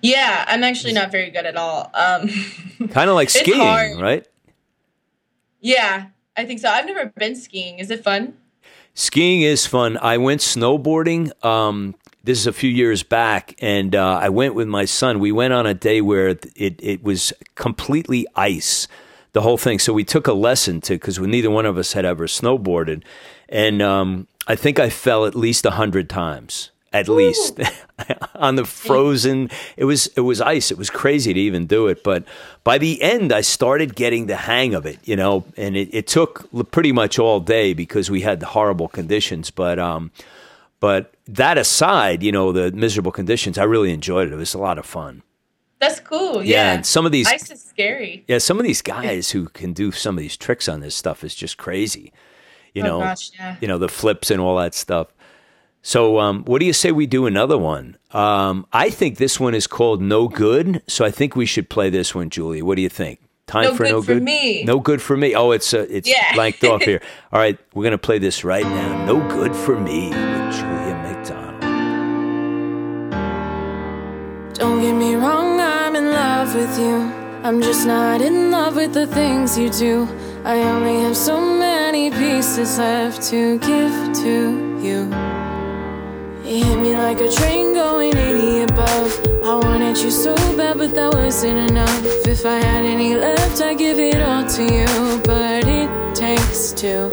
Yeah, 0.01 0.45
I'm 0.49 0.65
actually 0.65 0.93
not 0.95 1.11
very 1.13 1.31
good 1.31 1.45
at 1.45 1.57
all. 1.57 1.91
Um, 1.93 2.29
Kind 2.91 3.11
of 3.11 3.15
like 3.17 3.31
skiing, 3.31 3.99
right? 3.99 4.27
yeah, 5.61 6.07
I 6.37 6.45
think 6.45 6.61
so. 6.61 6.69
I've 6.69 6.87
never 6.87 7.07
been 7.17 7.35
skiing. 7.37 7.79
Is 7.79 7.91
it 7.91 8.03
fun? 8.05 8.35
Skiing 8.95 9.43
is 9.43 9.67
fun. 9.67 9.97
I 9.99 10.19
went 10.19 10.41
snowboarding. 10.41 11.33
Um, 11.45 11.95
this 12.25 12.39
is 12.39 12.47
a 12.47 12.53
few 12.53 12.69
years 12.69 13.03
back, 13.03 13.55
and 13.61 13.95
uh, 13.95 14.19
I 14.21 14.29
went 14.29 14.55
with 14.55 14.69
my 14.69 14.85
son. 14.85 15.19
We 15.19 15.33
went 15.33 15.55
on 15.55 15.67
a 15.67 15.75
day 15.75 16.01
where 16.01 16.29
it 16.29 16.47
it 16.57 17.03
was 17.03 17.33
completely 17.55 18.27
ice, 18.35 18.89
the 19.33 19.41
whole 19.41 19.57
thing. 19.57 19.79
So 19.79 19.93
we 19.93 20.05
took 20.05 20.27
a 20.27 20.33
lesson 20.33 20.81
to 20.83 20.95
because 20.95 21.19
neither 21.19 21.51
one 21.51 21.65
of 21.65 21.79
us 21.79 21.93
had 21.93 22.05
ever 22.05 22.27
snowboarded, 22.27 23.03
and 23.49 23.81
um, 23.81 24.27
I 24.47 24.57
think 24.57 24.79
I 24.79 24.91
fell 24.91 25.27
at 25.27 25.35
least 25.35 25.65
a 25.65 25.73
hundred 25.73 26.11
times, 26.11 26.71
at 26.93 27.09
least 27.09 27.61
on 28.35 28.57
the 28.57 28.65
frozen. 28.65 29.51
It 29.77 29.85
was 29.85 30.07
it 30.17 30.23
was 30.23 30.41
ice. 30.41 30.71
It 30.71 30.79
was 30.79 30.91
crazy 30.91 31.35
to 31.35 31.41
even 31.41 31.67
do 31.67 31.87
it, 31.89 32.03
but 32.03 32.25
by 32.65 32.79
the 32.79 33.03
end, 33.03 33.33
I 33.33 33.41
started 33.43 33.95
getting 33.95 34.27
the 34.27 34.37
hang 34.37 34.75
of 34.75 34.87
it. 34.87 34.99
You 35.05 35.17
know, 35.17 35.45
and 35.57 35.77
it, 35.77 35.89
it 35.93 36.07
took 36.07 36.49
pretty 36.71 36.93
much 36.93 37.19
all 37.19 37.41
day 37.41 37.75
because 37.75 38.11
we 38.11 38.23
had 38.23 38.41
the 38.41 38.47
horrible 38.47 38.89
conditions, 38.89 39.51
but. 39.51 39.79
Um, 39.79 40.11
but 40.81 41.13
that 41.27 41.59
aside, 41.59 42.23
you 42.23 42.31
know, 42.31 42.53
the 42.53 42.71
miserable 42.71 43.11
conditions, 43.11 43.59
I 43.59 43.65
really 43.65 43.93
enjoyed 43.93 44.29
it. 44.29 44.33
It 44.33 44.37
was 44.37 44.55
a 44.55 44.59
lot 44.59 44.79
of 44.79 44.87
fun. 44.87 45.25
That's 45.81 45.99
cool. 45.99 46.37
Yeah, 46.41 46.55
Yeah, 46.55 46.73
and 46.75 46.87
some 46.87 47.05
of 47.05 47.11
these- 47.11 47.27
ice 47.27 47.51
is 47.51 47.61
scary. 47.65 48.25
Yeah, 48.29 48.39
some 48.39 48.61
of 48.61 48.65
these 48.65 48.81
guys 48.97 49.31
who 49.33 49.49
can 49.49 49.73
do 49.73 49.91
some 49.91 50.17
of 50.17 50.21
these 50.23 50.37
tricks 50.37 50.69
on 50.69 50.79
this 50.79 50.95
stuff 50.95 51.25
is 51.25 51.35
just 51.35 51.59
crazy. 51.59 52.13
You 52.75 52.83
Oh, 52.83 52.87
know, 52.87 53.01
gosh, 53.01 53.33
yeah. 53.35 53.57
you 53.61 53.67
know 53.67 53.77
the 53.79 53.89
flips 53.89 54.31
and 54.31 54.41
all 54.41 54.57
that 54.59 54.73
stuff. 54.73 55.09
So, 55.83 56.19
um, 56.19 56.45
what 56.45 56.59
do 56.61 56.67
you 56.67 56.73
say 56.73 56.93
we 56.93 57.07
do 57.07 57.27
another 57.27 57.57
one? 57.57 57.97
Um, 58.13 58.67
I 58.73 58.91
think 58.91 59.17
this 59.19 59.39
one 59.41 59.55
is 59.55 59.67
called 59.67 60.03
"No 60.03 60.29
Good," 60.29 60.83
so 60.87 61.05
I 61.05 61.11
think 61.11 61.37
we 61.37 61.47
should 61.47 61.69
play 61.71 61.89
this 61.91 62.15
one, 62.15 62.31
Julie. 62.31 62.63
What 62.63 62.77
do 62.77 62.83
you 62.83 62.89
think? 62.89 63.21
Time 63.47 63.65
for 63.65 63.69
No 63.69 63.77
for 63.77 63.85
Good 63.85 63.91
no 63.93 64.03
for 64.03 64.15
good. 64.15 64.23
me. 64.23 64.65
No 64.65 64.81
good 64.81 65.01
for 65.01 65.17
me. 65.17 65.35
Oh, 65.35 65.53
it's 65.53 65.73
uh, 65.73 65.87
it's 65.89 66.09
Yeah. 66.09 66.35
blanked 66.35 66.63
off 66.65 66.83
here. 66.83 67.01
All 67.33 67.39
right, 67.41 67.59
we're 67.73 67.85
gonna 67.85 67.97
play 67.97 68.19
this 68.19 68.45
right 68.45 68.65
now. 68.67 69.07
No 69.07 69.27
good 69.29 69.55
for 69.57 69.79
me 69.81 70.09
with 70.11 70.53
Julia 70.55 70.95
McDonald. 71.03 71.63
Don't 74.55 74.81
get 74.83 74.93
me 74.95 75.15
wrong, 75.15 75.61
I'm 75.61 75.95
in 75.97 76.11
love 76.11 76.55
with 76.55 76.79
you. 76.79 76.97
I'm 77.45 77.63
just 77.63 77.87
not 77.87 78.21
in 78.21 78.51
love 78.51 78.75
with 78.77 78.93
the 78.93 79.07
things 79.07 79.57
you 79.57 79.71
do. 79.71 80.07
I 80.45 80.59
only 80.63 81.01
have 81.03 81.17
so 81.17 81.41
many 81.41 82.11
pieces 82.11 82.79
left 82.79 83.23
to 83.31 83.59
give 83.61 84.13
to 84.25 84.81
you. 84.83 85.38
You 86.49 86.65
hit 86.65 86.81
me 86.81 86.97
like 86.97 87.21
a 87.21 87.31
train 87.31 87.75
going 87.75 88.17
80 88.17 88.73
above. 88.73 89.21
I 89.45 89.55
wanted 89.57 89.99
you 89.99 90.11
so 90.11 90.35
bad, 90.57 90.79
but 90.79 90.95
that 90.95 91.13
wasn't 91.13 91.71
enough. 91.71 92.03
If 92.27 92.47
I 92.47 92.57
had 92.57 92.87
any 92.87 93.17
left, 93.17 93.61
I'd 93.61 93.77
give 93.77 93.99
it 93.99 94.23
all 94.23 94.47
to 94.57 94.63
you. 94.63 95.21
But 95.25 95.67
it 95.67 96.15
takes 96.17 96.73
two. 96.73 97.11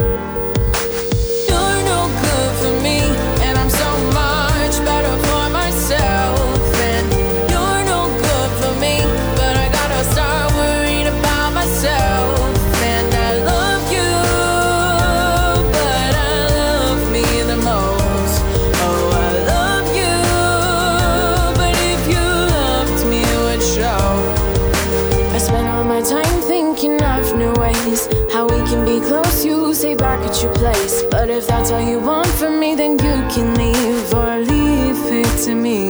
All 31.76 31.82
you 31.82 32.00
want 32.00 32.28
from 32.40 32.58
me, 32.60 32.73
then 32.73 32.92
you 32.92 33.15
can 33.34 33.48
leave 33.56 34.13
or 34.13 34.38
leave 34.38 35.02
it 35.21 35.32
to 35.44 35.54
me. 35.54 35.90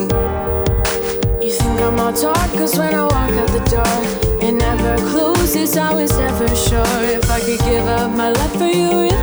You 1.44 1.52
think 1.58 1.80
I'm 1.80 2.00
all 2.00 2.12
talk, 2.12 2.50
cause 2.58 2.76
when 2.76 2.92
I 2.92 3.02
walk 3.02 3.32
out 3.42 3.50
the 3.58 3.64
door, 3.74 3.98
it 4.46 4.52
never 4.52 4.96
closes. 5.10 5.76
I 5.76 5.92
was 5.94 6.10
never 6.18 6.48
sure 6.68 7.02
if 7.16 7.30
I 7.30 7.38
could 7.40 7.60
give 7.60 7.86
up 7.86 8.10
my 8.10 8.30
love 8.30 8.52
for 8.58 8.66
you 8.66 9.15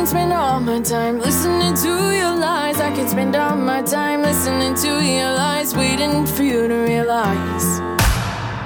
can 0.00 0.06
spend 0.06 0.32
all 0.32 0.58
my 0.60 0.80
time 0.80 1.18
listening 1.18 1.74
to 1.74 1.92
your 2.16 2.34
lies. 2.34 2.80
I 2.80 2.90
can 2.90 3.06
spend 3.06 3.36
all 3.36 3.54
my 3.54 3.82
time 3.82 4.22
listening 4.22 4.74
to 4.76 5.04
your 5.04 5.30
lies, 5.34 5.76
waiting 5.76 6.24
for 6.24 6.42
you 6.42 6.66
to 6.66 6.74
realize. 6.74 7.66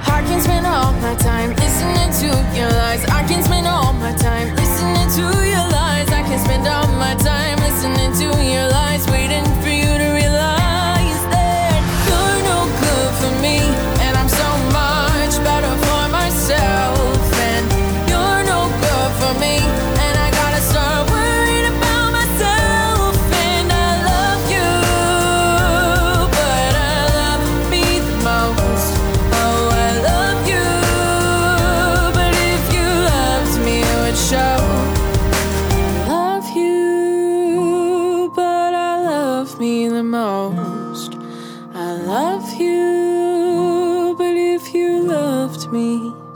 I 0.07 0.23
can 0.29 0.41
spend 0.41 0.65
all 0.65 0.93
my 1.03 1.17
time 1.17 1.51
listening 1.57 2.11
to 2.23 2.29
your 2.57 2.71
lies. 2.71 3.05
I 3.07 3.27
can 3.27 3.43
spend 3.43 3.67
all 3.67 3.93
my 3.95 4.15
time 4.15 4.55
listening 4.55 5.09
to 5.19 5.25
your 5.53 5.67
lies. 5.75 6.09
I 6.13 6.23
can 6.23 6.39
spend 6.39 6.69
all 6.69 6.87
my 7.03 7.15
time 7.17 7.59
listening 7.67 8.13
to 8.21 8.27
your 8.41 8.69
lies, 8.69 9.05
waiting 9.11 9.44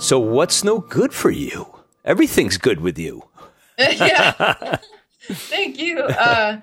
So, 0.08 0.18
what's 0.18 0.64
no 0.64 0.78
good 0.78 1.12
for 1.12 1.30
you? 1.30 1.66
Everything's 2.02 2.56
good 2.56 2.80
with 2.80 2.98
you. 2.98 3.24
yeah. 3.78 4.78
Thank 5.20 5.78
you. 5.78 5.98
Uh, 5.98 6.62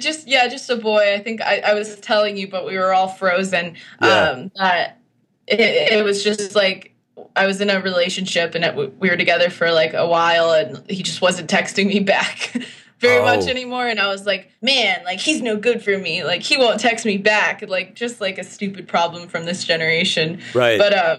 just 0.00 0.26
yeah, 0.26 0.48
just 0.48 0.68
a 0.70 0.74
boy. 0.74 1.14
I 1.14 1.20
think 1.20 1.40
I, 1.40 1.60
I 1.60 1.74
was 1.74 2.00
telling 2.00 2.36
you, 2.36 2.50
but 2.50 2.66
we 2.66 2.76
were 2.76 2.92
all 2.92 3.06
frozen. 3.06 3.76
Yeah. 4.02 4.30
Um, 4.30 4.50
that 4.56 4.98
it, 5.46 5.60
it 5.60 6.04
was 6.04 6.24
just 6.24 6.56
like 6.56 6.92
I 7.36 7.46
was 7.46 7.60
in 7.60 7.70
a 7.70 7.80
relationship 7.80 8.56
and 8.56 8.64
it, 8.64 8.74
we 8.98 9.08
were 9.08 9.16
together 9.16 9.50
for 9.50 9.70
like 9.70 9.94
a 9.94 10.08
while, 10.08 10.50
and 10.50 10.82
he 10.90 11.04
just 11.04 11.22
wasn't 11.22 11.48
texting 11.48 11.86
me 11.86 12.00
back 12.00 12.56
very 12.98 13.18
Oh. 13.18 13.24
much 13.24 13.46
anymore. 13.46 13.86
And 13.86 14.00
I 14.00 14.08
was 14.08 14.26
like, 14.26 14.50
man, 14.62 15.04
like 15.04 15.20
he's 15.20 15.40
no 15.42 15.56
good 15.56 15.80
for 15.80 15.96
me. 15.96 16.24
Like 16.24 16.42
he 16.42 16.56
won't 16.56 16.80
text 16.80 17.06
me 17.06 17.18
back. 17.18 17.62
Like 17.68 17.94
just 17.94 18.20
like 18.20 18.36
a 18.36 18.42
stupid 18.42 18.88
problem 18.88 19.28
from 19.28 19.44
this 19.44 19.62
generation. 19.62 20.40
Right. 20.54 20.76
But 20.76 20.98
um, 20.98 21.18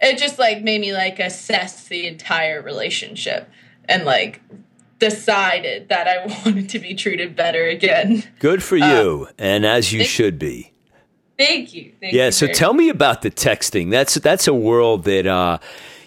it 0.00 0.18
just 0.18 0.38
like 0.38 0.62
made 0.62 0.80
me 0.80 0.92
like 0.92 1.18
assess 1.18 1.88
the 1.88 2.06
entire 2.06 2.62
relationship 2.62 3.50
and 3.86 4.04
like 4.04 4.40
decided 4.98 5.88
that 5.88 6.06
I 6.08 6.26
wanted 6.44 6.68
to 6.70 6.78
be 6.78 6.94
treated 6.94 7.36
better 7.36 7.64
again. 7.64 8.24
Good 8.38 8.62
for 8.62 8.76
you, 8.76 9.28
and 9.38 9.64
as 9.64 9.92
you 9.92 10.04
should 10.04 10.38
be. 10.38 10.72
Thank 11.38 11.72
you. 11.72 11.92
Thank 12.00 12.12
Yeah. 12.12 12.26
you 12.26 12.32
So 12.32 12.48
tell 12.48 12.74
me 12.74 12.88
about 12.88 13.22
the 13.22 13.30
texting. 13.30 13.90
That's 13.90 14.14
that's 14.14 14.48
a 14.48 14.54
world 14.54 15.04
that 15.04 15.26
uh, 15.26 15.58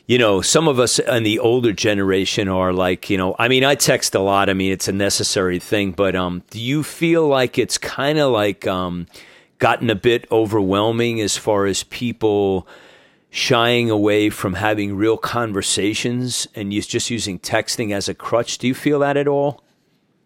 you 0.05 0.17
know 0.17 0.41
some 0.41 0.67
of 0.67 0.77
us 0.77 0.99
in 0.99 1.23
the 1.23 1.39
older 1.39 1.71
generation 1.71 2.49
are 2.49 2.73
like. 2.73 3.09
You 3.09 3.17
know, 3.17 3.35
I 3.39 3.47
mean, 3.47 3.63
I 3.63 3.75
text 3.75 4.13
a 4.13 4.19
lot. 4.19 4.49
I 4.49 4.53
mean, 4.53 4.71
it's 4.71 4.87
a 4.89 4.93
necessary 4.93 5.59
thing. 5.59 5.91
But 5.91 6.15
um, 6.15 6.43
do 6.49 6.59
you 6.59 6.83
feel 6.83 7.27
like 7.27 7.57
it's 7.57 7.77
kind 7.77 8.19
of 8.19 8.31
like 8.31 8.67
um, 8.67 9.07
gotten 9.59 9.89
a 9.89 9.95
bit 9.95 10.27
overwhelming 10.31 11.21
as 11.21 11.37
far 11.37 11.65
as 11.65 11.83
people 11.83 12.67
shying 13.32 13.89
away 13.89 14.29
from 14.29 14.55
having 14.55 14.95
real 14.95 15.17
conversations 15.17 16.47
and 16.53 16.71
just 16.71 17.09
using 17.09 17.39
texting 17.39 17.91
as 17.91 18.07
a 18.07 18.13
crutch? 18.13 18.57
Do 18.59 18.67
you 18.67 18.75
feel 18.75 18.99
that 18.99 19.17
at 19.17 19.27
all? 19.27 19.63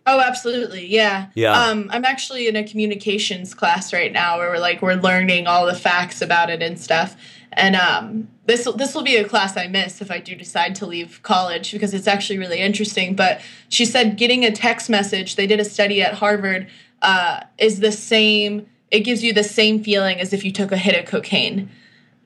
Oh, 0.08 0.20
absolutely. 0.20 0.86
Yeah. 0.86 1.28
Yeah. 1.36 1.60
Um, 1.60 1.89
I'm 1.91 2.03
actually 2.03 2.47
in 2.47 2.56
a 2.56 2.64
communications 2.64 3.53
class 3.53 3.93
right 3.93 4.12
now 4.12 4.38
where 4.38 4.49
we're 4.49 4.60
like 4.60 4.82
we're 4.82 4.95
learning 4.95 5.47
all 5.47 5.66
the 5.66 5.76
facts 5.76 6.22
about 6.22 6.49
it 6.49 6.62
and 6.62 6.80
stuff. 6.80 7.16
And 7.53 7.76
um, 7.76 8.28
this 8.45 8.68
this 8.76 8.93
will 8.93 9.03
be 9.03 9.16
a 9.16 9.28
class 9.28 9.56
I 9.56 9.68
miss 9.68 10.01
if 10.01 10.12
I 10.12 10.20
do 10.20 10.36
decide 10.36 10.76
to 10.76 10.86
leave 10.86 11.22
college 11.24 11.72
because 11.72 11.93
it's 11.93 12.08
actually 12.08 12.38
really 12.38 12.60
interesting. 12.60 13.16
But 13.16 13.41
she 13.70 13.86
said 13.86 14.18
getting 14.18 14.43
a 14.43 14.51
text 14.51 14.89
message. 14.89 15.36
They 15.36 15.47
did 15.47 15.60
a 15.60 15.66
study 15.66 16.01
at 16.01 16.16
Harvard. 16.16 16.68
Uh, 17.01 17.41
is 17.58 17.80
the 17.80 17.91
same. 17.91 18.68
It 18.89 19.01
gives 19.01 19.24
you 19.24 19.34
the 19.34 19.43
same 19.43 19.84
feeling 19.84 20.20
as 20.20 20.34
if 20.34 20.43
you 20.43 20.51
took 20.51 20.72
a 20.72 20.78
hit 20.78 20.99
of 20.99 21.06
cocaine. 21.06 21.70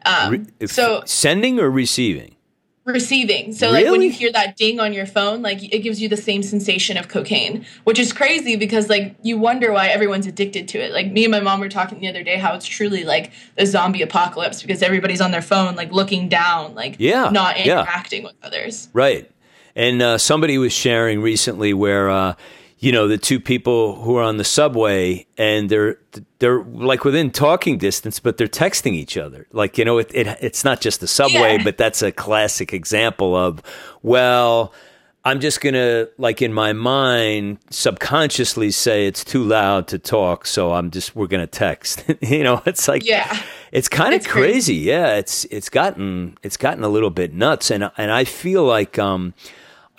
Um, 0.06 0.48
Re- 0.60 0.68
so 0.68 1.02
sending 1.06 1.60
or 1.60 1.70
receiving? 1.70 2.36
receiving. 2.86 3.54
So 3.54 3.70
like 3.70 3.86
when 3.86 4.02
you 4.02 4.10
hear 4.10 4.32
that 4.32 4.58
ding 4.58 4.80
on 4.80 4.94
your 4.94 5.06
phone, 5.06 5.42
like 5.44 5.62
it 5.64 5.80
gives 5.80 6.02
you 6.02 6.10
the 6.10 6.18
same 6.18 6.42
sensation 6.42 6.98
of 6.98 7.08
cocaine, 7.08 7.66
which 7.84 8.00
is 8.00 8.12
crazy 8.12 8.56
because 8.56 8.90
like 8.90 9.16
you 9.22 9.38
wonder 9.38 9.72
why 9.72 9.88
everyone's 9.90 10.26
addicted 10.26 10.68
to 10.70 10.80
it. 10.80 10.92
Like 10.92 11.12
me 11.12 11.24
and 11.26 11.32
my 11.32 11.40
mom 11.40 11.60
were 11.60 11.70
talking 11.70 12.00
the 12.00 12.08
other 12.08 12.24
day 12.24 12.38
how 12.38 12.56
it's 12.56 12.66
truly 12.66 13.04
like 13.04 13.32
the 13.56 13.66
zombie 13.68 14.02
apocalypse 14.02 14.62
because 14.62 14.82
everybody's 14.82 15.22
on 15.22 15.30
their 15.32 15.42
phone 15.42 15.76
like 15.76 15.92
looking 15.92 16.30
down, 16.30 16.74
like 16.76 16.96
Yeah, 16.98 17.30
not 17.30 17.64
yeah. 17.64 17.82
interacting 17.82 18.24
with 18.24 18.34
others. 18.42 18.90
Right. 18.94 19.30
And 19.76 20.02
uh, 20.02 20.18
somebody 20.18 20.58
was 20.58 20.74
sharing 20.74 21.22
recently 21.22 21.74
where, 21.74 22.10
uh, 22.10 22.34
you 22.82 22.92
know, 22.94 23.08
the 23.10 23.18
two 23.18 23.40
people 23.42 24.02
who 24.02 24.16
are 24.16 24.24
on 24.24 24.38
the 24.38 24.44
subway 24.46 25.26
and 25.38 25.70
they're 25.70 25.98
they're 26.40 26.64
like 26.64 27.04
within 27.04 27.30
talking 27.30 27.78
distance, 27.78 28.20
but 28.20 28.38
they're 28.38 28.48
texting 28.48 28.94
each 28.94 29.18
other. 29.18 29.48
Like 29.52 29.78
you 29.78 29.84
know, 29.86 29.98
it, 29.98 30.10
it 30.14 30.28
it's 30.42 30.64
not 30.64 30.80
just 30.80 31.02
the 31.02 31.08
subway, 31.08 31.58
Yeah. 31.58 31.64
but 31.64 31.78
that's 31.78 32.02
a 32.02 32.12
classic 32.12 32.74
example 32.74 33.36
of 33.36 33.62
well. 34.02 34.74
I'm 35.26 35.42
just 35.42 35.60
gonna 35.60 36.08
like 36.18 36.42
in 36.42 36.54
my 36.54 36.72
mind 36.72 37.58
subconsciously 37.72 38.72
say 38.72 39.06
it's 39.06 39.26
too 39.26 39.44
loud 39.44 39.90
to 39.90 40.00
talk, 40.00 40.46
so 40.46 40.72
I'm 40.72 40.92
just 40.92 41.14
we're 41.14 41.28
gonna 41.28 41.46
text. 41.46 42.06
you 42.22 42.42
know, 42.42 42.62
it's 42.66 42.88
like 42.88 43.06
Yeah. 43.06 43.38
it's 43.74 43.90
kind 43.90 44.14
of 44.16 44.22
crazy. 44.26 44.52
crazy. 44.52 44.74
Yeah, 44.76 45.18
it's 45.18 45.44
it's 45.52 45.70
gotten 45.70 46.38
it's 46.42 46.56
gotten 46.56 46.86
a 46.86 46.90
little 46.90 47.10
bit 47.10 47.34
nuts, 47.34 47.70
and 47.70 47.92
and 47.98 48.12
I 48.12 48.24
feel 48.24 48.64
like 48.64 48.98
um, 48.98 49.34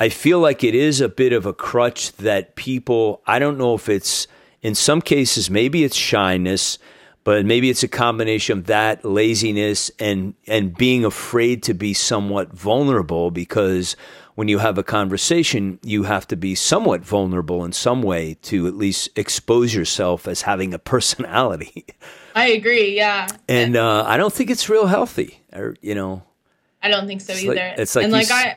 I 0.01 0.09
feel 0.09 0.41
like 0.41 0.65
it 0.65 0.75
is 0.75 1.01
a 1.01 1.09
bit 1.09 1.33
of 1.33 1.45
a 1.47 1.53
crutch 1.53 2.13
that 2.17 2.57
people. 2.57 3.23
I 3.27 3.39
don't 3.39 3.59
know 3.59 3.75
if 3.75 3.89
it's 3.89 4.27
in 4.63 4.75
some 4.75 5.01
cases 5.03 5.51
maybe 5.51 5.85
it's 5.85 5.95
shyness, 5.97 6.79
but 7.23 7.45
maybe 7.45 7.69
it's 7.71 7.83
a 7.83 7.89
combination 7.89 8.59
of 8.59 8.67
that 8.67 9.05
laziness 9.05 9.91
and 9.99 10.35
and 10.47 10.75
being 10.77 11.05
afraid 11.05 11.63
to 11.65 11.75
be 11.75 11.93
somewhat 11.95 12.53
vulnerable 12.53 13.31
because 13.31 13.95
when 14.37 14.49
you 14.49 14.59
have 14.59 14.79
a 14.79 14.83
conversation, 14.83 15.79
you 15.83 16.05
have 16.05 16.27
to 16.29 16.37
be 16.37 16.55
somewhat 16.55 17.03
vulnerable 17.05 17.63
in 17.63 17.73
some 17.73 18.01
way 18.03 18.39
to 18.43 18.67
at 18.67 18.75
least 18.75 19.11
expose 19.19 19.75
yourself 19.75 20.27
as 20.27 20.43
having 20.43 20.73
a 20.73 20.79
personality. 20.95 21.85
I 22.35 22.47
agree. 22.53 22.97
Yeah. 22.97 23.27
And 23.49 23.77
uh, 23.77 24.05
I 24.07 24.17
don't 24.17 24.33
think 24.33 24.49
it's 24.49 24.69
real 24.71 24.87
healthy. 24.87 25.43
Or 25.53 25.77
you 25.83 25.95
know, 25.95 26.23
I 26.83 26.89
don't 26.89 27.07
think 27.07 27.21
so 27.21 27.33
It's 27.35 27.43
either. 27.45 27.55
like- 27.55 27.79
it's 27.79 27.95
like 27.97 28.05
and 28.05 28.13
like 28.15 28.31
s- 28.31 28.33
I 28.33 28.57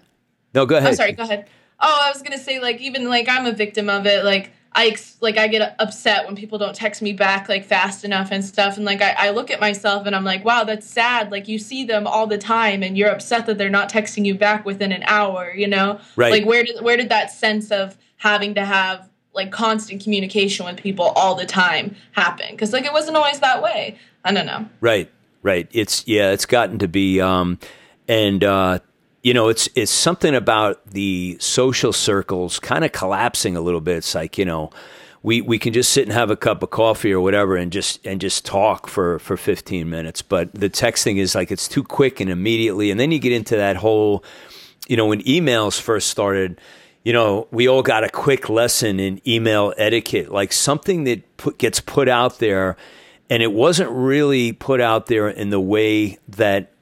no, 0.53 0.65
go 0.65 0.77
ahead. 0.77 0.89
I'm 0.89 0.95
sorry, 0.95 1.11
go 1.13 1.23
ahead. 1.23 1.47
Oh, 1.79 1.99
I 2.03 2.11
was 2.11 2.21
gonna 2.21 2.37
say 2.37 2.59
like 2.59 2.79
even 2.79 3.09
like 3.09 3.27
I'm 3.29 3.45
a 3.45 3.51
victim 3.51 3.89
of 3.89 4.05
it. 4.05 4.23
Like 4.23 4.51
I 4.75 4.87
ex- 4.87 5.17
like 5.21 5.37
I 5.37 5.47
get 5.47 5.75
upset 5.79 6.25
when 6.25 6.35
people 6.35 6.57
don't 6.57 6.75
text 6.75 7.01
me 7.01 7.13
back 7.13 7.49
like 7.49 7.65
fast 7.65 8.03
enough 8.03 8.29
and 8.31 8.43
stuff. 8.43 8.77
And 8.77 8.85
like 8.85 9.01
I, 9.01 9.15
I 9.17 9.29
look 9.31 9.51
at 9.51 9.59
myself 9.59 10.05
and 10.05 10.15
I'm 10.15 10.23
like, 10.23 10.43
wow, 10.45 10.63
that's 10.63 10.87
sad. 10.87 11.31
Like 11.31 11.47
you 11.47 11.59
see 11.59 11.83
them 11.83 12.07
all 12.07 12.27
the 12.27 12.37
time 12.37 12.83
and 12.83 12.97
you're 12.97 13.09
upset 13.09 13.45
that 13.47 13.57
they're 13.57 13.69
not 13.69 13.91
texting 13.91 14.25
you 14.25 14.35
back 14.35 14.65
within 14.65 14.91
an 14.91 15.03
hour. 15.03 15.53
You 15.53 15.67
know, 15.67 15.99
Right. 16.15 16.31
Like 16.31 16.45
where 16.45 16.63
did 16.63 16.81
where 16.81 16.97
did 16.97 17.09
that 17.09 17.31
sense 17.31 17.71
of 17.71 17.97
having 18.17 18.55
to 18.55 18.65
have 18.65 19.09
like 19.33 19.51
constant 19.51 20.01
communication 20.03 20.65
with 20.65 20.77
people 20.77 21.05
all 21.15 21.35
the 21.35 21.45
time 21.45 21.95
happen? 22.13 22.47
Because 22.51 22.71
like 22.71 22.85
it 22.85 22.93
wasn't 22.93 23.17
always 23.17 23.39
that 23.39 23.61
way. 23.61 23.97
I 24.23 24.31
don't 24.31 24.45
know. 24.45 24.67
Right, 24.79 25.11
right. 25.41 25.67
It's 25.71 26.07
yeah, 26.07 26.31
it's 26.31 26.45
gotten 26.45 26.79
to 26.79 26.87
be, 26.87 27.19
um, 27.19 27.59
and 28.07 28.43
uh, 28.43 28.79
you 29.23 29.33
know, 29.33 29.47
it's 29.47 29.69
it's 29.73 29.91
something 29.91 30.35
about 30.35 30.85
the 30.85 31.37
social 31.39 31.93
circles 31.93 32.59
kind 32.59 32.83
of 32.83 32.91
collapsing 32.91 33.55
a 33.55 33.61
little 33.61 33.81
bit. 33.81 33.97
It's 33.97 34.13
like 34.13 34.37
you 34.37 34.43
know, 34.43 34.69
we 35.23 35.39
we 35.39 35.57
can 35.57 35.71
just 35.71 35.93
sit 35.93 36.03
and 36.03 36.11
have 36.11 36.29
a 36.29 36.35
cup 36.35 36.61
of 36.61 36.69
coffee 36.69 37.13
or 37.13 37.21
whatever, 37.21 37.55
and 37.55 37.71
just 37.71 38.05
and 38.05 38.19
just 38.19 38.45
talk 38.45 38.87
for 38.87 39.19
for 39.19 39.37
fifteen 39.37 39.89
minutes. 39.89 40.21
But 40.21 40.53
the 40.53 40.69
texting 40.69 41.17
is 41.17 41.35
like 41.35 41.51
it's 41.51 41.69
too 41.69 41.83
quick 41.83 42.19
and 42.19 42.29
immediately, 42.29 42.91
and 42.91 42.99
then 42.99 43.11
you 43.11 43.19
get 43.19 43.31
into 43.31 43.55
that 43.55 43.77
whole, 43.77 44.25
you 44.87 44.97
know, 44.97 45.07
when 45.07 45.23
emails 45.23 45.79
first 45.79 46.09
started. 46.09 46.59
You 47.05 47.11
know, 47.11 47.49
we 47.51 47.67
all 47.67 47.83
got 47.83 48.05
a 48.05 48.09
quick 48.09 48.47
lesson 48.47 48.97
in 48.97 49.19
email 49.27 49.73
etiquette, 49.77 50.31
like 50.31 50.53
something 50.53 51.03
that 51.03 51.35
put, 51.35 51.57
gets 51.57 51.81
put 51.81 52.07
out 52.07 52.39
there 52.39 52.77
and 53.29 53.41
it 53.41 53.51
wasn't 53.51 53.89
really 53.89 54.51
put 54.51 54.79
out 54.79 55.07
there 55.07 55.27
in 55.27 55.49
the 55.49 55.59
way 55.59 56.17
that 56.29 56.72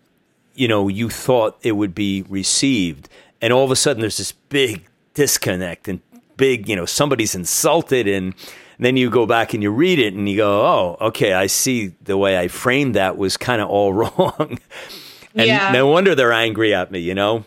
you 0.56 0.68
know 0.68 0.88
you 0.88 1.10
thought 1.10 1.58
it 1.62 1.74
would 1.74 1.96
be 1.96 2.24
received 2.30 3.10
and 3.42 3.52
all 3.54 3.64
of 3.64 3.72
a 3.72 3.76
sudden 3.76 4.02
there's 4.02 4.18
this 4.18 4.32
big 4.32 4.86
disconnect 5.14 5.88
and 5.88 6.02
big 6.38 6.68
you 6.68 6.76
know 6.76 6.86
somebody's 6.86 7.36
insulted 7.36 8.08
and 8.08 8.34
then 8.80 8.98
you 8.98 9.10
go 9.10 9.26
back 9.26 9.54
and 9.54 9.62
you 9.62 9.70
read 9.70 10.00
it 10.00 10.14
and 10.14 10.28
you 10.28 10.38
go 10.38 10.66
oh 10.66 10.98
okay 11.00 11.34
i 11.34 11.48
see 11.48 11.94
the 12.04 12.18
way 12.18 12.38
i 12.38 12.48
framed 12.48 12.96
that 12.96 13.18
was 13.18 13.38
kind 13.38 13.62
of 13.62 13.70
all 13.70 13.94
wrong 14.00 14.58
and 15.36 15.48
Yeah. 15.48 15.72
no 15.72 15.88
wonder 15.88 16.16
they're 16.16 16.34
angry 16.34 16.74
at 16.74 16.92
me 16.92 17.00
you 17.00 17.14
know 17.16 17.46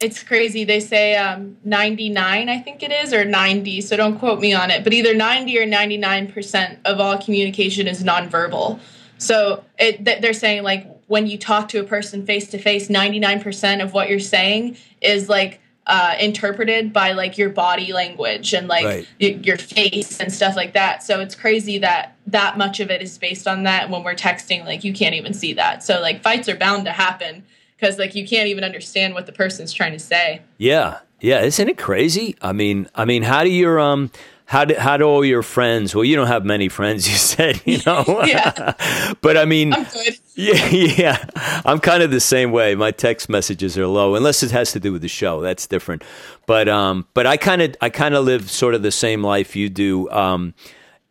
it's 0.00 0.22
crazy. 0.22 0.64
They 0.64 0.80
say 0.80 1.14
um, 1.16 1.58
99, 1.64 2.48
I 2.48 2.58
think 2.60 2.82
it 2.82 2.90
is, 2.90 3.12
or 3.12 3.26
90. 3.26 3.82
So 3.82 3.98
don't 3.98 4.18
quote 4.18 4.40
me 4.40 4.54
on 4.54 4.70
it. 4.70 4.82
But 4.82 4.94
either 4.94 5.14
90 5.14 5.58
or 5.58 5.66
99 5.66 6.32
percent 6.32 6.78
of 6.86 7.00
all 7.00 7.18
communication 7.18 7.86
is 7.86 8.02
nonverbal. 8.02 8.80
So 9.18 9.62
it, 9.78 10.02
they're 10.22 10.32
saying 10.32 10.62
like 10.62 10.86
when 11.10 11.26
you 11.26 11.36
talk 11.36 11.66
to 11.66 11.80
a 11.80 11.82
person 11.82 12.24
face 12.24 12.46
to 12.46 12.56
face, 12.56 12.88
99 12.88 13.42
percent 13.42 13.82
of 13.82 13.92
what 13.92 14.08
you're 14.08 14.20
saying 14.20 14.76
is 15.00 15.28
like 15.28 15.60
uh, 15.88 16.14
interpreted 16.20 16.92
by 16.92 17.10
like 17.10 17.36
your 17.36 17.50
body 17.50 17.92
language 17.92 18.54
and 18.54 18.68
like 18.68 18.84
right. 18.84 19.08
y- 19.20 19.40
your 19.42 19.58
face 19.58 20.20
and 20.20 20.32
stuff 20.32 20.54
like 20.54 20.72
that. 20.74 21.02
So 21.02 21.18
it's 21.18 21.34
crazy 21.34 21.78
that 21.78 22.16
that 22.28 22.56
much 22.56 22.78
of 22.78 22.92
it 22.92 23.02
is 23.02 23.18
based 23.18 23.48
on 23.48 23.64
that. 23.64 23.84
And 23.84 23.92
when 23.92 24.04
we're 24.04 24.14
texting, 24.14 24.64
like 24.64 24.84
you 24.84 24.92
can't 24.92 25.16
even 25.16 25.34
see 25.34 25.52
that. 25.54 25.82
So 25.82 26.00
like 26.00 26.22
fights 26.22 26.48
are 26.48 26.56
bound 26.56 26.84
to 26.84 26.92
happen 26.92 27.44
because 27.76 27.98
like 27.98 28.14
you 28.14 28.24
can't 28.24 28.46
even 28.46 28.62
understand 28.62 29.14
what 29.14 29.26
the 29.26 29.32
person's 29.32 29.72
trying 29.72 29.92
to 29.92 29.98
say. 29.98 30.42
Yeah, 30.58 31.00
yeah, 31.20 31.40
isn't 31.40 31.68
it 31.68 31.76
crazy? 31.76 32.36
I 32.40 32.52
mean, 32.52 32.88
I 32.94 33.04
mean, 33.04 33.24
how 33.24 33.42
do 33.42 33.50
your 33.50 33.80
um, 33.80 34.12
how 34.50 34.64
do 34.64 34.74
how 34.74 34.96
do 34.96 35.04
all 35.04 35.24
your 35.24 35.44
friends? 35.44 35.94
Well, 35.94 36.02
you 36.02 36.16
don't 36.16 36.26
have 36.26 36.44
many 36.44 36.68
friends, 36.68 37.08
you 37.08 37.14
said, 37.14 37.62
you 37.64 37.78
know. 37.86 38.04
yeah. 38.26 38.74
but 39.20 39.36
I 39.36 39.44
mean, 39.44 39.72
I'm 39.72 39.84
good. 39.84 40.18
Yeah, 40.34 40.66
yeah. 40.66 41.24
I'm 41.64 41.78
kind 41.78 42.02
of 42.02 42.10
the 42.10 42.18
same 42.18 42.50
way. 42.50 42.74
My 42.74 42.90
text 42.90 43.28
messages 43.28 43.78
are 43.78 43.86
low, 43.86 44.16
unless 44.16 44.42
it 44.42 44.50
has 44.50 44.72
to 44.72 44.80
do 44.80 44.92
with 44.92 45.02
the 45.02 45.08
show. 45.08 45.40
That's 45.40 45.68
different. 45.68 46.02
But 46.46 46.68
um, 46.68 47.06
but 47.14 47.28
I 47.28 47.36
kind 47.36 47.62
of 47.62 47.76
I 47.80 47.90
kind 47.90 48.16
of 48.16 48.24
live 48.24 48.50
sort 48.50 48.74
of 48.74 48.82
the 48.82 48.90
same 48.90 49.22
life 49.22 49.54
you 49.54 49.68
do. 49.68 50.10
Um, 50.10 50.54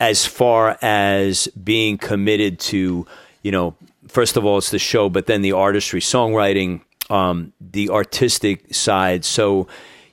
as 0.02 0.26
far 0.26 0.78
as 0.82 1.48
being 1.64 1.98
committed 1.98 2.60
to, 2.60 3.08
you 3.44 3.52
know, 3.52 3.74
first 4.10 4.36
of 4.36 4.44
all, 4.44 4.58
it's 4.58 4.70
the 4.70 4.80
show, 4.80 5.08
but 5.08 5.28
then 5.28 5.44
the 5.44 5.54
artistry, 5.54 6.02
songwriting, 6.02 6.82
um, 7.10 7.54
the 7.62 7.90
artistic 7.90 8.74
side. 8.76 9.24
So 9.24 9.68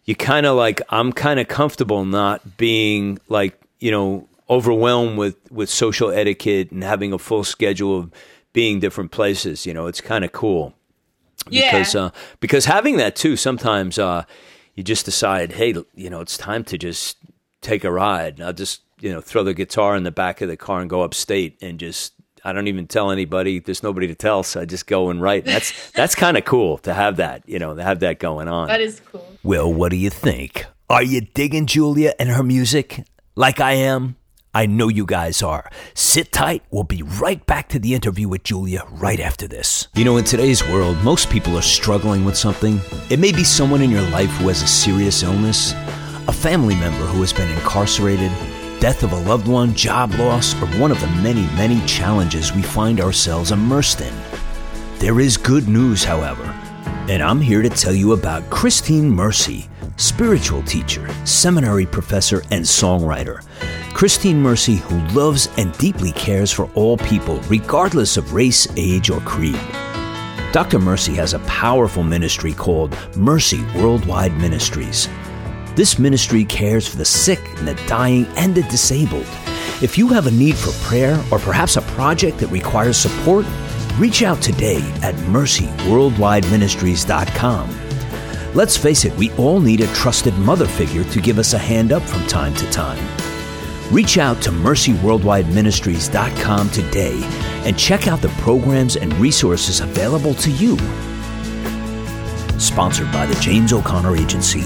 you 0.07 0.15
kind 0.15 0.47
of 0.47 0.57
like, 0.57 0.81
I'm 0.89 1.13
kind 1.13 1.39
of 1.39 1.49
comfortable 1.49 2.05
not 2.05 2.57
being 2.57 3.19
like, 3.29 3.61
you 3.81 3.91
know, 3.91 4.29
overwhelmed 4.49 5.19
with, 5.19 5.37
with 5.51 5.69
social 5.69 6.11
etiquette 6.11 6.71
and 6.71 6.83
having 6.83 7.13
a 7.13 7.19
full 7.19 7.45
schedule 7.45 7.99
of 7.99 8.13
being 8.53 8.81
different 8.81 9.11
places. 9.11 9.67
You 9.67 9.75
know, 9.75 9.87
it's 9.87 10.01
kind 10.01 10.25
of 10.25 10.33
cool. 10.33 10.75
Because, 11.73 11.95
uh, 11.95 12.11
because 12.41 12.65
having 12.65 12.97
that 12.97 13.17
too, 13.17 13.37
sometimes 13.37 13.99
uh, 13.99 14.25
you 14.75 14.83
just 14.83 15.05
decide, 15.05 15.53
hey, 15.53 15.75
you 15.95 16.11
know, 16.11 16.21
it's 16.21 16.39
time 16.39 16.65
to 16.65 16.79
just 16.79 17.19
take 17.61 17.85
a 17.85 17.91
ride. 17.91 18.41
I'll 18.41 18.53
just, 18.53 18.83
you 19.01 19.13
know, 19.13 19.21
throw 19.21 19.43
the 19.43 19.55
guitar 19.55 19.97
in 19.97 20.05
the 20.05 20.11
back 20.11 20.41
of 20.41 20.49
the 20.49 20.57
car 20.57 20.81
and 20.81 20.89
go 20.89 21.03
upstate 21.03 21.59
and 21.61 21.79
just 21.79 22.15
I 22.47 22.53
don't 22.53 22.69
even 22.69 22.87
tell 22.87 23.11
anybody. 23.11 23.59
There's 23.59 23.83
nobody 23.83 24.07
to 24.07 24.15
tell, 24.15 24.45
so 24.45 24.61
I 24.61 24.67
just 24.67 24.87
go 24.87 25.11
and 25.11 25.21
write. 25.21 25.45
That's 25.45 25.91
that's 25.91 26.15
kind 26.25 26.37
of 26.37 26.45
cool 26.45 26.79
to 26.79 26.95
have 26.95 27.17
that, 27.17 27.43
you 27.49 27.59
know, 27.59 27.75
to 27.75 27.83
have 27.83 27.99
that 28.01 28.21
going 28.21 28.47
on. 28.47 28.69
That 28.69 28.81
is 28.81 29.01
cool. 29.11 29.27
Well, 29.43 29.73
what 29.73 29.91
do 29.91 29.97
you 29.97 30.11
think? 30.11 30.65
Are 30.89 31.03
you 31.03 31.23
digging 31.23 31.67
Julia 31.67 32.15
and 32.21 32.29
her 32.29 32.45
music 32.45 33.05
like 33.35 33.61
I 33.61 33.73
am? 33.73 34.15
I 34.55 34.67
know 34.67 34.87
you 34.87 35.07
guys 35.07 35.43
are. 35.43 35.69
Sit 35.95 36.31
tight. 36.31 36.63
We'll 36.71 36.85
be 36.85 37.03
right 37.03 37.45
back 37.47 37.69
to 37.71 37.81
the 37.81 37.95
interview 37.95 38.29
with 38.29 38.45
Julia 38.45 38.85
right 38.93 39.19
after 39.19 39.49
this. 39.49 39.89
You 39.97 40.05
know, 40.05 40.17
in 40.17 40.25
today's 40.25 40.63
world, 40.69 40.97
most 41.03 41.29
people 41.29 41.59
are 41.59 41.63
struggling 41.63 42.25
with 42.25 42.37
something. 42.37 42.81
It 43.11 43.19
may 43.19 43.33
be 43.33 43.43
someone 43.43 43.83
in 43.83 43.91
your 43.91 44.09
life 44.11 44.31
who 44.31 44.47
has 44.47 44.63
a 44.63 44.69
serious 44.69 45.25
illness, 45.25 45.73
a 46.29 46.33
family 46.33 46.77
member 46.77 47.07
who 47.07 47.21
has 47.23 47.33
been 47.33 47.51
incarcerated 47.51 48.31
death 48.87 49.03
of 49.03 49.11
a 49.11 49.29
loved 49.29 49.49
one, 49.49 49.75
job 49.75 50.15
loss, 50.15 50.55
or 50.63 50.67
one 50.79 50.93
of 50.93 51.01
the 51.01 51.09
many, 51.21 51.43
many 51.57 51.85
challenges 51.89 52.53
we 52.53 52.63
find 52.63 53.01
ourselves 53.01 53.51
immersed 53.51 54.01
in. 54.01 54.15
There 55.01 55.19
is 55.19 55.37
good 55.37 55.67
news, 55.67 56.05
however, 56.05 56.45
and 57.09 57.21
I'm 57.21 57.41
here 57.41 57.63
to 57.63 57.69
tell 57.69 57.93
you 57.93 58.13
about 58.13 58.49
Christine 58.49 59.11
Mercy, 59.11 59.69
spiritual 59.97 60.63
teacher, 60.63 61.13
seminary 61.25 61.85
professor, 61.85 62.45
and 62.53 62.65
songwriter. 62.65 63.45
Christine 63.93 64.41
Mercy, 64.41 64.77
who 64.77 65.01
loves 65.09 65.49
and 65.59 65.77
deeply 65.79 66.13
cares 66.13 66.53
for 66.53 66.71
all 66.77 66.97
people, 66.97 67.41
regardless 67.49 68.17
of 68.17 68.35
race, 68.35 68.69
age, 68.77 69.11
or 69.11 69.19
creed. 69.23 69.59
Dr. 70.53 70.79
Mercy 70.79 71.15
has 71.15 71.35
a 71.35 71.41
powerful 71.41 72.05
ministry 72.05 72.53
called 72.53 72.97
Mercy 73.17 73.65
Worldwide 73.75 74.37
Ministries. 74.37 75.09
This 75.77 75.99
ministry 75.99 76.45
cares 76.47 76.89
for 76.89 76.97
the 76.97 77.05
sick 77.05 77.39
and 77.59 77.69
the 77.69 77.75
dying 77.87 78.25
and 78.39 78.55
the 78.55 78.63
disabled. 78.63 79.27
If 79.83 79.99
you 79.99 80.09
have 80.09 80.27
a 80.27 80.31
need 80.31 80.57
for 80.57 80.73
prayer 80.87 81.23
or 81.31 81.39
perhaps 81.39 81.77
a 81.77 81.83
project 81.83 82.39
that 82.39 82.47
requires 82.47 82.97
support, 82.97 83.45
reach 83.99 84.23
out 84.23 84.41
today 84.41 84.81
at 85.03 85.15
mercyworldwideministries.com. 85.27 87.79
Let's 88.55 88.79
face 88.79 89.05
it, 89.05 89.15
we 89.19 89.31
all 89.33 89.61
need 89.61 89.83
a 89.83 89.87
trusted 89.89 90.33
mother 90.39 90.67
figure 90.67 91.05
to 91.05 91.21
give 91.21 91.39
us 91.39 91.53
a 91.53 91.59
hand 91.59 91.93
up 91.93 92.05
from 92.05 92.27
time 92.27 92.55
to 92.55 92.65
time. 92.71 93.07
Reach 93.93 94.17
out 94.17 94.41
to 94.43 94.51
mercyworldwideministries.com 94.51 96.71
today 96.71 97.21
and 97.67 97.79
check 97.79 98.09
out 98.09 98.23
the 98.23 98.31
programs 98.41 98.97
and 98.97 99.13
resources 99.19 99.81
available 99.81 100.33
to 100.37 100.51
you. 100.53 100.79
Sponsored 102.59 103.13
by 103.13 103.27
the 103.27 103.39
James 103.43 103.75
O'Connor 103.75 104.17
Agency. 104.17 104.65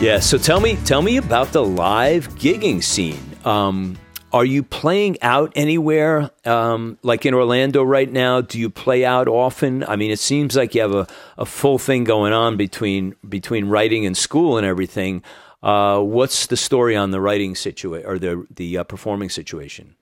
Yeah. 0.00 0.20
So 0.20 0.38
tell 0.38 0.60
me, 0.60 0.76
tell 0.84 1.02
me 1.02 1.16
about 1.16 1.48
the 1.48 1.64
live 1.64 2.28
gigging 2.36 2.84
scene. 2.84 3.20
Um, 3.44 3.98
are 4.32 4.44
you 4.44 4.62
playing 4.62 5.20
out 5.22 5.52
anywhere, 5.56 6.30
um, 6.44 6.98
like 7.02 7.26
in 7.26 7.34
Orlando 7.34 7.82
right 7.82 8.10
now? 8.10 8.40
Do 8.40 8.60
you 8.60 8.70
play 8.70 9.04
out 9.04 9.26
often? 9.26 9.82
I 9.82 9.96
mean, 9.96 10.12
it 10.12 10.20
seems 10.20 10.54
like 10.54 10.76
you 10.76 10.82
have 10.82 10.94
a, 10.94 11.08
a 11.36 11.44
full 11.44 11.78
thing 11.78 12.04
going 12.04 12.32
on 12.32 12.56
between 12.56 13.16
between 13.28 13.68
writing 13.68 14.06
and 14.06 14.16
school 14.16 14.56
and 14.56 14.64
everything. 14.64 15.24
Uh, 15.64 16.00
what's 16.00 16.46
the 16.46 16.56
story 16.56 16.94
on 16.94 17.10
the 17.10 17.20
writing 17.20 17.56
situation 17.56 18.08
or 18.08 18.20
the 18.20 18.46
the 18.54 18.78
uh, 18.78 18.84
performing 18.84 19.30
situation? 19.30 19.96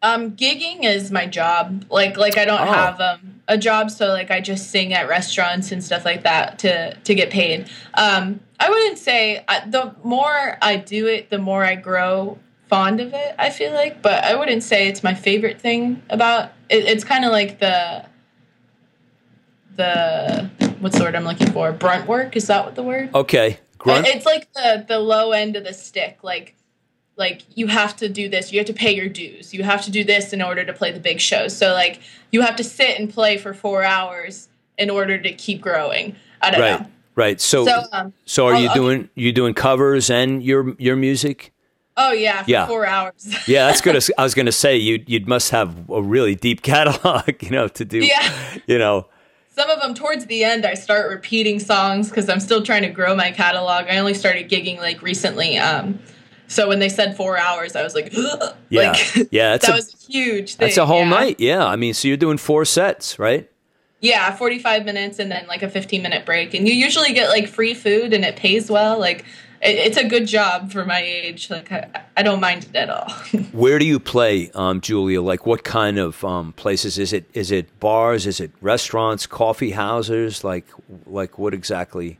Um, 0.00 0.32
gigging 0.32 0.84
is 0.84 1.10
my 1.10 1.26
job. 1.26 1.84
Like, 1.90 2.16
like 2.16 2.38
I 2.38 2.44
don't 2.44 2.60
oh. 2.60 2.72
have 2.72 3.00
um, 3.00 3.40
a 3.48 3.58
job, 3.58 3.90
so 3.90 4.08
like 4.08 4.30
I 4.30 4.40
just 4.40 4.70
sing 4.70 4.92
at 4.92 5.08
restaurants 5.08 5.72
and 5.72 5.82
stuff 5.82 6.04
like 6.04 6.22
that 6.22 6.58
to 6.60 6.94
to 6.94 7.14
get 7.14 7.30
paid. 7.30 7.68
Um, 7.94 8.40
I 8.60 8.70
wouldn't 8.70 8.98
say 8.98 9.44
I, 9.48 9.68
the 9.68 9.94
more 10.04 10.58
I 10.62 10.76
do 10.76 11.06
it, 11.06 11.30
the 11.30 11.38
more 11.38 11.64
I 11.64 11.74
grow 11.74 12.38
fond 12.68 13.00
of 13.00 13.14
it. 13.14 13.34
I 13.38 13.50
feel 13.50 13.72
like, 13.72 14.02
but 14.02 14.24
I 14.24 14.34
wouldn't 14.34 14.62
say 14.62 14.88
it's 14.88 15.02
my 15.02 15.14
favorite 15.14 15.60
thing 15.60 16.02
about 16.10 16.52
it. 16.68 16.84
It's 16.84 17.04
kind 17.04 17.24
of 17.24 17.32
like 17.32 17.58
the 17.58 18.04
the 19.76 20.50
what's 20.80 20.98
the 20.98 21.04
word 21.04 21.16
I'm 21.16 21.24
looking 21.24 21.50
for? 21.50 21.72
Brunt 21.72 22.06
work 22.06 22.36
is 22.36 22.46
that 22.48 22.64
what 22.64 22.74
the 22.74 22.82
word? 22.82 23.14
Okay, 23.14 23.58
grunt. 23.78 24.06
It's 24.06 24.26
like 24.26 24.52
the 24.52 24.84
the 24.86 24.98
low 24.98 25.32
end 25.32 25.56
of 25.56 25.64
the 25.64 25.72
stick, 25.72 26.18
like 26.22 26.54
like 27.18 27.42
you 27.56 27.66
have 27.66 27.96
to 27.96 28.08
do 28.08 28.28
this 28.28 28.52
you 28.52 28.58
have 28.58 28.66
to 28.66 28.72
pay 28.72 28.94
your 28.94 29.08
dues 29.08 29.52
you 29.52 29.62
have 29.62 29.82
to 29.82 29.90
do 29.90 30.04
this 30.04 30.32
in 30.32 30.40
order 30.40 30.64
to 30.64 30.72
play 30.72 30.92
the 30.92 31.00
big 31.00 31.20
shows. 31.20 31.56
So 31.56 31.72
like 31.72 32.00
you 32.30 32.42
have 32.42 32.56
to 32.56 32.64
sit 32.64 32.98
and 32.98 33.12
play 33.12 33.36
for 33.36 33.52
four 33.52 33.82
hours 33.82 34.48
in 34.78 34.88
order 34.88 35.20
to 35.20 35.32
keep 35.32 35.60
growing 35.60 36.14
i 36.40 36.50
don't 36.50 36.60
right, 36.60 36.80
know 36.80 36.86
right. 37.18 37.40
So 37.40 37.66
so, 37.66 37.82
um, 37.92 38.12
so 38.24 38.46
are 38.46 38.54
I'll, 38.54 38.62
you 38.62 38.72
doing 38.72 39.00
okay. 39.00 39.10
you 39.16 39.32
doing 39.32 39.52
covers 39.52 40.08
and 40.08 40.42
your 40.42 40.74
your 40.78 40.96
music? 40.96 41.52
Oh 41.96 42.12
yeah 42.12 42.44
yeah. 42.46 42.66
four 42.66 42.86
hours. 42.86 43.34
Yeah 43.46 43.66
that's 43.66 43.82
good. 43.82 44.02
I 44.18 44.22
was 44.22 44.34
gonna 44.34 44.52
say 44.52 44.76
you 44.76 45.04
you 45.06 45.20
must 45.26 45.50
have 45.50 45.90
a 45.90 46.00
really 46.00 46.34
deep 46.34 46.62
catalog 46.72 47.42
you 47.42 47.50
know 47.50 47.68
to 47.68 47.84
do 47.84 47.98
yeah. 47.98 48.32
you 48.66 48.78
know. 48.78 49.08
Some 49.50 49.70
of 49.70 49.80
them 49.80 49.92
towards 49.92 50.26
the 50.26 50.44
end 50.44 50.64
i 50.64 50.74
start 50.74 51.10
repeating 51.10 51.58
songs 51.58 52.08
because 52.08 52.28
i'm 52.28 52.38
still 52.38 52.62
trying 52.62 52.82
to 52.82 52.90
grow 52.90 53.16
my 53.16 53.32
catalog. 53.32 53.86
I 53.88 53.98
only 53.98 54.14
started 54.14 54.48
gigging 54.48 54.78
like 54.78 55.02
recently 55.02 55.58
um 55.58 55.98
so 56.48 56.66
when 56.66 56.78
they 56.78 56.88
said 56.88 57.16
four 57.16 57.38
hours, 57.38 57.76
I 57.76 57.82
was 57.82 57.94
like, 57.94 58.12
yeah, 58.12 58.52
like, 58.70 59.28
yeah, 59.30 59.56
that 59.58 59.68
a, 59.68 59.72
was 59.72 59.94
a 59.94 60.12
huge. 60.12 60.54
Thing. 60.54 60.66
That's 60.66 60.78
a 60.78 60.86
whole 60.86 61.00
yeah. 61.00 61.10
night. 61.10 61.36
Yeah, 61.38 61.64
I 61.64 61.76
mean, 61.76 61.94
so 61.94 62.08
you're 62.08 62.16
doing 62.16 62.38
four 62.38 62.64
sets, 62.64 63.18
right? 63.18 63.48
Yeah, 64.00 64.34
45 64.34 64.84
minutes 64.84 65.18
and 65.18 65.30
then 65.30 65.46
like 65.48 65.62
a 65.62 65.68
15 65.68 66.02
minute 66.02 66.24
break, 66.24 66.54
and 66.54 66.66
you 66.66 66.74
usually 66.74 67.12
get 67.12 67.28
like 67.28 67.48
free 67.48 67.74
food 67.74 68.12
and 68.12 68.24
it 68.24 68.36
pays 68.36 68.70
well. 68.70 68.98
Like 68.98 69.24
it, 69.60 69.76
it's 69.76 69.96
a 69.96 70.06
good 70.06 70.26
job 70.26 70.70
for 70.70 70.84
my 70.84 71.00
age. 71.00 71.50
Like 71.50 71.70
I, 71.72 72.04
I 72.16 72.22
don't 72.22 72.40
mind 72.40 72.64
it 72.64 72.76
at 72.76 72.90
all. 72.90 73.10
Where 73.52 73.78
do 73.78 73.84
you 73.84 73.98
play, 73.98 74.50
um, 74.54 74.80
Julia? 74.80 75.20
Like 75.20 75.46
what 75.46 75.64
kind 75.64 75.98
of 75.98 76.24
um, 76.24 76.52
places? 76.52 76.96
Is 76.96 77.12
it 77.12 77.28
is 77.34 77.50
it 77.50 77.78
bars? 77.80 78.26
Is 78.26 78.40
it 78.40 78.52
restaurants? 78.60 79.26
Coffee 79.26 79.72
houses? 79.72 80.44
Like 80.44 80.66
like 81.06 81.38
what 81.38 81.52
exactly? 81.52 82.18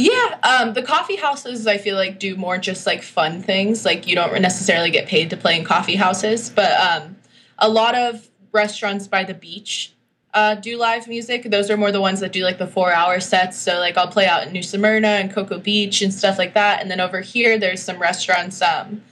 Yeah, 0.00 0.38
um, 0.44 0.74
the 0.74 0.82
coffee 0.82 1.16
houses 1.16 1.66
I 1.66 1.76
feel 1.76 1.96
like 1.96 2.20
do 2.20 2.36
more 2.36 2.56
just 2.56 2.86
like 2.86 3.02
fun 3.02 3.42
things. 3.42 3.84
Like 3.84 4.06
you 4.06 4.14
don't 4.14 4.40
necessarily 4.40 4.92
get 4.92 5.08
paid 5.08 5.30
to 5.30 5.36
play 5.36 5.58
in 5.58 5.64
coffee 5.64 5.96
houses, 5.96 6.50
but 6.50 6.70
um, 6.80 7.16
a 7.58 7.68
lot 7.68 7.96
of 7.96 8.28
restaurants 8.52 9.08
by 9.08 9.24
the 9.24 9.34
beach 9.34 9.92
uh, 10.34 10.54
do 10.54 10.76
live 10.76 11.08
music. 11.08 11.50
Those 11.50 11.68
are 11.68 11.76
more 11.76 11.90
the 11.90 12.00
ones 12.00 12.20
that 12.20 12.30
do 12.30 12.44
like 12.44 12.58
the 12.58 12.66
four 12.68 12.92
hour 12.92 13.18
sets. 13.18 13.58
So 13.58 13.80
like 13.80 13.96
I'll 13.96 14.06
play 14.06 14.26
out 14.26 14.46
in 14.46 14.52
New 14.52 14.62
Smyrna 14.62 15.08
and 15.08 15.32
Cocoa 15.32 15.58
Beach 15.58 16.00
and 16.00 16.14
stuff 16.14 16.38
like 16.38 16.54
that. 16.54 16.80
And 16.80 16.88
then 16.88 17.00
over 17.00 17.20
here, 17.20 17.58
there's 17.58 17.82
some 17.82 17.98
restaurants 17.98 18.62
um, 18.62 19.02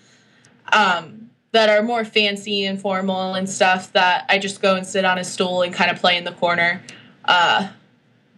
um, 0.72 1.30
that 1.50 1.68
are 1.68 1.82
more 1.82 2.04
fancy 2.04 2.64
and 2.64 2.80
formal 2.80 3.34
and 3.34 3.50
stuff 3.50 3.92
that 3.94 4.24
I 4.28 4.38
just 4.38 4.62
go 4.62 4.76
and 4.76 4.86
sit 4.86 5.04
on 5.04 5.18
a 5.18 5.24
stool 5.24 5.62
and 5.62 5.74
kind 5.74 5.90
of 5.90 5.98
play 5.98 6.16
in 6.16 6.22
the 6.22 6.32
corner. 6.32 6.80
Uh, 7.24 7.70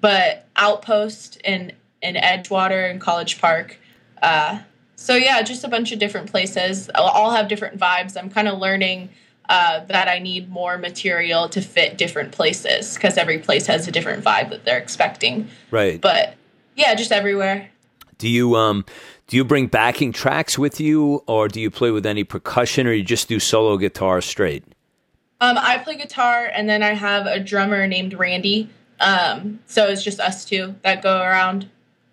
but 0.00 0.46
Outpost 0.56 1.36
in 1.44 1.72
in 2.02 2.14
Edgewater 2.14 2.90
and 2.90 3.00
College 3.00 3.40
Park. 3.40 3.78
Uh, 4.22 4.60
so 4.96 5.14
yeah, 5.14 5.42
just 5.42 5.64
a 5.64 5.68
bunch 5.68 5.92
of 5.92 5.98
different 5.98 6.30
places. 6.30 6.90
All 6.94 7.30
have 7.30 7.48
different 7.48 7.78
vibes. 7.78 8.16
I'm 8.16 8.30
kind 8.30 8.48
of 8.48 8.58
learning 8.58 9.10
uh, 9.48 9.84
that 9.86 10.08
I 10.08 10.18
need 10.18 10.50
more 10.50 10.76
material 10.76 11.48
to 11.50 11.60
fit 11.60 11.96
different 11.96 12.32
places 12.32 12.94
because 12.94 13.16
every 13.16 13.38
place 13.38 13.66
has 13.66 13.88
a 13.88 13.92
different 13.92 14.24
vibe 14.24 14.50
that 14.50 14.64
they're 14.64 14.78
expecting. 14.78 15.48
Right. 15.70 16.00
But 16.00 16.34
yeah, 16.76 16.94
just 16.94 17.12
everywhere. 17.12 17.70
Do 18.18 18.28
you 18.28 18.56
um 18.56 18.84
do 19.28 19.36
you 19.36 19.44
bring 19.44 19.66
backing 19.66 20.12
tracks 20.12 20.58
with 20.58 20.80
you, 20.80 21.22
or 21.26 21.48
do 21.48 21.60
you 21.60 21.70
play 21.70 21.90
with 21.90 22.06
any 22.06 22.24
percussion, 22.24 22.86
or 22.86 22.92
you 22.92 23.04
just 23.04 23.28
do 23.28 23.38
solo 23.38 23.76
guitar 23.76 24.22
straight? 24.22 24.64
Um, 25.40 25.58
I 25.58 25.78
play 25.78 25.96
guitar, 25.96 26.50
and 26.52 26.68
then 26.68 26.82
I 26.82 26.94
have 26.94 27.26
a 27.26 27.38
drummer 27.38 27.86
named 27.86 28.14
Randy. 28.14 28.70
Um, 29.00 29.60
so 29.66 29.86
it's 29.86 30.02
just 30.02 30.18
us 30.18 30.44
two 30.44 30.74
that 30.82 31.02
go 31.02 31.20
around. 31.20 31.68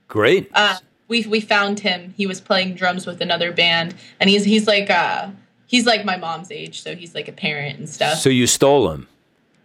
Great. 0.07 0.49
Uh, 0.53 0.77
we 1.07 1.23
we 1.23 1.39
found 1.39 1.79
him. 1.79 2.13
He 2.17 2.25
was 2.25 2.41
playing 2.41 2.75
drums 2.75 3.05
with 3.05 3.21
another 3.21 3.51
band, 3.51 3.95
and 4.19 4.29
he's 4.29 4.43
he's 4.43 4.67
like 4.67 4.89
uh 4.89 5.29
he's 5.67 5.85
like 5.85 6.05
my 6.05 6.17
mom's 6.17 6.51
age, 6.51 6.81
so 6.81 6.95
he's 6.95 7.13
like 7.15 7.27
a 7.27 7.31
parent 7.31 7.79
and 7.79 7.89
stuff. 7.89 8.17
So 8.17 8.29
you 8.29 8.47
stole 8.47 8.91
him. 8.91 9.07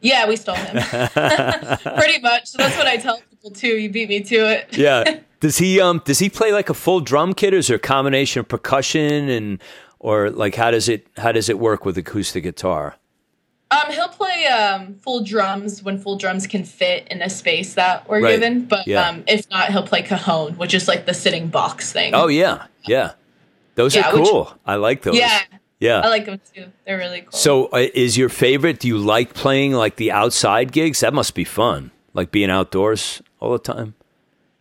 Yeah, 0.00 0.26
we 0.28 0.36
stole 0.36 0.54
him. 0.54 0.76
Pretty 1.96 2.20
much. 2.20 2.46
So 2.46 2.58
that's 2.58 2.76
what 2.76 2.86
I 2.86 2.96
tell 2.96 3.20
people 3.30 3.50
too. 3.50 3.76
You 3.76 3.90
beat 3.90 4.08
me 4.08 4.20
to 4.20 4.36
it. 4.36 4.76
yeah. 4.76 5.20
Does 5.40 5.56
he 5.56 5.80
um 5.80 6.02
does 6.04 6.18
he 6.18 6.28
play 6.28 6.52
like 6.52 6.68
a 6.68 6.74
full 6.74 7.00
drum 7.00 7.32
kit 7.32 7.54
or 7.54 7.56
is 7.56 7.68
there 7.68 7.76
a 7.76 7.80
combination 7.80 8.40
of 8.40 8.48
percussion 8.48 9.30
and 9.30 9.58
or 9.98 10.28
like 10.28 10.54
how 10.54 10.70
does 10.70 10.86
it 10.86 11.06
how 11.16 11.32
does 11.32 11.48
it 11.48 11.58
work 11.58 11.86
with 11.86 11.96
acoustic 11.96 12.42
guitar? 12.42 12.96
Um, 13.70 13.92
he'll 13.92 14.08
play 14.08 14.46
um, 14.46 14.96
full 14.96 15.22
drums 15.22 15.82
when 15.82 15.98
full 15.98 16.16
drums 16.16 16.46
can 16.46 16.64
fit 16.64 17.06
in 17.08 17.22
a 17.22 17.30
space 17.30 17.74
that 17.74 18.08
we're 18.08 18.20
right. 18.20 18.32
given. 18.32 18.64
But 18.64 18.86
yeah. 18.86 19.08
um, 19.08 19.22
if 19.28 19.48
not, 19.48 19.70
he'll 19.70 19.86
play 19.86 20.02
cajon, 20.02 20.54
which 20.54 20.74
is 20.74 20.88
like 20.88 21.06
the 21.06 21.14
sitting 21.14 21.48
box 21.48 21.92
thing. 21.92 22.14
Oh 22.14 22.26
yeah, 22.26 22.66
yeah. 22.86 23.12
Those 23.76 23.94
yeah, 23.94 24.08
are 24.08 24.12
cool. 24.12 24.44
Which, 24.44 24.54
I 24.66 24.74
like 24.74 25.02
those. 25.02 25.16
Yeah, 25.16 25.40
yeah. 25.78 26.00
I 26.00 26.08
like 26.08 26.26
them 26.26 26.40
too. 26.52 26.66
They're 26.84 26.98
really 26.98 27.22
cool. 27.22 27.32
So, 27.32 27.66
uh, 27.66 27.86
is 27.94 28.18
your 28.18 28.28
favorite? 28.28 28.80
Do 28.80 28.88
you 28.88 28.98
like 28.98 29.34
playing 29.34 29.72
like 29.72 29.96
the 29.96 30.10
outside 30.10 30.72
gigs? 30.72 31.00
That 31.00 31.14
must 31.14 31.34
be 31.34 31.44
fun. 31.44 31.92
Like 32.12 32.32
being 32.32 32.50
outdoors 32.50 33.22
all 33.38 33.52
the 33.52 33.58
time. 33.58 33.94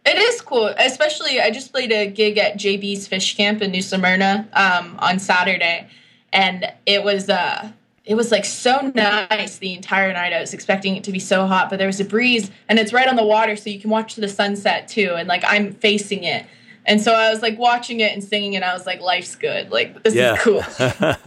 It 0.05 0.17
is 0.17 0.41
cool, 0.41 0.67
especially 0.77 1.41
I 1.41 1.51
just 1.51 1.71
played 1.71 1.91
a 1.91 2.07
gig 2.07 2.37
at 2.37 2.57
JB's 2.57 3.07
Fish 3.07 3.35
Camp 3.35 3.61
in 3.61 3.71
New 3.71 3.81
Smyrna 3.81 4.47
um, 4.53 4.95
on 4.99 5.19
Saturday, 5.19 5.87
and 6.31 6.71
it 6.85 7.03
was 7.03 7.29
uh, 7.29 7.71
it 8.09 8.15
was 8.15 8.31
like 8.31 8.43
so 8.43 8.91
nice 8.95 9.59
the 9.59 9.75
entire 9.75 10.11
night. 10.11 10.33
I 10.33 10.41
was 10.41 10.55
expecting 10.55 10.95
it 10.95 11.03
to 11.03 11.11
be 11.11 11.19
so 11.19 11.45
hot, 11.45 11.69
but 11.69 11.77
there 11.77 11.85
was 11.85 11.99
a 11.99 12.05
breeze, 12.05 12.49
and 12.67 12.79
it's 12.79 12.91
right 12.91 13.07
on 13.07 13.15
the 13.15 13.23
water, 13.23 13.55
so 13.55 13.69
you 13.69 13.79
can 13.79 13.91
watch 13.91 14.15
the 14.15 14.27
sunset 14.27 14.87
too. 14.87 15.13
And 15.15 15.27
like 15.27 15.43
I'm 15.45 15.73
facing 15.73 16.23
it, 16.23 16.47
and 16.87 16.99
so 16.99 17.13
I 17.13 17.29
was 17.29 17.43
like 17.43 17.59
watching 17.59 17.99
it 17.99 18.11
and 18.11 18.23
singing, 18.23 18.55
and 18.55 18.65
I 18.65 18.73
was 18.73 18.87
like, 18.87 18.99
life's 18.99 19.35
good. 19.35 19.69
Like 19.69 20.01
this 20.01 20.15
yeah. 20.15 20.33
is 20.33 20.39
cool. 20.41 20.63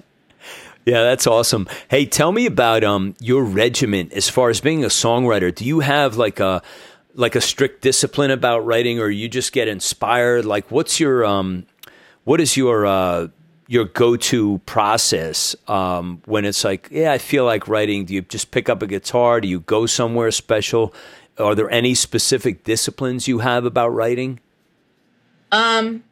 Yeah, 0.85 1.05
that's 1.05 1.29
awesome. 1.29 1.69
Hey, 1.89 2.07
tell 2.07 2.33
me 2.33 2.45
about 2.45 2.83
um 2.83 3.15
your 3.21 3.45
regiment 3.45 4.13
as 4.15 4.29
far 4.29 4.51
as 4.51 4.61
being 4.61 4.83
a 4.83 4.89
songwriter. 4.89 5.55
Do 5.55 5.65
you 5.65 5.79
have 5.79 6.17
like 6.17 6.41
a 6.41 6.61
like 7.15 7.37
a 7.37 7.41
strict 7.41 7.83
discipline 7.83 8.33
about 8.33 8.67
writing 8.67 8.99
or 8.99 9.09
you 9.09 9.29
just 9.29 9.53
get 9.53 9.69
inspired? 9.69 10.45
Like 10.45 10.73
what's 10.73 10.99
your 10.99 11.25
um 11.25 11.67
what 12.25 12.41
is 12.41 12.57
your 12.57 12.85
uh 12.85 13.29
your 13.73 13.87
go-to 13.87 14.59
process 14.67 15.57
um, 15.67 16.21
when 16.27 16.45
it's 16.45 16.63
like, 16.63 16.89
yeah, 16.91 17.11
I 17.11 17.17
feel 17.17 17.47
like 17.47 17.67
writing? 17.67 18.05
Do 18.05 18.13
you 18.13 18.21
just 18.21 18.51
pick 18.51 18.69
up 18.69 18.83
a 18.83 18.87
guitar? 18.87 19.41
Do 19.41 19.49
you 19.49 19.61
go 19.61 19.87
somewhere 19.87 20.31
special? 20.31 20.93
Are 21.39 21.55
there 21.55 21.71
any 21.71 21.95
specific 21.95 22.65
disciplines 22.65 23.27
you 23.27 23.39
have 23.39 23.65
about 23.65 23.89
writing? 23.89 24.41
Um, 25.51 26.05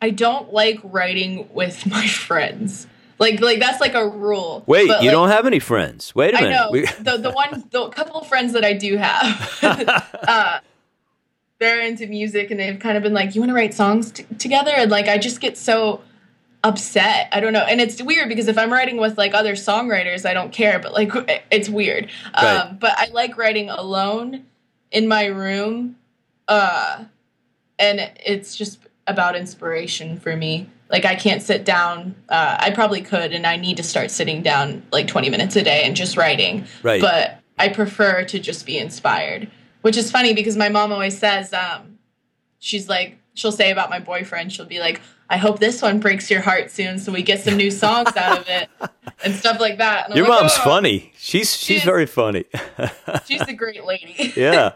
I 0.00 0.08
don't 0.08 0.54
like 0.54 0.80
writing 0.82 1.50
with 1.52 1.86
my 1.90 2.06
friends. 2.06 2.86
Like 3.18 3.40
like 3.40 3.60
that's 3.60 3.82
like 3.82 3.92
a 3.92 4.08
rule. 4.08 4.64
Wait, 4.66 4.88
but, 4.88 5.02
you 5.02 5.08
like, 5.08 5.14
don't 5.14 5.28
have 5.28 5.44
any 5.44 5.58
friends? 5.58 6.14
Wait 6.14 6.32
a 6.32 6.40
minute. 6.40 6.48
I 6.48 6.64
know 6.64 6.70
we- 6.70 6.86
the 6.86 7.18
the 7.18 7.30
one 7.30 7.62
the 7.70 7.90
couple 7.90 8.18
of 8.18 8.26
friends 8.26 8.54
that 8.54 8.64
I 8.64 8.72
do 8.72 8.96
have. 8.96 9.58
uh, 10.26 10.60
they're 11.60 11.80
into 11.80 12.06
music 12.06 12.50
and 12.50 12.58
they've 12.58 12.78
kind 12.78 12.96
of 12.96 13.02
been 13.02 13.12
like, 13.12 13.34
"You 13.34 13.40
want 13.40 13.50
to 13.50 13.54
write 13.54 13.74
songs 13.74 14.10
t- 14.10 14.24
together?" 14.38 14.72
And 14.74 14.90
like 14.90 15.06
I 15.06 15.18
just 15.18 15.40
get 15.40 15.56
so 15.56 16.00
upset. 16.64 17.28
I 17.32 17.40
don't 17.40 17.52
know. 17.52 17.62
And 17.62 17.80
it's 17.80 18.02
weird 18.02 18.28
because 18.28 18.48
if 18.48 18.58
I'm 18.58 18.72
writing 18.72 18.96
with 18.96 19.16
like 19.16 19.34
other 19.34 19.52
songwriters, 19.52 20.28
I 20.28 20.34
don't 20.34 20.52
care, 20.52 20.78
but 20.78 20.92
like 20.92 21.12
it's 21.50 21.68
weird. 21.68 22.10
Right. 22.34 22.56
Um, 22.56 22.78
but 22.78 22.98
I 22.98 23.08
like 23.12 23.36
writing 23.36 23.70
alone 23.70 24.46
in 24.90 25.06
my 25.06 25.26
room. 25.26 25.96
Uh, 26.48 27.04
and 27.78 28.10
it's 28.24 28.56
just 28.56 28.80
about 29.06 29.36
inspiration 29.36 30.18
for 30.18 30.36
me. 30.36 30.68
Like 30.90 31.04
I 31.04 31.14
can't 31.14 31.42
sit 31.42 31.64
down. 31.64 32.14
Uh, 32.28 32.56
I 32.58 32.70
probably 32.70 33.00
could, 33.00 33.32
and 33.32 33.46
I 33.46 33.56
need 33.56 33.76
to 33.76 33.82
start 33.82 34.10
sitting 34.10 34.42
down 34.42 34.82
like 34.90 35.06
20 35.06 35.30
minutes 35.30 35.56
a 35.56 35.62
day 35.62 35.82
and 35.84 35.94
just 35.94 36.16
writing. 36.16 36.66
Right. 36.82 37.00
But 37.00 37.38
I 37.58 37.68
prefer 37.68 38.24
to 38.24 38.38
just 38.38 38.66
be 38.66 38.76
inspired, 38.78 39.50
which 39.82 39.96
is 39.96 40.10
funny 40.10 40.34
because 40.34 40.56
my 40.56 40.68
mom 40.68 40.92
always 40.92 41.18
says, 41.18 41.52
um, 41.52 41.98
she's 42.58 42.88
like, 42.88 43.18
she'll 43.34 43.52
say 43.52 43.70
about 43.70 43.90
my 43.90 43.98
boyfriend, 43.98 44.52
she'll 44.52 44.66
be 44.66 44.80
like, 44.80 45.00
I 45.30 45.36
hope 45.36 45.60
this 45.60 45.80
one 45.80 46.00
breaks 46.00 46.28
your 46.28 46.40
heart 46.40 46.72
soon, 46.72 46.98
so 46.98 47.12
we 47.12 47.22
get 47.22 47.40
some 47.40 47.56
new 47.56 47.70
songs 47.70 48.16
out 48.16 48.40
of 48.40 48.48
it 48.48 48.68
and 49.24 49.32
stuff 49.32 49.60
like 49.60 49.78
that. 49.78 50.14
Your 50.14 50.26
like, 50.26 50.40
mom's 50.40 50.56
oh. 50.58 50.64
funny. 50.64 51.12
She's 51.16 51.56
she's 51.56 51.80
she 51.82 51.86
very 51.86 52.06
funny. 52.06 52.46
she's 53.26 53.40
a 53.42 53.52
great 53.52 53.84
lady. 53.84 54.32
yeah. 54.36 54.72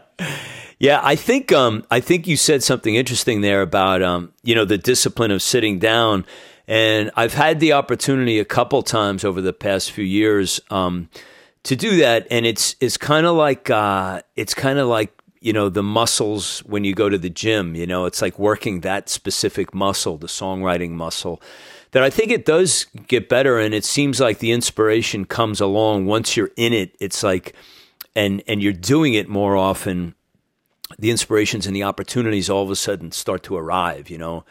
Yeah, 0.79 1.01
I 1.03 1.15
think 1.15 1.51
um, 1.51 1.85
I 1.91 1.99
think 1.99 2.25
you 2.25 2.37
said 2.37 2.63
something 2.63 2.95
interesting 2.95 3.41
there 3.41 3.61
about 3.61 4.01
um, 4.01 4.33
you 4.43 4.55
know 4.55 4.63
the 4.63 4.77
discipline 4.77 5.31
of 5.31 5.41
sitting 5.41 5.77
down, 5.77 6.25
and 6.69 7.11
I've 7.17 7.33
had 7.33 7.59
the 7.59 7.73
opportunity 7.73 8.39
a 8.39 8.45
couple 8.45 8.81
times 8.81 9.25
over 9.25 9.41
the 9.41 9.53
past 9.53 9.91
few 9.91 10.05
years 10.05 10.61
um, 10.69 11.09
to 11.65 11.75
do 11.75 11.97
that, 11.97 12.27
and 12.31 12.45
it's 12.45 12.75
it's 12.79 12.95
kind 12.95 13.25
of 13.25 13.35
like 13.35 13.69
uh, 13.69 14.21
it's 14.35 14.53
kind 14.53 14.79
of 14.79 14.87
like 14.87 15.11
you 15.41 15.51
know 15.51 15.67
the 15.67 15.83
muscles 15.83 16.59
when 16.59 16.83
you 16.83 16.93
go 16.93 17.09
to 17.09 17.17
the 17.17 17.29
gym. 17.29 17.75
You 17.75 17.87
know, 17.87 18.05
it's 18.05 18.21
like 18.21 18.39
working 18.39 18.81
that 18.81 19.09
specific 19.09 19.73
muscle, 19.73 20.17
the 20.17 20.27
songwriting 20.27 20.91
muscle. 20.91 21.41
That 21.91 22.03
I 22.03 22.09
think 22.09 22.31
it 22.31 22.45
does 22.45 22.85
get 23.07 23.29
better, 23.29 23.59
and 23.59 23.73
it 23.73 23.83
seems 23.83 24.19
like 24.19 24.39
the 24.39 24.51
inspiration 24.51 25.25
comes 25.25 25.59
along 25.59 26.05
once 26.05 26.37
you're 26.37 26.51
in 26.55 26.71
it. 26.71 26.95
It's 26.99 27.23
like, 27.23 27.55
and 28.15 28.43
and 28.47 28.61
you're 28.61 28.73
doing 28.73 29.15
it 29.15 29.27
more 29.27 29.55
often 29.55 30.13
the 30.99 31.09
inspirations 31.09 31.65
and 31.65 31.75
the 31.75 31.83
opportunities 31.83 32.47
all 32.47 32.63
of 32.63 32.69
a 32.69 32.75
sudden 32.75 33.11
start 33.11 33.41
to 33.43 33.55
arrive, 33.55 34.09
you 34.09 34.19
know. 34.19 34.45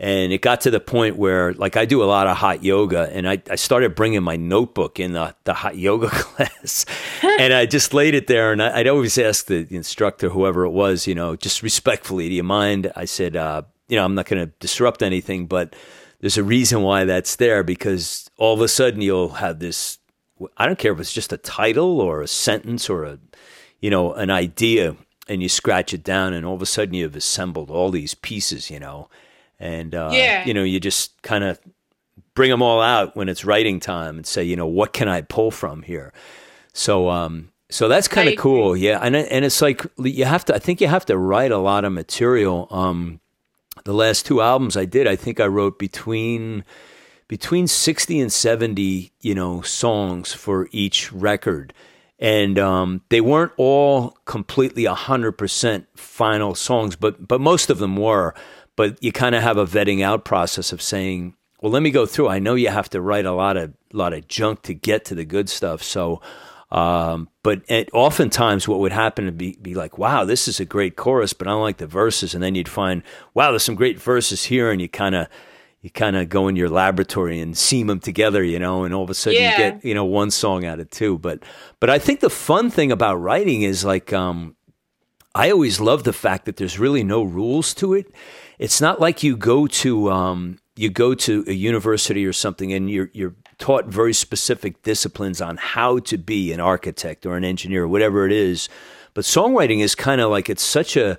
And 0.00 0.32
it 0.32 0.40
got 0.40 0.62
to 0.62 0.70
the 0.70 0.80
point 0.80 1.16
where, 1.16 1.52
like, 1.52 1.76
I 1.76 1.84
do 1.84 2.02
a 2.02 2.06
lot 2.06 2.26
of 2.26 2.38
hot 2.38 2.64
yoga, 2.64 3.10
and 3.12 3.28
I, 3.28 3.42
I 3.50 3.56
started 3.56 3.94
bringing 3.94 4.22
my 4.22 4.36
notebook 4.36 4.98
in 4.98 5.12
the, 5.12 5.34
the 5.44 5.52
hot 5.52 5.76
yoga 5.76 6.08
class. 6.10 6.86
and 7.22 7.52
I 7.52 7.66
just 7.66 7.92
laid 7.92 8.14
it 8.14 8.26
there, 8.26 8.50
and 8.50 8.62
I, 8.62 8.78
would 8.78 8.88
always 8.88 9.18
ask 9.18 9.44
the 9.44 9.66
instructor, 9.68 10.30
whoever 10.30 10.64
it 10.64 10.70
was, 10.70 11.06
you 11.06 11.14
know, 11.14 11.36
just 11.36 11.62
respectfully, 11.62 12.30
do 12.30 12.34
you 12.34 12.42
mind? 12.42 12.90
I 12.96 13.04
said, 13.04 13.36
uh, 13.36 13.62
you 13.88 13.96
know, 13.96 14.04
I'm 14.06 14.14
not 14.14 14.24
going 14.24 14.42
to 14.42 14.50
disrupt 14.58 15.02
anything, 15.02 15.46
but 15.46 15.76
there's 16.20 16.38
a 16.38 16.44
reason 16.44 16.80
why 16.80 17.04
that's 17.04 17.36
there 17.36 17.62
because 17.62 18.30
all 18.38 18.54
of 18.54 18.62
a 18.62 18.68
sudden 18.68 19.02
you'll 19.02 19.30
have 19.30 19.58
this. 19.58 19.98
I 20.56 20.64
don't 20.64 20.78
care 20.78 20.92
if 20.92 21.00
it's 21.00 21.12
just 21.12 21.32
a 21.32 21.36
title 21.36 22.00
or 22.00 22.22
a 22.22 22.28
sentence 22.28 22.88
or 22.88 23.04
a, 23.04 23.18
you 23.80 23.90
know, 23.90 24.14
an 24.14 24.30
idea 24.30 24.96
and 25.28 25.42
you 25.42 25.48
scratch 25.50 25.92
it 25.92 26.02
down, 26.02 26.32
and 26.32 26.46
all 26.46 26.54
of 26.54 26.62
a 26.62 26.66
sudden 26.66 26.94
you've 26.94 27.14
assembled 27.14 27.70
all 27.70 27.90
these 27.90 28.14
pieces, 28.14 28.70
you 28.70 28.80
know, 28.80 29.08
and 29.60 29.94
uh, 29.94 30.10
yeah. 30.12 30.44
you 30.44 30.54
know 30.54 30.64
you 30.64 30.80
just 30.80 31.20
kind 31.22 31.44
of 31.44 31.60
bring 32.34 32.50
them 32.50 32.62
all 32.62 32.80
out 32.80 33.14
when 33.14 33.28
it's 33.28 33.44
writing 33.44 33.80
time 33.80 34.16
and 34.16 34.26
say, 34.26 34.42
you 34.42 34.56
know, 34.56 34.66
what 34.66 34.92
can 34.92 35.08
I 35.08 35.20
pull 35.20 35.50
from 35.50 35.82
here? 35.82 36.12
So, 36.72 37.10
um, 37.10 37.50
so 37.68 37.86
that's 37.88 38.08
kind 38.08 38.28
of 38.28 38.36
cool, 38.36 38.76
yeah. 38.76 38.98
And 39.02 39.14
and 39.14 39.44
it's 39.44 39.62
like 39.62 39.86
you 39.98 40.24
have 40.24 40.44
to. 40.46 40.54
I 40.54 40.58
think 40.58 40.80
you 40.80 40.88
have 40.88 41.06
to 41.06 41.16
write 41.16 41.52
a 41.52 41.58
lot 41.58 41.84
of 41.84 41.92
material. 41.92 42.66
Um, 42.70 43.20
the 43.84 43.92
last 43.92 44.26
two 44.26 44.40
albums 44.40 44.76
I 44.76 44.86
did, 44.86 45.06
I 45.06 45.14
think 45.14 45.38
I 45.38 45.46
wrote 45.46 45.78
between 45.78 46.64
between 47.28 47.68
sixty 47.68 48.18
and 48.18 48.32
seventy, 48.32 49.12
you 49.20 49.36
know, 49.36 49.60
songs 49.62 50.32
for 50.32 50.68
each 50.72 51.12
record 51.12 51.72
and 52.18 52.58
um, 52.58 53.00
they 53.08 53.20
weren't 53.20 53.52
all 53.56 54.10
completely 54.26 54.84
100% 54.84 55.86
final 55.94 56.54
songs 56.54 56.94
but 56.94 57.26
but 57.26 57.40
most 57.40 57.70
of 57.70 57.78
them 57.78 57.96
were 57.96 58.34
but 58.80 58.96
you 59.04 59.12
kind 59.12 59.34
of 59.34 59.42
have 59.42 59.58
a 59.58 59.66
vetting 59.66 60.02
out 60.02 60.24
process 60.24 60.72
of 60.72 60.80
saying 60.80 61.34
well 61.60 61.70
let 61.70 61.82
me 61.82 61.90
go 61.90 62.06
through 62.06 62.28
i 62.28 62.38
know 62.38 62.54
you 62.54 62.68
have 62.68 62.88
to 62.88 62.98
write 62.98 63.26
a 63.26 63.32
lot 63.32 63.58
of 63.58 63.74
lot 63.92 64.14
of 64.14 64.26
junk 64.26 64.62
to 64.62 64.72
get 64.72 65.04
to 65.04 65.14
the 65.14 65.24
good 65.26 65.50
stuff 65.50 65.82
so 65.82 66.22
um, 66.72 67.28
but 67.42 67.62
it, 67.68 67.90
oftentimes 67.92 68.66
what 68.66 68.78
would 68.78 68.92
happen 68.92 69.26
to 69.26 69.32
be, 69.32 69.58
be 69.60 69.74
like 69.74 69.98
wow 69.98 70.24
this 70.24 70.48
is 70.48 70.60
a 70.60 70.64
great 70.64 70.96
chorus 70.96 71.34
but 71.34 71.46
i 71.46 71.50
don't 71.50 71.60
like 71.60 71.76
the 71.76 71.86
verses 71.86 72.32
and 72.32 72.42
then 72.42 72.54
you'd 72.54 72.70
find 72.70 73.02
wow 73.34 73.50
there's 73.50 73.64
some 73.64 73.74
great 73.74 74.00
verses 74.00 74.44
here 74.44 74.70
and 74.70 74.80
you 74.80 74.88
kind 74.88 75.14
of 75.14 75.26
you 75.82 75.90
kind 75.90 76.16
of 76.16 76.30
go 76.30 76.48
in 76.48 76.56
your 76.56 76.70
laboratory 76.70 77.40
and 77.40 77.56
seam 77.56 77.86
them 77.86 78.00
together, 78.00 78.42
you 78.42 78.58
know, 78.58 78.84
and 78.84 78.92
all 78.92 79.02
of 79.02 79.08
a 79.08 79.14
sudden 79.14 79.40
yeah. 79.40 79.52
you 79.52 79.56
get, 79.56 79.82
you 79.82 79.94
know, 79.94 80.04
one 80.04 80.30
song 80.30 80.66
out 80.66 80.78
of 80.78 80.90
two. 80.90 81.16
But, 81.18 81.42
but 81.80 81.88
I 81.88 81.98
think 81.98 82.20
the 82.20 82.28
fun 82.28 82.68
thing 82.68 82.92
about 82.92 83.14
writing 83.14 83.62
is 83.62 83.82
like, 83.82 84.12
um, 84.12 84.56
I 85.34 85.50
always 85.50 85.80
love 85.80 86.04
the 86.04 86.12
fact 86.12 86.44
that 86.46 86.56
there's 86.56 86.78
really 86.78 87.04
no 87.04 87.22
rules 87.22 87.72
to 87.74 87.94
it. 87.94 88.12
It's 88.60 88.78
not 88.78 89.00
like 89.00 89.22
you 89.22 89.38
go 89.38 89.66
to 89.66 90.10
um, 90.10 90.58
you 90.76 90.90
go 90.90 91.14
to 91.14 91.44
a 91.46 91.52
university 91.52 92.26
or 92.26 92.34
something 92.34 92.74
and 92.74 92.90
you're 92.90 93.10
you're 93.14 93.34
taught 93.56 93.86
very 93.86 94.12
specific 94.12 94.82
disciplines 94.82 95.40
on 95.40 95.56
how 95.56 95.98
to 96.00 96.18
be 96.18 96.52
an 96.52 96.60
architect 96.60 97.24
or 97.24 97.38
an 97.38 97.44
engineer, 97.44 97.84
or 97.84 97.88
whatever 97.88 98.26
it 98.26 98.32
is. 98.32 98.68
But 99.14 99.24
songwriting 99.24 99.80
is 99.80 99.94
kind 99.94 100.20
of 100.20 100.30
like 100.30 100.50
it's 100.50 100.62
such 100.62 100.94
a 100.98 101.18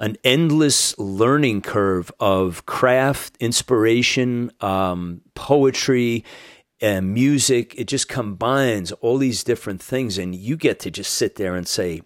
an 0.00 0.16
endless 0.24 0.98
learning 0.98 1.62
curve 1.62 2.10
of 2.18 2.66
craft, 2.66 3.36
inspiration, 3.38 4.50
um, 4.60 5.20
poetry, 5.36 6.24
and 6.80 7.14
music. 7.14 7.72
It 7.78 7.84
just 7.84 8.08
combines 8.08 8.90
all 8.90 9.16
these 9.16 9.44
different 9.44 9.80
things, 9.80 10.18
and 10.18 10.34
you 10.34 10.56
get 10.56 10.80
to 10.80 10.90
just 10.90 11.14
sit 11.14 11.36
there 11.36 11.54
and 11.54 11.68
say, 11.68 12.02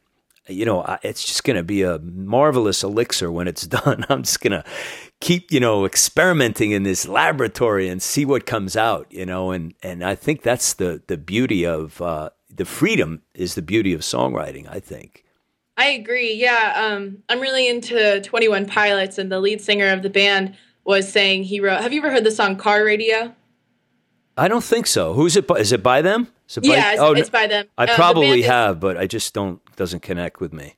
you 0.49 0.65
know, 0.65 0.99
it's 1.03 1.25
just 1.25 1.45
going 1.45 1.57
to 1.57 1.63
be 1.63 1.83
a 1.83 1.99
marvelous 1.99 2.83
elixir 2.83 3.31
when 3.31 3.49
it's 3.49 3.67
done. 3.67 4.05
I'm 4.09 4.23
just 4.23 4.41
going 4.41 4.53
to 4.53 4.65
keep, 5.21 5.51
you 5.51 5.61
know, 5.61 5.85
experimenting 5.87 6.73
in 6.73 6.83
this 6.83 7.09
laboratory 7.09 7.89
and 7.89 8.03
see 8.03 8.25
what 8.25 8.47
comes 8.47 8.77
out, 8.77 9.07
you 9.11 9.27
know, 9.27 9.51
and, 9.51 9.75
and 9.83 10.05
I 10.05 10.15
think 10.15 10.43
that's 10.43 10.75
the, 10.75 11.03
the 11.07 11.17
beauty 11.17 11.65
of, 11.65 12.01
uh, 12.03 12.31
the 12.51 12.65
freedom 12.65 13.23
is 13.35 13.55
the 13.55 13.63
beauty 13.63 13.93
of 13.95 14.03
songwriting, 14.03 14.69
I 14.71 14.81
think. 14.81 15.25
I 15.77 15.87
agree. 15.87 16.35
Yeah. 16.35 16.73
Um, 16.77 17.23
I'm 17.29 17.41
really 17.41 17.69
into 17.69 18.21
21 18.21 18.67
Pilots, 18.67 19.19
and 19.19 19.31
the 19.31 19.41
lead 19.41 19.61
singer 19.61 19.89
of 19.89 20.03
the 20.03 20.11
band 20.11 20.57
was 20.85 21.11
saying 21.11 21.45
he 21.45 21.61
wrote. 21.61 21.81
Have 21.81 21.93
you 21.93 22.01
ever 22.01 22.11
heard 22.11 22.25
the 22.25 22.31
song 22.31 22.57
Car 22.57 22.85
Radio? 22.85 23.35
I 24.37 24.49
don't 24.49 24.65
think 24.65 24.87
so. 24.87 25.15
Who's 25.15 25.37
it 25.37 25.47
by? 25.47 25.57
Is 25.57 25.73
it 25.73 25.83
by 25.83 26.03
them? 26.03 26.29
It 26.49 26.63
by, 26.63 26.69
yeah, 26.69 26.93
it's, 26.93 27.01
oh, 27.01 27.13
it's 27.13 27.31
by 27.31 27.47
them. 27.47 27.67
I 27.79 27.85
uh, 27.85 27.95
probably 27.95 28.43
the 28.43 28.49
have, 28.49 28.79
but 28.79 28.97
I 28.97 29.07
just 29.07 29.33
don't, 29.33 29.61
doesn't 29.77 30.01
connect 30.01 30.41
with 30.41 30.53
me. 30.53 30.77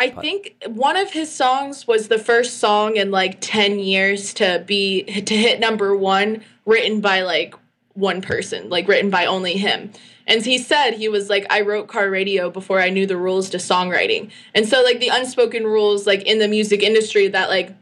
I 0.00 0.10
think 0.10 0.62
one 0.66 0.96
of 0.96 1.10
his 1.10 1.34
songs 1.34 1.88
was 1.88 2.06
the 2.06 2.20
first 2.20 2.58
song 2.58 2.96
in 2.96 3.10
like 3.10 3.38
10 3.40 3.80
years 3.80 4.32
to 4.34 4.62
be 4.64 5.02
to 5.02 5.36
hit 5.36 5.58
number 5.58 5.96
1 5.96 6.42
written 6.66 7.00
by 7.00 7.22
like 7.22 7.54
one 7.94 8.22
person, 8.22 8.70
like 8.70 8.86
written 8.86 9.10
by 9.10 9.26
only 9.26 9.54
him. 9.54 9.90
And 10.28 10.44
he 10.44 10.58
said 10.58 10.92
he 10.92 11.08
was 11.08 11.30
like, 11.30 11.46
I 11.50 11.62
wrote 11.62 11.88
car 11.88 12.10
radio 12.10 12.50
before 12.50 12.80
I 12.80 12.90
knew 12.90 13.06
the 13.06 13.16
rules 13.16 13.48
to 13.50 13.56
songwriting. 13.56 14.30
And 14.54 14.68
so, 14.68 14.82
like, 14.82 15.00
the 15.00 15.08
unspoken 15.08 15.64
rules, 15.64 16.06
like, 16.06 16.22
in 16.24 16.38
the 16.38 16.46
music 16.46 16.82
industry, 16.82 17.28
that, 17.28 17.48
like, 17.48 17.74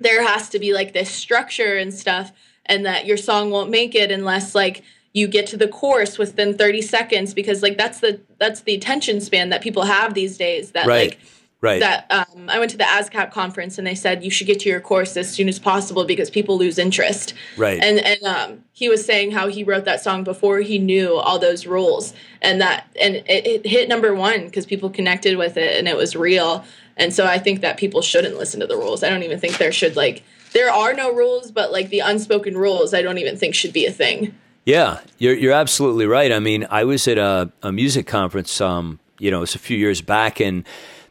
there 0.00 0.26
has 0.26 0.48
to 0.48 0.58
be, 0.58 0.72
like, 0.72 0.94
this 0.94 1.10
structure 1.10 1.76
and 1.76 1.92
stuff, 1.92 2.32
and 2.64 2.86
that 2.86 3.04
your 3.04 3.18
song 3.18 3.50
won't 3.50 3.68
make 3.68 3.94
it 3.94 4.10
unless, 4.10 4.54
like, 4.54 4.82
you 5.14 5.26
get 5.28 5.46
to 5.46 5.56
the 5.56 5.68
course 5.68 6.18
within 6.18 6.58
30 6.58 6.82
seconds 6.82 7.32
because 7.32 7.62
like 7.62 7.78
that's 7.78 8.00
the 8.00 8.20
that's 8.38 8.60
the 8.62 8.74
attention 8.74 9.20
span 9.20 9.48
that 9.48 9.62
people 9.62 9.84
have 9.84 10.12
these 10.12 10.36
days 10.36 10.72
that 10.72 10.86
right. 10.86 11.10
like 11.10 11.20
Right. 11.60 11.80
That 11.80 12.06
um, 12.10 12.50
I 12.50 12.58
went 12.58 12.72
to 12.72 12.76
the 12.76 12.84
ASCAP 12.84 13.30
conference 13.30 13.78
and 13.78 13.86
they 13.86 13.94
said 13.94 14.22
you 14.22 14.30
should 14.30 14.46
get 14.46 14.60
to 14.60 14.68
your 14.68 14.82
course 14.82 15.16
as 15.16 15.30
soon 15.30 15.48
as 15.48 15.58
possible 15.58 16.04
because 16.04 16.28
people 16.28 16.58
lose 16.58 16.78
interest. 16.78 17.32
Right. 17.56 17.82
And 17.82 18.00
and 18.00 18.22
um, 18.22 18.64
he 18.74 18.90
was 18.90 19.02
saying 19.02 19.30
how 19.30 19.48
he 19.48 19.64
wrote 19.64 19.86
that 19.86 20.02
song 20.02 20.24
before 20.24 20.58
he 20.58 20.78
knew 20.78 21.14
all 21.14 21.38
those 21.38 21.66
rules 21.66 22.12
and 22.42 22.60
that 22.60 22.86
and 23.00 23.14
it, 23.14 23.46
it 23.46 23.66
hit 23.66 23.88
number 23.88 24.14
one 24.14 24.44
because 24.44 24.66
people 24.66 24.90
connected 24.90 25.38
with 25.38 25.56
it 25.56 25.78
and 25.78 25.88
it 25.88 25.96
was 25.96 26.14
real. 26.14 26.66
And 26.98 27.14
so 27.14 27.24
I 27.24 27.38
think 27.38 27.62
that 27.62 27.78
people 27.78 28.02
shouldn't 28.02 28.36
listen 28.36 28.60
to 28.60 28.66
the 28.66 28.76
rules. 28.76 29.02
I 29.02 29.08
don't 29.08 29.22
even 29.22 29.40
think 29.40 29.56
there 29.56 29.72
should 29.72 29.96
like 29.96 30.22
there 30.52 30.70
are 30.70 30.92
no 30.92 31.14
rules, 31.14 31.50
but 31.50 31.72
like 31.72 31.88
the 31.88 32.00
unspoken 32.00 32.58
rules, 32.58 32.92
I 32.92 33.00
don't 33.00 33.16
even 33.16 33.38
think 33.38 33.54
should 33.54 33.72
be 33.72 33.86
a 33.86 33.90
thing. 33.90 34.34
Yeah, 34.64 35.00
you're 35.18 35.34
you're 35.34 35.52
absolutely 35.52 36.06
right. 36.06 36.32
I 36.32 36.38
mean, 36.38 36.66
I 36.70 36.84
was 36.84 37.06
at 37.06 37.18
a, 37.18 37.52
a 37.62 37.70
music 37.70 38.06
conference, 38.06 38.60
um, 38.60 38.98
you 39.18 39.30
know, 39.30 39.42
it's 39.42 39.54
a 39.54 39.58
few 39.58 39.76
years 39.76 40.00
back, 40.00 40.40
and 40.40 40.64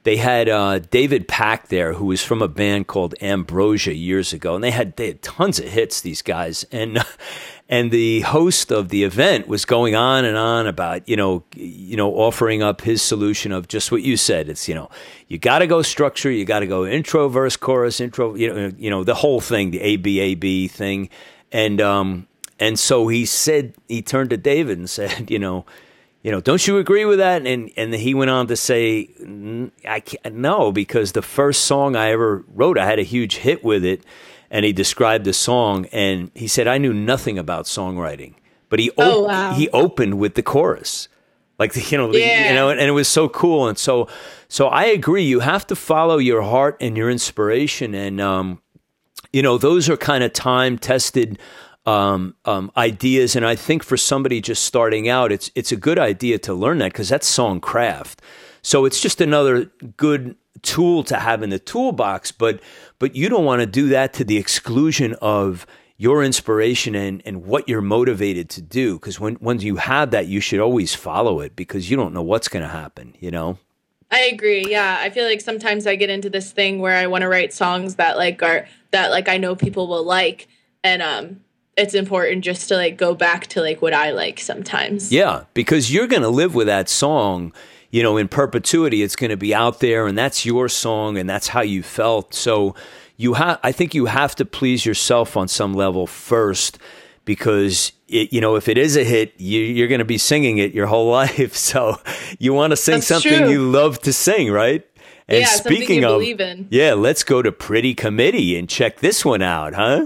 they 0.04 0.18
had 0.18 0.50
uh, 0.50 0.80
David 0.80 1.28
Pack 1.28 1.68
there, 1.68 1.94
who 1.94 2.06
was 2.06 2.24
from 2.24 2.42
a 2.42 2.48
band 2.48 2.88
called 2.88 3.14
Ambrosia 3.22 3.94
years 3.94 4.34
ago, 4.34 4.56
and 4.56 4.64
they 4.64 4.72
had 4.72 4.96
they 4.96 5.08
had 5.08 5.22
tons 5.22 5.60
of 5.60 5.66
hits. 5.66 6.02
These 6.02 6.24
guys, 6.24 6.66
and 6.72 7.06
and 7.70 7.92
the 7.92 8.22
host 8.22 8.72
of 8.72 8.90
the 8.90 9.04
event 9.04 9.48
was 9.48 9.66
going 9.66 9.94
on 9.94 10.26
and 10.26 10.36
on 10.36 10.66
about 10.66 11.08
you 11.08 11.16
know 11.16 11.44
you 11.56 11.96
know 11.96 12.12
offering 12.16 12.64
up 12.64 12.82
his 12.82 13.04
solution 13.04 13.52
of 13.52 13.68
just 13.68 13.92
what 13.92 14.02
you 14.02 14.18
said. 14.18 14.50
It's 14.50 14.68
you 14.68 14.74
know 14.74 14.90
you 15.28 15.38
got 15.38 15.60
to 15.60 15.68
go 15.68 15.84
structure, 15.84 16.32
you 16.32 16.44
got 16.44 16.62
to 16.62 16.68
go 16.68 16.88
intro, 16.88 17.30
verse, 17.30 17.56
chorus, 17.56 18.00
intro, 18.02 18.34
you 18.34 18.52
know 18.52 18.72
you 18.80 18.90
know 18.90 19.04
the 19.04 19.16
whole 19.16 19.42
thing, 19.42 19.70
the 19.70 19.82
A 19.82 19.98
B 19.98 20.20
A 20.20 20.34
B 20.34 20.68
thing, 20.68 21.10
and 21.52 21.80
um 21.80 22.28
and 22.60 22.78
so 22.78 23.08
he 23.08 23.26
said 23.26 23.74
he 23.88 24.02
turned 24.02 24.30
to 24.32 24.38
David 24.38 24.78
and 24.78 24.90
said, 24.90 25.30
you 25.32 25.40
know 25.40 25.66
you 26.24 26.32
know, 26.32 26.40
don't 26.40 26.66
you 26.66 26.78
agree 26.78 27.04
with 27.04 27.20
that? 27.20 27.46
And 27.46 27.70
and 27.76 27.94
he 27.94 28.14
went 28.14 28.32
on 28.32 28.48
to 28.48 28.56
say, 28.56 29.10
I 29.86 30.00
can't, 30.00 30.36
no, 30.36 30.72
because 30.72 31.12
the 31.12 31.22
first 31.22 31.66
song 31.66 31.98
I 31.98 32.12
ever 32.12 32.46
wrote, 32.48 32.78
I 32.78 32.86
had 32.86 32.98
a 32.98 33.04
huge 33.04 33.36
hit 33.36 33.64
with 33.64 33.84
it. 33.86 34.04
And 34.50 34.66
he 34.66 34.72
described 34.72 35.26
the 35.26 35.34
song, 35.34 35.88
and 35.88 36.30
he 36.36 36.48
said, 36.48 36.68
I 36.68 36.78
knew 36.78 36.94
nothing 36.94 37.40
about 37.40 37.66
songwriting, 37.66 38.36
but 38.70 38.78
he 38.78 38.92
oh, 39.00 39.24
wow. 39.24 39.54
he 39.54 39.68
opened 39.70 40.20
with 40.20 40.36
the 40.36 40.44
chorus, 40.44 41.10
like 41.58 41.74
the, 41.74 41.82
you 41.82 41.98
know, 41.98 42.14
yeah. 42.14 42.44
the, 42.44 42.50
you 42.50 42.56
know, 42.56 42.70
and, 42.70 42.80
and 42.80 42.88
it 42.88 42.94
was 42.94 43.08
so 43.08 43.28
cool. 43.28 43.68
And 43.68 43.78
so, 43.78 44.08
so 44.48 44.68
I 44.68 44.86
agree. 44.86 45.24
You 45.24 45.40
have 45.40 45.66
to 45.68 45.76
follow 45.76 46.20
your 46.20 46.44
heart 46.44 46.78
and 46.80 46.96
your 46.96 47.10
inspiration, 47.10 47.96
and 47.96 48.22
um, 48.22 48.62
you 49.34 49.42
know, 49.42 49.58
those 49.58 49.90
are 49.90 49.98
kind 49.98 50.24
of 50.24 50.32
time 50.32 50.78
tested 50.78 51.40
um, 51.86 52.36
um, 52.46 52.72
ideas. 52.78 53.36
And 53.36 53.46
I 53.46 53.56
think 53.56 53.84
for 53.84 53.98
somebody 53.98 54.42
just 54.42 54.64
starting 54.64 55.10
out, 55.10 55.32
it's 55.32 55.52
it's 55.56 55.72
a 55.72 55.78
good 55.78 56.00
idea 56.00 56.40
to 56.40 56.54
learn 56.54 56.78
that 56.80 56.94
because 56.94 57.10
that's 57.10 57.28
song 57.28 57.60
craft. 57.60 58.22
So 58.62 58.86
it's 58.86 59.02
just 59.02 59.20
another 59.20 59.66
good 59.98 60.36
tool 60.62 61.04
to 61.04 61.18
have 61.18 61.44
in 61.44 61.50
the 61.50 61.60
toolbox. 61.60 62.32
But 62.32 62.62
but 63.00 63.16
you 63.16 63.30
don't 63.30 63.46
want 63.46 63.62
to 63.62 63.66
do 63.66 63.90
that 63.90 64.14
to 64.14 64.24
the 64.24 64.38
exclusion 64.38 65.16
of 65.22 65.66
your 65.98 66.24
inspiration 66.24 66.96
and, 66.96 67.22
and 67.26 67.46
what 67.46 67.70
you're 67.70 67.82
motivated 67.82 68.50
to 68.50 68.62
do. 68.62 68.96
Because 68.96 69.20
when 69.20 69.36
when 69.36 69.60
you 69.60 69.76
have 69.76 70.12
that, 70.12 70.28
you 70.28 70.40
should 70.40 70.60
always 70.60 70.96
follow 70.96 71.42
it 71.42 71.56
because 71.56 71.90
you 71.90 71.98
don't 71.98 72.14
know 72.14 72.24
what's 72.24 72.48
going 72.48 72.64
to 72.64 72.70
happen. 72.70 73.16
You 73.20 73.32
know. 73.32 73.58
I 74.10 74.26
agree. 74.26 74.66
Yeah, 74.70 74.98
I 75.00 75.10
feel 75.10 75.26
like 75.26 75.42
sometimes 75.42 75.88
I 75.88 75.96
get 75.96 76.12
into 76.12 76.30
this 76.30 76.52
thing 76.52 76.80
where 76.80 76.96
I 76.96 77.08
want 77.08 77.24
to 77.24 77.28
write 77.28 77.52
songs 77.52 77.96
that 77.96 78.16
like 78.16 78.44
are 78.44 78.68
that 78.92 79.10
like 79.10 79.28
I 79.28 79.38
know 79.38 79.56
people 79.56 79.88
will 79.88 80.04
like, 80.04 80.48
and 80.84 81.02
um, 81.02 81.40
it's 81.76 81.94
important 81.94 82.44
just 82.44 82.68
to 82.70 82.76
like 82.76 82.98
go 82.98 83.16
back 83.16 83.48
to 83.48 83.62
like 83.62 83.82
what 83.82 83.94
I 83.94 84.12
like 84.12 84.40
sometimes. 84.40 85.12
Yeah, 85.12 85.46
because 85.54 85.94
you're 85.94 86.08
going 86.08 86.22
to 86.22 86.30
live 86.30 86.56
with 86.56 86.68
that 86.68 86.90
song, 86.90 87.54
you 87.90 88.04
know, 88.04 88.18
in 88.18 88.28
perpetuity. 88.28 89.02
It's 89.02 89.16
going 89.16 89.32
to 89.32 89.38
be 89.38 89.56
out 89.56 89.80
there 89.80 90.08
and 90.08 90.18
that's 90.18 90.46
your 90.46 90.70
song 90.70 91.18
and 91.18 91.30
that's 91.30 91.48
how 91.48 91.62
you 91.62 91.82
felt. 91.84 92.34
So 92.34 92.76
you 93.18 93.34
have 93.34 93.60
I 93.64 93.72
think 93.72 93.94
you 93.94 94.06
have 94.06 94.36
to 94.36 94.46
please 94.46 94.86
yourself 94.86 95.38
on 95.38 95.48
some 95.48 95.74
level 95.74 96.08
first 96.08 96.78
because 97.26 97.94
it, 98.08 98.34
you 98.34 98.42
know 98.42 98.56
if 98.56 98.68
it 98.68 98.78
is 98.78 98.98
a 98.98 99.04
hit 99.04 99.34
you, 99.40 99.84
are 99.84 99.88
going 99.88 100.00
to 100.00 100.06
be 100.06 100.18
singing 100.18 100.58
it 100.58 100.74
your 100.74 100.88
whole 100.88 101.10
life 101.12 101.56
so 101.56 101.98
you 102.40 102.54
want 102.54 102.72
to 102.72 102.78
sing 102.78 102.96
that's 102.96 103.08
something 103.08 103.40
true. 103.40 103.50
you 103.50 103.70
love 103.70 104.00
to 104.02 104.14
sing 104.14 104.52
right 104.52 104.86
and 105.28 105.42
yeah, 105.42 105.46
speaking 105.46 106.04
of 106.04 106.22
yeah 106.72 106.94
let's 106.94 107.24
go 107.24 107.42
to 107.42 107.52
pretty 107.52 107.94
committee 107.94 108.58
and 108.58 108.68
check 108.68 109.00
this 109.00 109.24
one 109.24 109.42
out 109.42 109.74
huh 109.74 110.06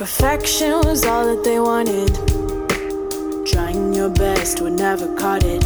Perfection 0.00 0.80
was 0.86 1.04
all 1.04 1.26
that 1.26 1.44
they 1.44 1.60
wanted. 1.60 2.08
Trying 3.46 3.92
your 3.92 4.08
best 4.08 4.62
would 4.62 4.72
never 4.72 5.14
cut 5.14 5.44
it. 5.44 5.60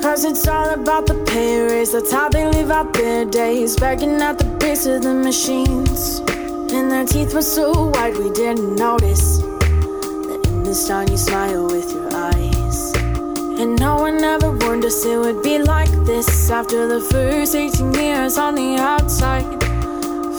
Cause 0.00 0.24
it's 0.24 0.46
all 0.46 0.70
about 0.74 1.06
the 1.06 1.14
pay 1.24 1.66
raise, 1.66 1.90
that's 1.90 2.12
how 2.12 2.28
they 2.28 2.46
live 2.46 2.70
out 2.70 2.92
their 2.94 3.24
days. 3.24 3.74
Begging 3.74 4.22
at 4.22 4.38
the 4.38 4.44
base 4.60 4.86
of 4.86 5.02
the 5.02 5.12
machines. 5.12 6.20
And 6.72 6.88
their 6.88 7.04
teeth 7.04 7.34
were 7.34 7.42
so 7.42 7.88
white 7.88 8.16
we 8.16 8.30
didn't 8.30 8.76
notice. 8.76 9.38
That 9.38 10.40
in 10.46 10.62
this 10.62 10.86
town 10.86 11.10
you 11.10 11.16
smile 11.16 11.66
with 11.66 11.90
your 11.90 12.14
eyes. 12.14 12.94
And 13.58 13.76
no 13.80 13.96
one 13.96 14.22
ever 14.22 14.52
warned 14.52 14.84
us 14.84 15.04
it 15.04 15.18
would 15.18 15.42
be 15.42 15.58
like 15.58 15.90
this 16.06 16.48
after 16.48 16.86
the 16.86 17.00
first 17.00 17.56
18 17.56 17.92
years 17.92 18.38
on 18.38 18.54
the 18.54 18.76
outside. 18.76 19.50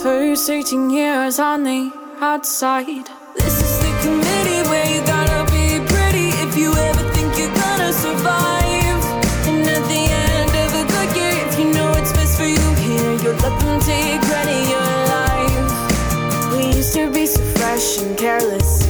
First 0.02 0.48
18 0.48 0.88
years 0.88 1.38
on 1.38 1.64
the 1.64 1.99
outside. 2.22 3.08
This 3.34 3.56
is 3.62 3.78
the 3.80 3.92
committee 4.02 4.68
where 4.68 4.86
you 4.94 5.00
gotta 5.06 5.50
be 5.50 5.80
pretty 5.88 6.28
if 6.44 6.56
you 6.56 6.70
ever 6.72 7.02
think 7.14 7.38
you're 7.38 7.54
gonna 7.54 7.92
survive. 7.92 9.02
And 9.48 9.66
at 9.66 9.84
the 9.88 10.04
end 10.28 10.52
of 10.64 10.70
a 10.82 10.84
good 10.92 11.16
year, 11.16 11.34
if 11.48 11.58
you 11.58 11.72
know 11.72 11.88
what's 11.90 12.12
best 12.12 12.36
for 12.36 12.44
you 12.44 12.68
here, 12.84 13.12
you'll 13.22 13.40
let 13.40 13.58
them 13.60 13.80
take 13.80 14.20
credit 14.28 14.62
your 14.68 14.92
life. 15.16 16.52
We 16.52 16.76
used 16.76 16.92
to 16.94 17.10
be 17.10 17.24
so 17.24 17.42
fresh 17.56 18.02
and 18.02 18.16
careless. 18.18 18.84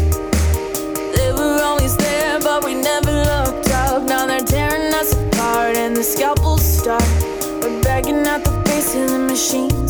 They 1.14 1.32
were 1.32 1.60
always 1.62 1.96
there, 1.96 2.40
but 2.40 2.64
we 2.64 2.74
never 2.74 3.12
looked 3.12 3.70
up. 3.70 4.02
Now 4.02 4.26
they're 4.26 4.40
tearing 4.40 4.92
us 4.94 5.14
apart 5.14 5.76
and 5.76 5.96
the 5.96 6.02
scalpels 6.02 6.62
start. 6.62 7.08
We're 7.62 7.80
begging 7.82 8.26
at 8.26 8.44
the 8.44 8.60
base 8.64 8.94
of 8.96 9.08
the 9.10 9.18
machines. 9.18 9.89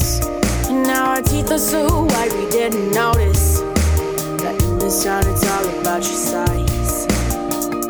Now 0.84 1.10
our 1.10 1.22
teeth 1.22 1.50
are 1.50 1.58
so 1.58 2.04
white 2.04 2.32
we 2.32 2.48
didn't 2.50 2.90
notice 2.92 3.60
That 4.42 4.62
in 4.62 4.78
this 4.78 5.04
town 5.04 5.26
it's 5.26 5.46
all 5.50 5.66
about 5.80 6.02
your 6.02 6.20
size 6.30 7.06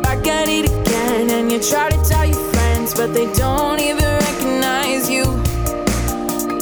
Back 0.01 0.27
at 0.27 0.47
it 0.47 0.65
again 0.65 1.29
and 1.29 1.51
you 1.51 1.59
try 1.59 1.89
to 1.89 1.97
tell 2.09 2.25
your 2.25 2.51
friends, 2.51 2.93
but 2.93 3.13
they 3.13 3.31
don't 3.33 3.79
even 3.79 4.03
recognize 4.03 5.09
you. 5.09 5.25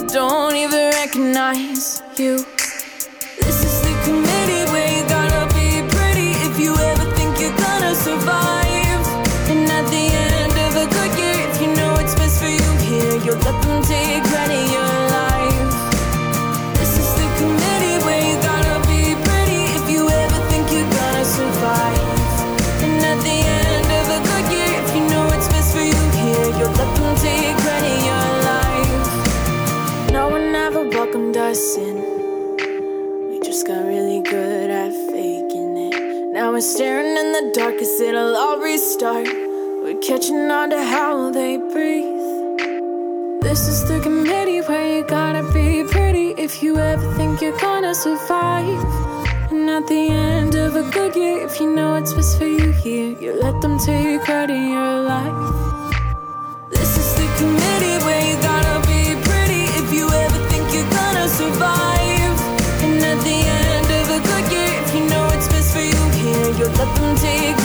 Don't 0.08 0.56
even 0.56 0.92
recognize 1.02 2.02
you. 2.18 2.38
This 3.44 3.58
is 3.68 3.76
the 3.82 3.94
committee 4.06 4.66
where 4.72 4.90
you 4.96 5.04
gotta 5.08 5.46
be 5.54 5.82
pretty 5.96 6.32
if 6.48 6.60
you 6.60 6.74
ever 6.76 7.06
think 7.16 7.40
you're 7.40 7.58
gonna 7.58 7.94
survive. 7.96 9.02
And 9.52 9.70
at 9.78 9.86
the 9.90 10.06
end 10.26 10.54
of 10.66 10.72
a 10.84 10.86
good 10.96 11.12
year, 11.20 11.38
if 11.50 11.62
you 11.62 11.70
know 11.76 11.92
what's 11.94 12.16
best 12.16 12.40
for 12.40 12.50
you 12.50 12.72
here, 12.88 13.16
you'll 13.24 13.44
let 13.48 13.62
them 13.64 13.84
take 13.84 14.24
credit 14.24 14.69
we're 36.60 36.64
staring 36.64 37.16
in 37.16 37.32
the 37.32 37.52
dark 37.54 37.76
it'll 37.76 38.36
all 38.36 38.60
restart. 38.60 39.30
We're 39.82 39.98
catching 40.02 40.52
on 40.52 40.72
to 40.72 40.84
how 40.84 41.32
they 41.32 41.56
breathe. 41.56 42.20
This 43.42 43.62
is 43.70 43.88
the 43.88 44.02
committee 44.04 44.60
where 44.68 44.98
you 44.98 45.06
gotta 45.06 45.44
be 45.54 45.86
pretty 45.86 46.32
if 46.32 46.62
you 46.62 46.78
ever 46.78 47.14
think 47.16 47.40
you're 47.40 47.58
gonna 47.60 47.96
survive. 47.96 48.84
And 49.52 49.70
at 49.70 49.88
the 49.88 50.10
end 50.10 50.56
of 50.56 50.76
a 50.76 50.84
good 50.92 51.16
year, 51.16 51.46
if 51.46 51.62
you 51.62 51.74
know 51.74 51.92
what's 51.92 52.12
best 52.14 52.38
for 52.38 52.46
you 52.46 52.74
here, 52.74 53.16
you 53.22 53.40
let 53.42 53.62
them 53.62 53.80
take 53.80 54.24
credit 54.24 54.54
in 54.54 54.70
your 54.72 55.00
life. 55.14 55.40
This 56.72 56.92
is 57.02 57.10
the 57.20 57.28
committee 57.40 57.98
where 58.06 58.24
you 58.30 58.36
gotta 58.52 58.78
be 58.86 59.02
pretty 59.30 59.64
if 59.80 59.94
you 59.94 60.06
ever 60.24 60.40
think 60.50 60.66
you're 60.74 60.92
gonna 60.92 61.30
survive. 61.30 61.89
Let 66.80 66.96
them 66.96 67.16
take 67.18 67.59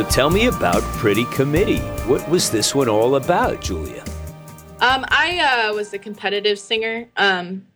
So 0.00 0.08
tell 0.08 0.30
me 0.30 0.46
about 0.46 0.80
Pretty 0.96 1.26
Committee. 1.26 1.80
What 2.08 2.26
was 2.30 2.48
this 2.48 2.74
one 2.74 2.88
all 2.88 3.16
about, 3.16 3.60
Julia? 3.60 4.02
Um, 4.80 5.04
I 5.08 5.68
uh, 5.68 5.74
was 5.74 5.92
a 5.92 5.98
competitive 5.98 6.58
singer 6.58 7.06
um, 7.18 7.66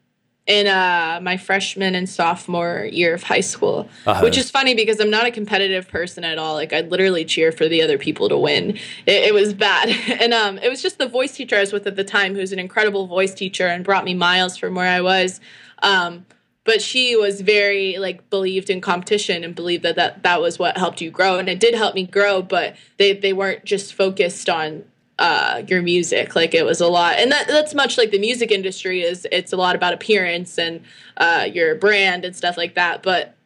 in 0.47 0.67
uh, 0.67 1.21
my 1.23 1.37
freshman 1.37 1.95
and 1.95 2.09
sophomore 2.09 2.89
year 2.91 3.13
of 3.13 3.25
high 3.25 3.43
school, 3.43 3.91
Uh-huh. 4.07 4.23
which 4.23 4.39
is 4.39 4.51
funny 4.51 4.75
because 4.75 5.01
I'm 5.01 5.11
not 5.11 5.27
a 5.27 5.31
competitive 5.31 5.87
person 5.87 6.25
at 6.25 6.39
all. 6.39 6.55
Like 6.55 6.73
I'd 6.73 6.91
literally 6.91 7.27
cheer 7.27 7.53
for 7.53 7.69
the 7.69 7.83
other 7.83 7.99
people 7.99 8.31
to 8.31 8.39
win. 8.39 8.79
It, 9.05 9.25
it 9.25 9.35
was 9.35 9.53
bad, 9.53 9.91
and 10.19 10.33
um, 10.33 10.57
it 10.57 10.71
was 10.71 10.81
just 10.81 10.97
the 10.97 11.07
voice 11.07 11.37
teacher 11.37 11.57
I 11.57 11.61
was 11.61 11.75
with 11.75 11.87
at 11.87 11.97
the 11.97 12.05
time, 12.05 12.35
who's 12.35 12.53
an 12.53 12.59
incredible 12.59 13.07
voice 13.07 13.35
teacher 13.35 13.67
and 13.67 13.85
brought 13.85 14.07
me 14.07 14.15
miles 14.15 14.57
from 14.57 14.75
where 14.77 14.89
I 14.89 15.03
was. 15.03 15.41
Um, 15.83 16.25
but 16.65 16.81
she 16.81 17.15
was 17.15 17.41
very 17.43 17.99
like 17.99 18.29
believed 18.31 18.71
in 18.71 18.81
competition 18.81 19.45
and 19.45 19.55
believed 19.55 19.83
that, 19.83 19.97
that 19.97 20.23
that 20.23 20.41
was 20.41 20.59
what 20.59 20.77
helped 20.79 21.01
you 21.01 21.11
grow 21.11 21.39
and 21.39 21.49
it 21.49 21.61
did 21.61 21.75
help 21.75 21.95
me 21.95 22.05
grow 22.07 22.41
but 22.43 22.75
they 22.99 23.13
they 23.13 23.33
weren't 23.33 23.65
just 23.65 23.95
focused 23.95 24.49
on 24.49 24.85
uh 25.19 25.63
your 25.69 25.81
music 25.83 26.35
like 26.35 26.55
it 26.55 26.65
was 26.65 26.81
a 26.81 26.89
lot 26.89 27.17
and 27.19 27.31
that 27.31 27.47
that's 27.47 27.75
much 27.75 27.97
like 27.97 28.11
the 28.11 28.19
music 28.19 28.51
industry 28.51 29.03
is 29.03 29.27
it's 29.31 29.53
a 29.53 29.57
lot 29.57 29.77
about 29.77 29.93
appearance 29.95 30.59
and 30.59 30.83
uh 31.19 31.47
your 31.53 31.75
brand 31.77 32.25
and 32.25 32.35
stuff 32.35 32.57
like 32.57 32.75
that 32.75 33.03
but 33.03 33.37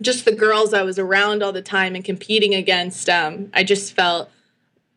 just 0.00 0.24
the 0.24 0.32
girls 0.32 0.72
I 0.74 0.82
was 0.82 0.98
around 0.98 1.42
all 1.42 1.52
the 1.52 1.62
time 1.62 1.94
and 1.94 2.04
competing 2.04 2.54
against 2.54 3.08
um 3.10 3.50
I 3.52 3.62
just 3.62 3.94
felt 3.94 4.30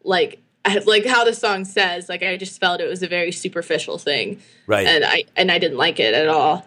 like 0.04 0.40
I- 0.64 0.78
like 0.86 1.06
how 1.06 1.24
the 1.26 1.34
song 1.34 1.66
says 1.66 2.08
like 2.08 2.24
I 2.24 2.38
just 2.38 2.60
felt 2.62 2.80
it 2.80 2.88
was 2.88 3.04
a 3.04 3.08
very 3.08 3.32
superficial 3.34 3.98
thing 3.98 4.40
Right. 4.68 4.88
and 4.88 5.04
I 5.04 5.26
and 5.36 5.52
I 5.52 5.60
didn't 5.60 5.78
like 5.78 6.00
it 6.00 6.14
at 6.14 6.30
all 6.30 6.66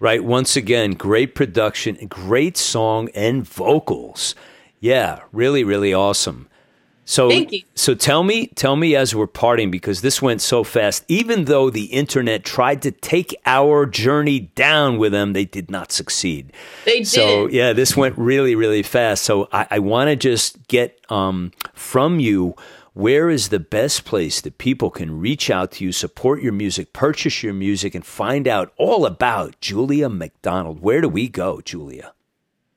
Right. 0.00 0.24
Once 0.24 0.56
again, 0.56 0.92
great 0.92 1.34
production, 1.34 1.94
great 2.08 2.56
song, 2.56 3.10
and 3.14 3.46
vocals. 3.46 4.34
Yeah, 4.80 5.20
really, 5.30 5.62
really 5.62 5.92
awesome. 5.92 6.48
So, 7.04 7.28
Thank 7.28 7.50
you. 7.52 7.62
so 7.74 7.94
tell 7.94 8.22
me, 8.22 8.46
tell 8.54 8.76
me 8.76 8.94
as 8.94 9.14
we're 9.16 9.26
parting 9.26 9.70
because 9.70 10.00
this 10.00 10.22
went 10.22 10.40
so 10.40 10.62
fast. 10.64 11.04
Even 11.08 11.46
though 11.46 11.68
the 11.68 11.86
internet 11.86 12.44
tried 12.44 12.80
to 12.82 12.92
take 12.92 13.34
our 13.46 13.84
journey 13.84 14.40
down 14.54 14.96
with 14.96 15.10
them, 15.12 15.32
they 15.32 15.44
did 15.44 15.70
not 15.70 15.90
succeed. 15.92 16.52
They 16.84 17.02
So 17.02 17.48
didn't. 17.48 17.52
yeah, 17.52 17.72
this 17.72 17.96
went 17.96 18.16
really, 18.16 18.54
really 18.54 18.84
fast. 18.84 19.24
So 19.24 19.48
I, 19.52 19.66
I 19.72 19.78
want 19.80 20.08
to 20.08 20.16
just 20.16 20.66
get 20.68 21.00
um, 21.10 21.50
from 21.74 22.20
you. 22.20 22.54
Where 22.92 23.30
is 23.30 23.48
the 23.50 23.60
best 23.60 24.04
place 24.04 24.40
that 24.40 24.58
people 24.58 24.90
can 24.90 25.20
reach 25.20 25.48
out 25.48 25.72
to 25.72 25.84
you, 25.84 25.92
support 25.92 26.42
your 26.42 26.52
music, 26.52 26.92
purchase 26.92 27.42
your 27.42 27.52
music, 27.54 27.94
and 27.94 28.04
find 28.04 28.48
out 28.48 28.72
all 28.76 29.06
about 29.06 29.60
Julia 29.60 30.08
McDonald? 30.08 30.80
Where 30.80 31.00
do 31.00 31.08
we 31.08 31.28
go, 31.28 31.60
Julia? 31.60 32.12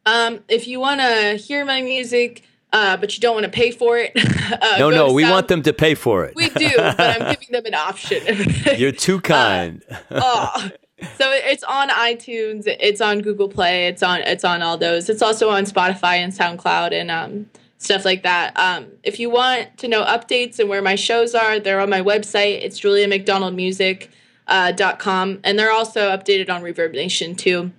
Um, 0.06 0.42
if 0.48 0.68
you 0.68 0.80
want 0.80 1.02
to 1.02 1.36
hear 1.38 1.66
my 1.66 1.82
music, 1.82 2.44
uh, 2.72 2.98
but 2.98 3.16
you 3.16 3.22
don't 3.22 3.34
want 3.34 3.46
to 3.46 3.52
pay 3.52 3.72
for 3.72 3.98
it, 3.98 4.12
uh, 4.62 4.76
No, 4.78 4.90
no, 4.90 5.12
we 5.14 5.24
Sound- 5.24 5.32
want 5.34 5.48
them 5.48 5.62
to 5.64 5.74
pay 5.74 5.96
for 5.96 6.26
it. 6.26 6.36
We 6.36 6.50
do, 6.50 6.70
but 6.78 7.00
I'm 7.00 7.32
giving 7.34 7.52
them 7.52 7.66
an 7.66 7.74
option. 7.74 8.22
You're 8.78 8.92
too 8.92 9.20
kind. 9.22 9.82
oh. 10.12 10.70
So 11.18 11.32
it's 11.32 11.64
on 11.64 11.90
iTunes, 11.90 12.64
it's 12.66 13.02
on 13.02 13.20
Google 13.22 13.50
Play, 13.50 13.88
it's 13.88 14.02
on 14.02 14.22
it's 14.22 14.46
on 14.46 14.62
all 14.62 14.78
those. 14.78 15.10
It's 15.10 15.22
also 15.22 15.50
on 15.50 15.66
Spotify 15.66 16.16
and 16.16 16.32
SoundCloud 16.32 16.94
and 16.94 17.12
um, 17.12 17.50
stuff 17.84 18.06
like 18.06 18.24
that. 18.24 18.58
Um, 18.58 18.88
if 19.04 19.20
you 19.20 19.30
want 19.30 19.78
to 19.78 19.88
know 19.88 20.04
updates 20.04 20.58
and 20.60 20.68
where 20.70 20.82
my 20.82 20.96
shows 20.96 21.36
are, 21.36 21.60
they're 21.60 21.82
on 21.82 21.90
my 21.90 22.02
website. 22.02 22.64
It's 22.64 22.80
juliamcdonaldmusic.com, 22.80 25.32
uh, 25.32 25.38
and 25.44 25.60
they're 25.60 25.72
also 25.72 26.10
updated 26.10 26.50
on 26.50 26.62
Reverb 26.62 26.94
Nation 26.94 27.36
too. 27.36 27.72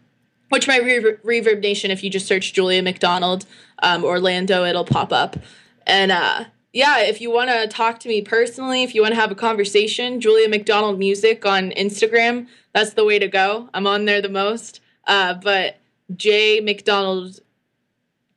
Which 0.51 0.69
my 0.69 0.79
Reverb, 0.79 1.23
Reverb 1.23 1.63
Nation, 1.63 1.91
if 1.91 2.05
you 2.05 2.11
just 2.11 2.27
search 2.27 2.53
Julia 2.53 2.83
McDonald 2.83 3.47
um, 3.83 4.05
Orlando, 4.05 4.65
it'll 4.65 4.85
pop 4.85 5.11
up. 5.13 5.37
And 5.87 6.13
uh, 6.13 6.45
yeah, 6.73 7.01
if 7.01 7.21
you 7.21 7.31
want 7.31 7.51
to 7.51 7.69
talk 7.69 8.01
to 8.01 8.09
me 8.09 8.21
personally, 8.21 8.83
if 8.83 8.95
you 8.95 9.01
want 9.01 9.15
to 9.15 9.21
have 9.21 9.31
a 9.31 9.37
conversation, 9.37 10.21
Julia 10.21 10.49
McDonald 10.49 10.99
Music 10.99 11.47
on 11.47 11.71
Instagram, 11.71 12.49
that's 12.73 12.95
the 12.95 13.05
way 13.05 13.19
to 13.19 13.29
go. 13.29 13.71
I'm 13.73 13.87
on 13.87 14.05
there 14.05 14.21
the 14.21 14.29
most. 14.29 14.81
Uh, 15.07 15.35
but 15.35 15.79
J 16.15 16.61
McDonald 16.61 17.41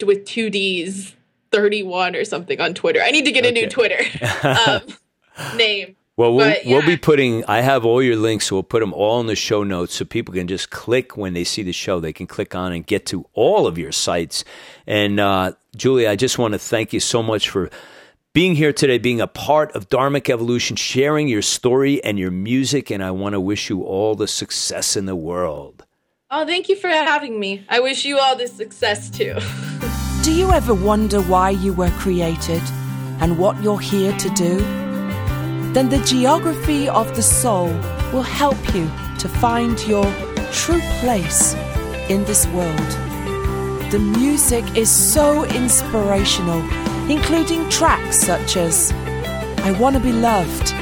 with 0.06 0.26
two 0.26 0.50
D's, 0.50 1.17
31 1.52 2.16
or 2.16 2.26
something 2.26 2.60
on 2.60 2.74
Twitter. 2.74 3.02
I 3.02 3.12
need 3.12 3.26
to 3.26 3.32
get 3.32 3.46
a 3.46 3.52
new 3.52 3.68
Twitter 3.70 4.00
um, 4.44 4.82
name. 5.58 5.96
Well, 6.18 6.34
we'll, 6.34 6.50
But, 6.50 6.62
we'll 6.66 6.86
be 6.86 6.98
putting, 6.98 7.46
I 7.46 7.62
have 7.62 7.86
all 7.86 8.02
your 8.02 8.16
links, 8.16 8.48
so 8.48 8.56
we'll 8.56 8.64
put 8.64 8.80
them 8.80 8.92
all 8.92 9.20
in 9.20 9.28
the 9.28 9.36
show 9.36 9.64
notes 9.64 9.94
so 9.94 10.06
people 10.06 10.34
can 10.34 10.48
just 10.48 10.72
click 10.72 11.16
when 11.16 11.34
they 11.34 11.44
see 11.44 11.62
the 11.62 11.72
show. 11.72 12.00
They 12.00 12.12
can 12.12 12.26
click 12.26 12.56
on 12.56 12.74
and 12.74 12.86
get 12.86 13.06
to 13.08 13.28
all 13.34 13.68
of 13.68 13.78
your 13.78 13.92
sites. 13.92 14.44
And 14.88 15.20
uh, 15.20 15.52
Julie, 15.76 16.08
I 16.08 16.16
just 16.16 16.40
want 16.40 16.54
to 16.54 16.60
thank 16.60 16.92
you 16.92 17.00
so 17.00 17.22
much 17.22 17.50
for 17.50 17.70
being 18.34 18.56
here 18.56 18.74
today, 18.74 18.98
being 18.98 19.22
a 19.22 19.28
part 19.28 19.72
of 19.74 19.90
Dharmic 19.90 20.28
Evolution, 20.28 20.76
sharing 20.76 21.28
your 21.28 21.44
story 21.44 22.04
and 22.04 22.18
your 22.18 22.32
music. 22.32 22.90
And 22.90 23.04
I 23.04 23.12
want 23.12 23.34
to 23.34 23.40
wish 23.40 23.70
you 23.70 23.84
all 23.84 24.16
the 24.16 24.28
success 24.28 24.98
in 24.98 25.06
the 25.06 25.16
world. 25.16 25.86
Oh, 26.32 26.48
thank 26.48 26.68
you 26.68 26.76
for 26.76 26.90
having 26.90 27.40
me. 27.40 27.64
I 27.70 27.80
wish 27.80 28.06
you 28.06 28.18
all 28.18 28.36
the 28.36 28.48
success 28.48 29.12
too. 29.12 29.38
Do 30.28 30.34
you 30.34 30.52
ever 30.52 30.74
wonder 30.74 31.22
why 31.22 31.52
you 31.52 31.72
were 31.72 31.90
created 31.92 32.62
and 33.22 33.38
what 33.38 33.64
you're 33.64 33.80
here 33.80 34.12
to 34.12 34.30
do? 34.32 34.58
Then 35.72 35.88
the 35.88 36.04
geography 36.06 36.90
of 36.90 37.16
the 37.16 37.22
soul 37.22 37.68
will 38.12 38.24
help 38.24 38.58
you 38.76 38.92
to 39.20 39.30
find 39.30 39.80
your 39.88 40.04
true 40.52 40.82
place 41.00 41.54
in 42.10 42.26
this 42.26 42.46
world. 42.48 42.90
The 43.90 44.00
music 44.00 44.66
is 44.76 44.92
so 44.92 45.46
inspirational, 45.46 46.60
including 47.10 47.70
tracks 47.70 48.20
such 48.20 48.58
as 48.58 48.92
I 49.64 49.78
Want 49.80 49.96
to 49.96 50.02
Be 50.02 50.12
Loved, 50.12 50.74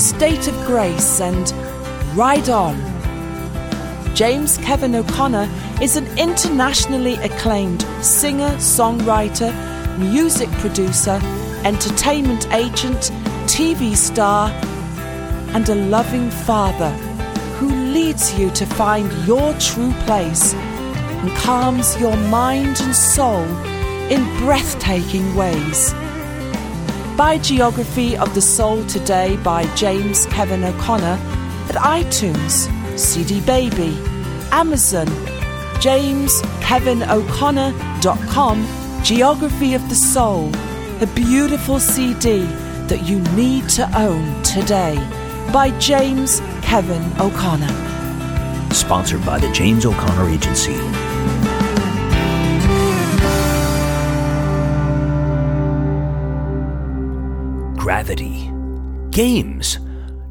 State 0.00 0.46
of 0.46 0.54
Grace, 0.66 1.20
and 1.20 1.52
Ride 2.16 2.48
On. 2.48 2.93
James 4.14 4.58
Kevin 4.58 4.94
O'Connor 4.94 5.48
is 5.82 5.96
an 5.96 6.06
internationally 6.16 7.14
acclaimed 7.16 7.82
singer, 8.00 8.50
songwriter, 8.58 9.50
music 9.98 10.48
producer, 10.52 11.18
entertainment 11.64 12.46
agent, 12.52 13.10
TV 13.46 13.96
star, 13.96 14.50
and 15.52 15.68
a 15.68 15.74
loving 15.74 16.30
father 16.30 16.90
who 17.58 17.68
leads 17.68 18.38
you 18.38 18.50
to 18.50 18.64
find 18.64 19.10
your 19.26 19.52
true 19.54 19.92
place 20.04 20.54
and 20.54 21.30
calms 21.38 21.98
your 22.00 22.16
mind 22.16 22.80
and 22.82 22.94
soul 22.94 23.42
in 24.12 24.22
breathtaking 24.38 25.34
ways. 25.34 25.92
Buy 27.16 27.40
Geography 27.42 28.16
of 28.16 28.32
the 28.34 28.40
Soul 28.40 28.86
today 28.86 29.36
by 29.38 29.66
James 29.74 30.26
Kevin 30.26 30.62
O'Connor 30.62 31.18
at 31.68 31.74
iTunes, 31.74 32.70
CD 32.96 33.40
Baby, 33.40 33.96
Amazon, 34.52 35.06
jameskevino'connor.com, 35.82 38.66
Geography 39.02 39.74
of 39.74 39.88
the 39.88 39.94
Soul, 39.94 40.50
a 41.00 41.06
beautiful 41.14 41.80
CD 41.80 42.42
that 42.86 43.02
you 43.04 43.20
need 43.34 43.68
to 43.70 43.90
own 43.98 44.42
today 44.42 44.94
by 45.52 45.70
James 45.78 46.40
Kevin 46.62 47.02
O'Connor. 47.20 47.68
Sponsored 48.72 49.24
by 49.26 49.38
the 49.38 49.52
James 49.52 49.84
O'Connor 49.84 50.30
Agency. 50.30 50.74
Gravity. 57.76 58.50
Games. 59.10 59.78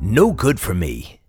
No 0.01 0.31
good 0.31 0.59
for 0.59 0.73
me. 0.73 1.19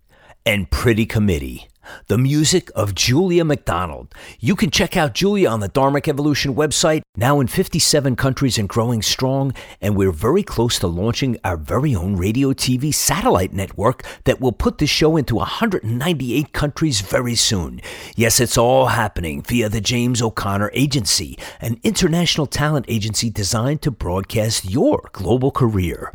And 0.47 0.70
Pretty 0.70 1.07
Committee 1.07 1.68
the 2.09 2.18
music 2.18 2.70
of 2.74 2.95
Julia 2.95 3.45
McDonald. 3.45 4.14
You 4.40 4.57
can 4.57 4.70
check 4.70 4.97
out 4.97 5.14
Julia 5.14 5.49
on 5.49 5.61
the 5.61 5.68
Dharmic 5.68 6.09
Evolution 6.09 6.55
website, 6.55 7.03
now 7.16 7.40
in 7.40 7.47
57 7.47 8.16
countries 8.16 8.59
and 8.59 8.68
growing 8.68 9.03
strong, 9.03 9.53
and 9.80 9.97
we're 9.97 10.12
very 10.12 10.42
close 10.42 10.78
to 10.78 10.86
launching 10.86 11.38
our 11.45 11.57
very 11.57 11.95
own 11.95 12.16
radio 12.16 12.53
TV 12.53 12.92
satellite 12.92 13.53
network 13.53 14.05
that 14.24 14.40
will 14.40 14.53
put 14.53 14.78
this 14.78 14.90
show 14.90 15.16
into 15.16 15.36
198 15.36 16.53
countries 16.53 17.01
very 17.01 17.34
soon. 17.34 17.80
Yes, 18.16 18.40
it's 18.40 18.59
all 18.59 18.86
happening 18.86 19.42
via 19.42 19.68
the 19.68 19.80
James 19.80 20.22
O'Connor 20.22 20.70
Agency, 20.74 21.38
an 21.61 21.78
international 21.82 22.47
talent 22.47 22.86
agency 22.88 23.30
designed 23.30 23.82
to 23.82 23.90
broadcast 23.90 24.64
your 24.64 25.09
global 25.12 25.51
career. 25.51 26.12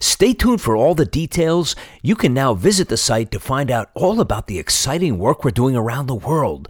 Stay 0.00 0.32
tuned 0.34 0.60
for 0.60 0.76
all 0.76 0.94
the 0.94 1.04
details. 1.04 1.74
You 2.02 2.16
can 2.16 2.34
now 2.34 2.54
visit 2.54 2.88
the 2.88 2.96
site 2.96 3.30
to 3.32 3.40
find 3.40 3.70
out 3.70 3.90
all 3.94 4.20
about 4.20 4.46
the 4.46 4.58
exciting 4.58 5.18
work 5.18 5.44
we're 5.44 5.50
doing 5.50 5.76
around 5.76 6.06
the 6.06 6.14
world. 6.14 6.68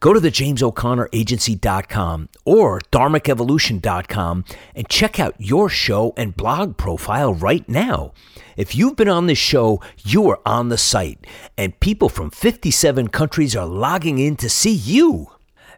Go 0.00 0.12
to 0.12 0.20
the 0.20 0.30
JamesO'ConnorAgency.com 0.30 2.28
or 2.44 2.80
DharmicEvolution.com 2.92 4.44
and 4.74 4.88
check 4.88 5.20
out 5.20 5.34
your 5.38 5.68
show 5.68 6.12
and 6.16 6.36
blog 6.36 6.76
profile 6.76 7.34
right 7.34 7.68
now. 7.68 8.12
If 8.56 8.74
you've 8.76 8.96
been 8.96 9.08
on 9.08 9.26
this 9.26 9.38
show, 9.38 9.80
you 10.04 10.28
are 10.30 10.40
on 10.46 10.68
the 10.68 10.78
site, 10.78 11.26
and 11.58 11.78
people 11.80 12.08
from 12.08 12.30
57 12.30 13.08
countries 13.08 13.56
are 13.56 13.66
logging 13.66 14.18
in 14.18 14.36
to 14.36 14.48
see 14.48 14.72
you. 14.72 15.33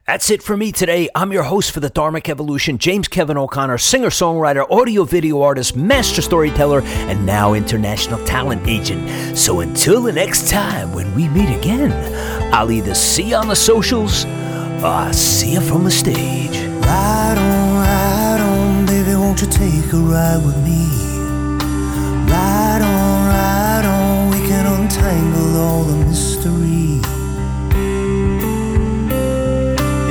That's 0.06 0.30
it 0.30 0.40
for 0.40 0.56
me 0.56 0.70
today. 0.70 1.08
I'm 1.16 1.32
your 1.32 1.42
host 1.42 1.72
for 1.72 1.80
the 1.80 1.90
Dharmic 1.90 2.28
Evolution, 2.28 2.78
James 2.78 3.08
Kevin 3.08 3.36
O'Connor, 3.36 3.76
singer 3.78 4.10
songwriter, 4.10 4.64
audio 4.70 5.02
video 5.02 5.42
artist, 5.42 5.74
master 5.74 6.22
storyteller, 6.22 6.82
and 6.82 7.26
now 7.26 7.54
international 7.54 8.24
talent 8.24 8.68
agent. 8.68 9.36
So 9.36 9.58
until 9.58 10.00
the 10.02 10.12
next 10.12 10.48
time 10.48 10.94
when 10.94 11.12
we 11.16 11.28
meet 11.30 11.50
again, 11.58 11.90
I'll 12.54 12.70
either 12.70 12.94
see 12.94 13.30
you 13.30 13.34
on 13.34 13.48
the 13.48 13.56
socials 13.56 14.24
or 14.24 14.86
I'll 14.86 15.12
see 15.12 15.54
you 15.54 15.60
from 15.60 15.82
the 15.82 15.90
stage. 15.90 16.56
Ride 16.56 17.38
on, 17.38 17.74
ride 17.74 18.40
on, 18.42 18.86
baby, 18.86 19.16
won't 19.16 19.40
you 19.40 19.48
take 19.48 19.92
a 19.92 19.96
ride 19.96 20.46
with 20.46 20.56
me? 20.62 20.86
Ride 22.30 22.80
on, 22.80 23.26
ride 23.26 23.86
on, 23.86 24.30
we 24.30 24.46
can 24.46 24.66
untangle 24.66 25.56
all 25.56 25.82
the 25.82 25.96
mystery. 26.06 26.35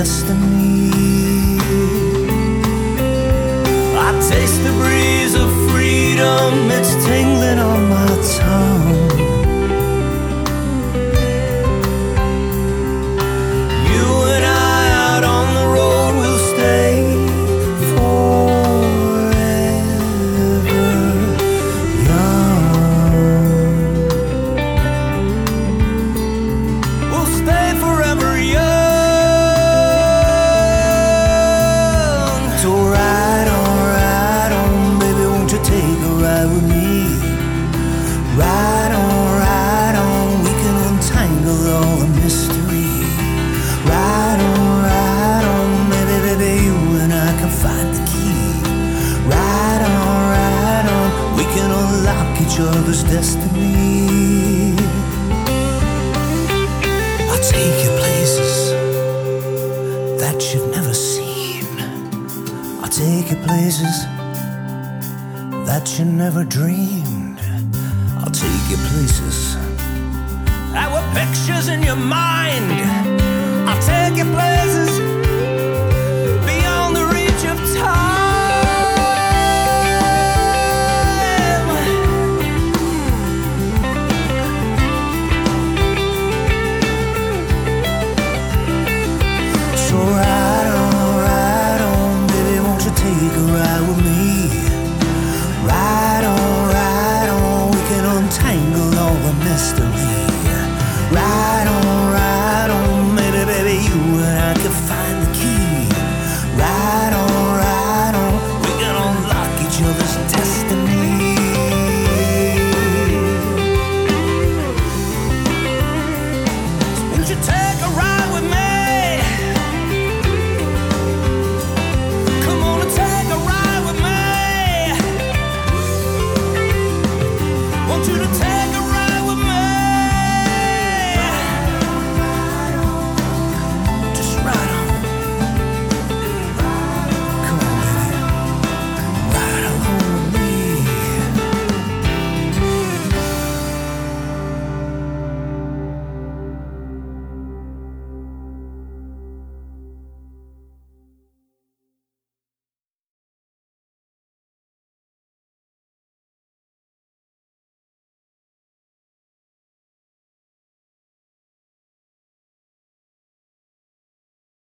destiny. 0.00 0.90
I 4.06 4.10
taste 4.30 4.62
the 4.66 4.72
breeze 4.80 5.34
of 5.34 5.50
freedom, 5.70 6.70
it's 6.70 6.99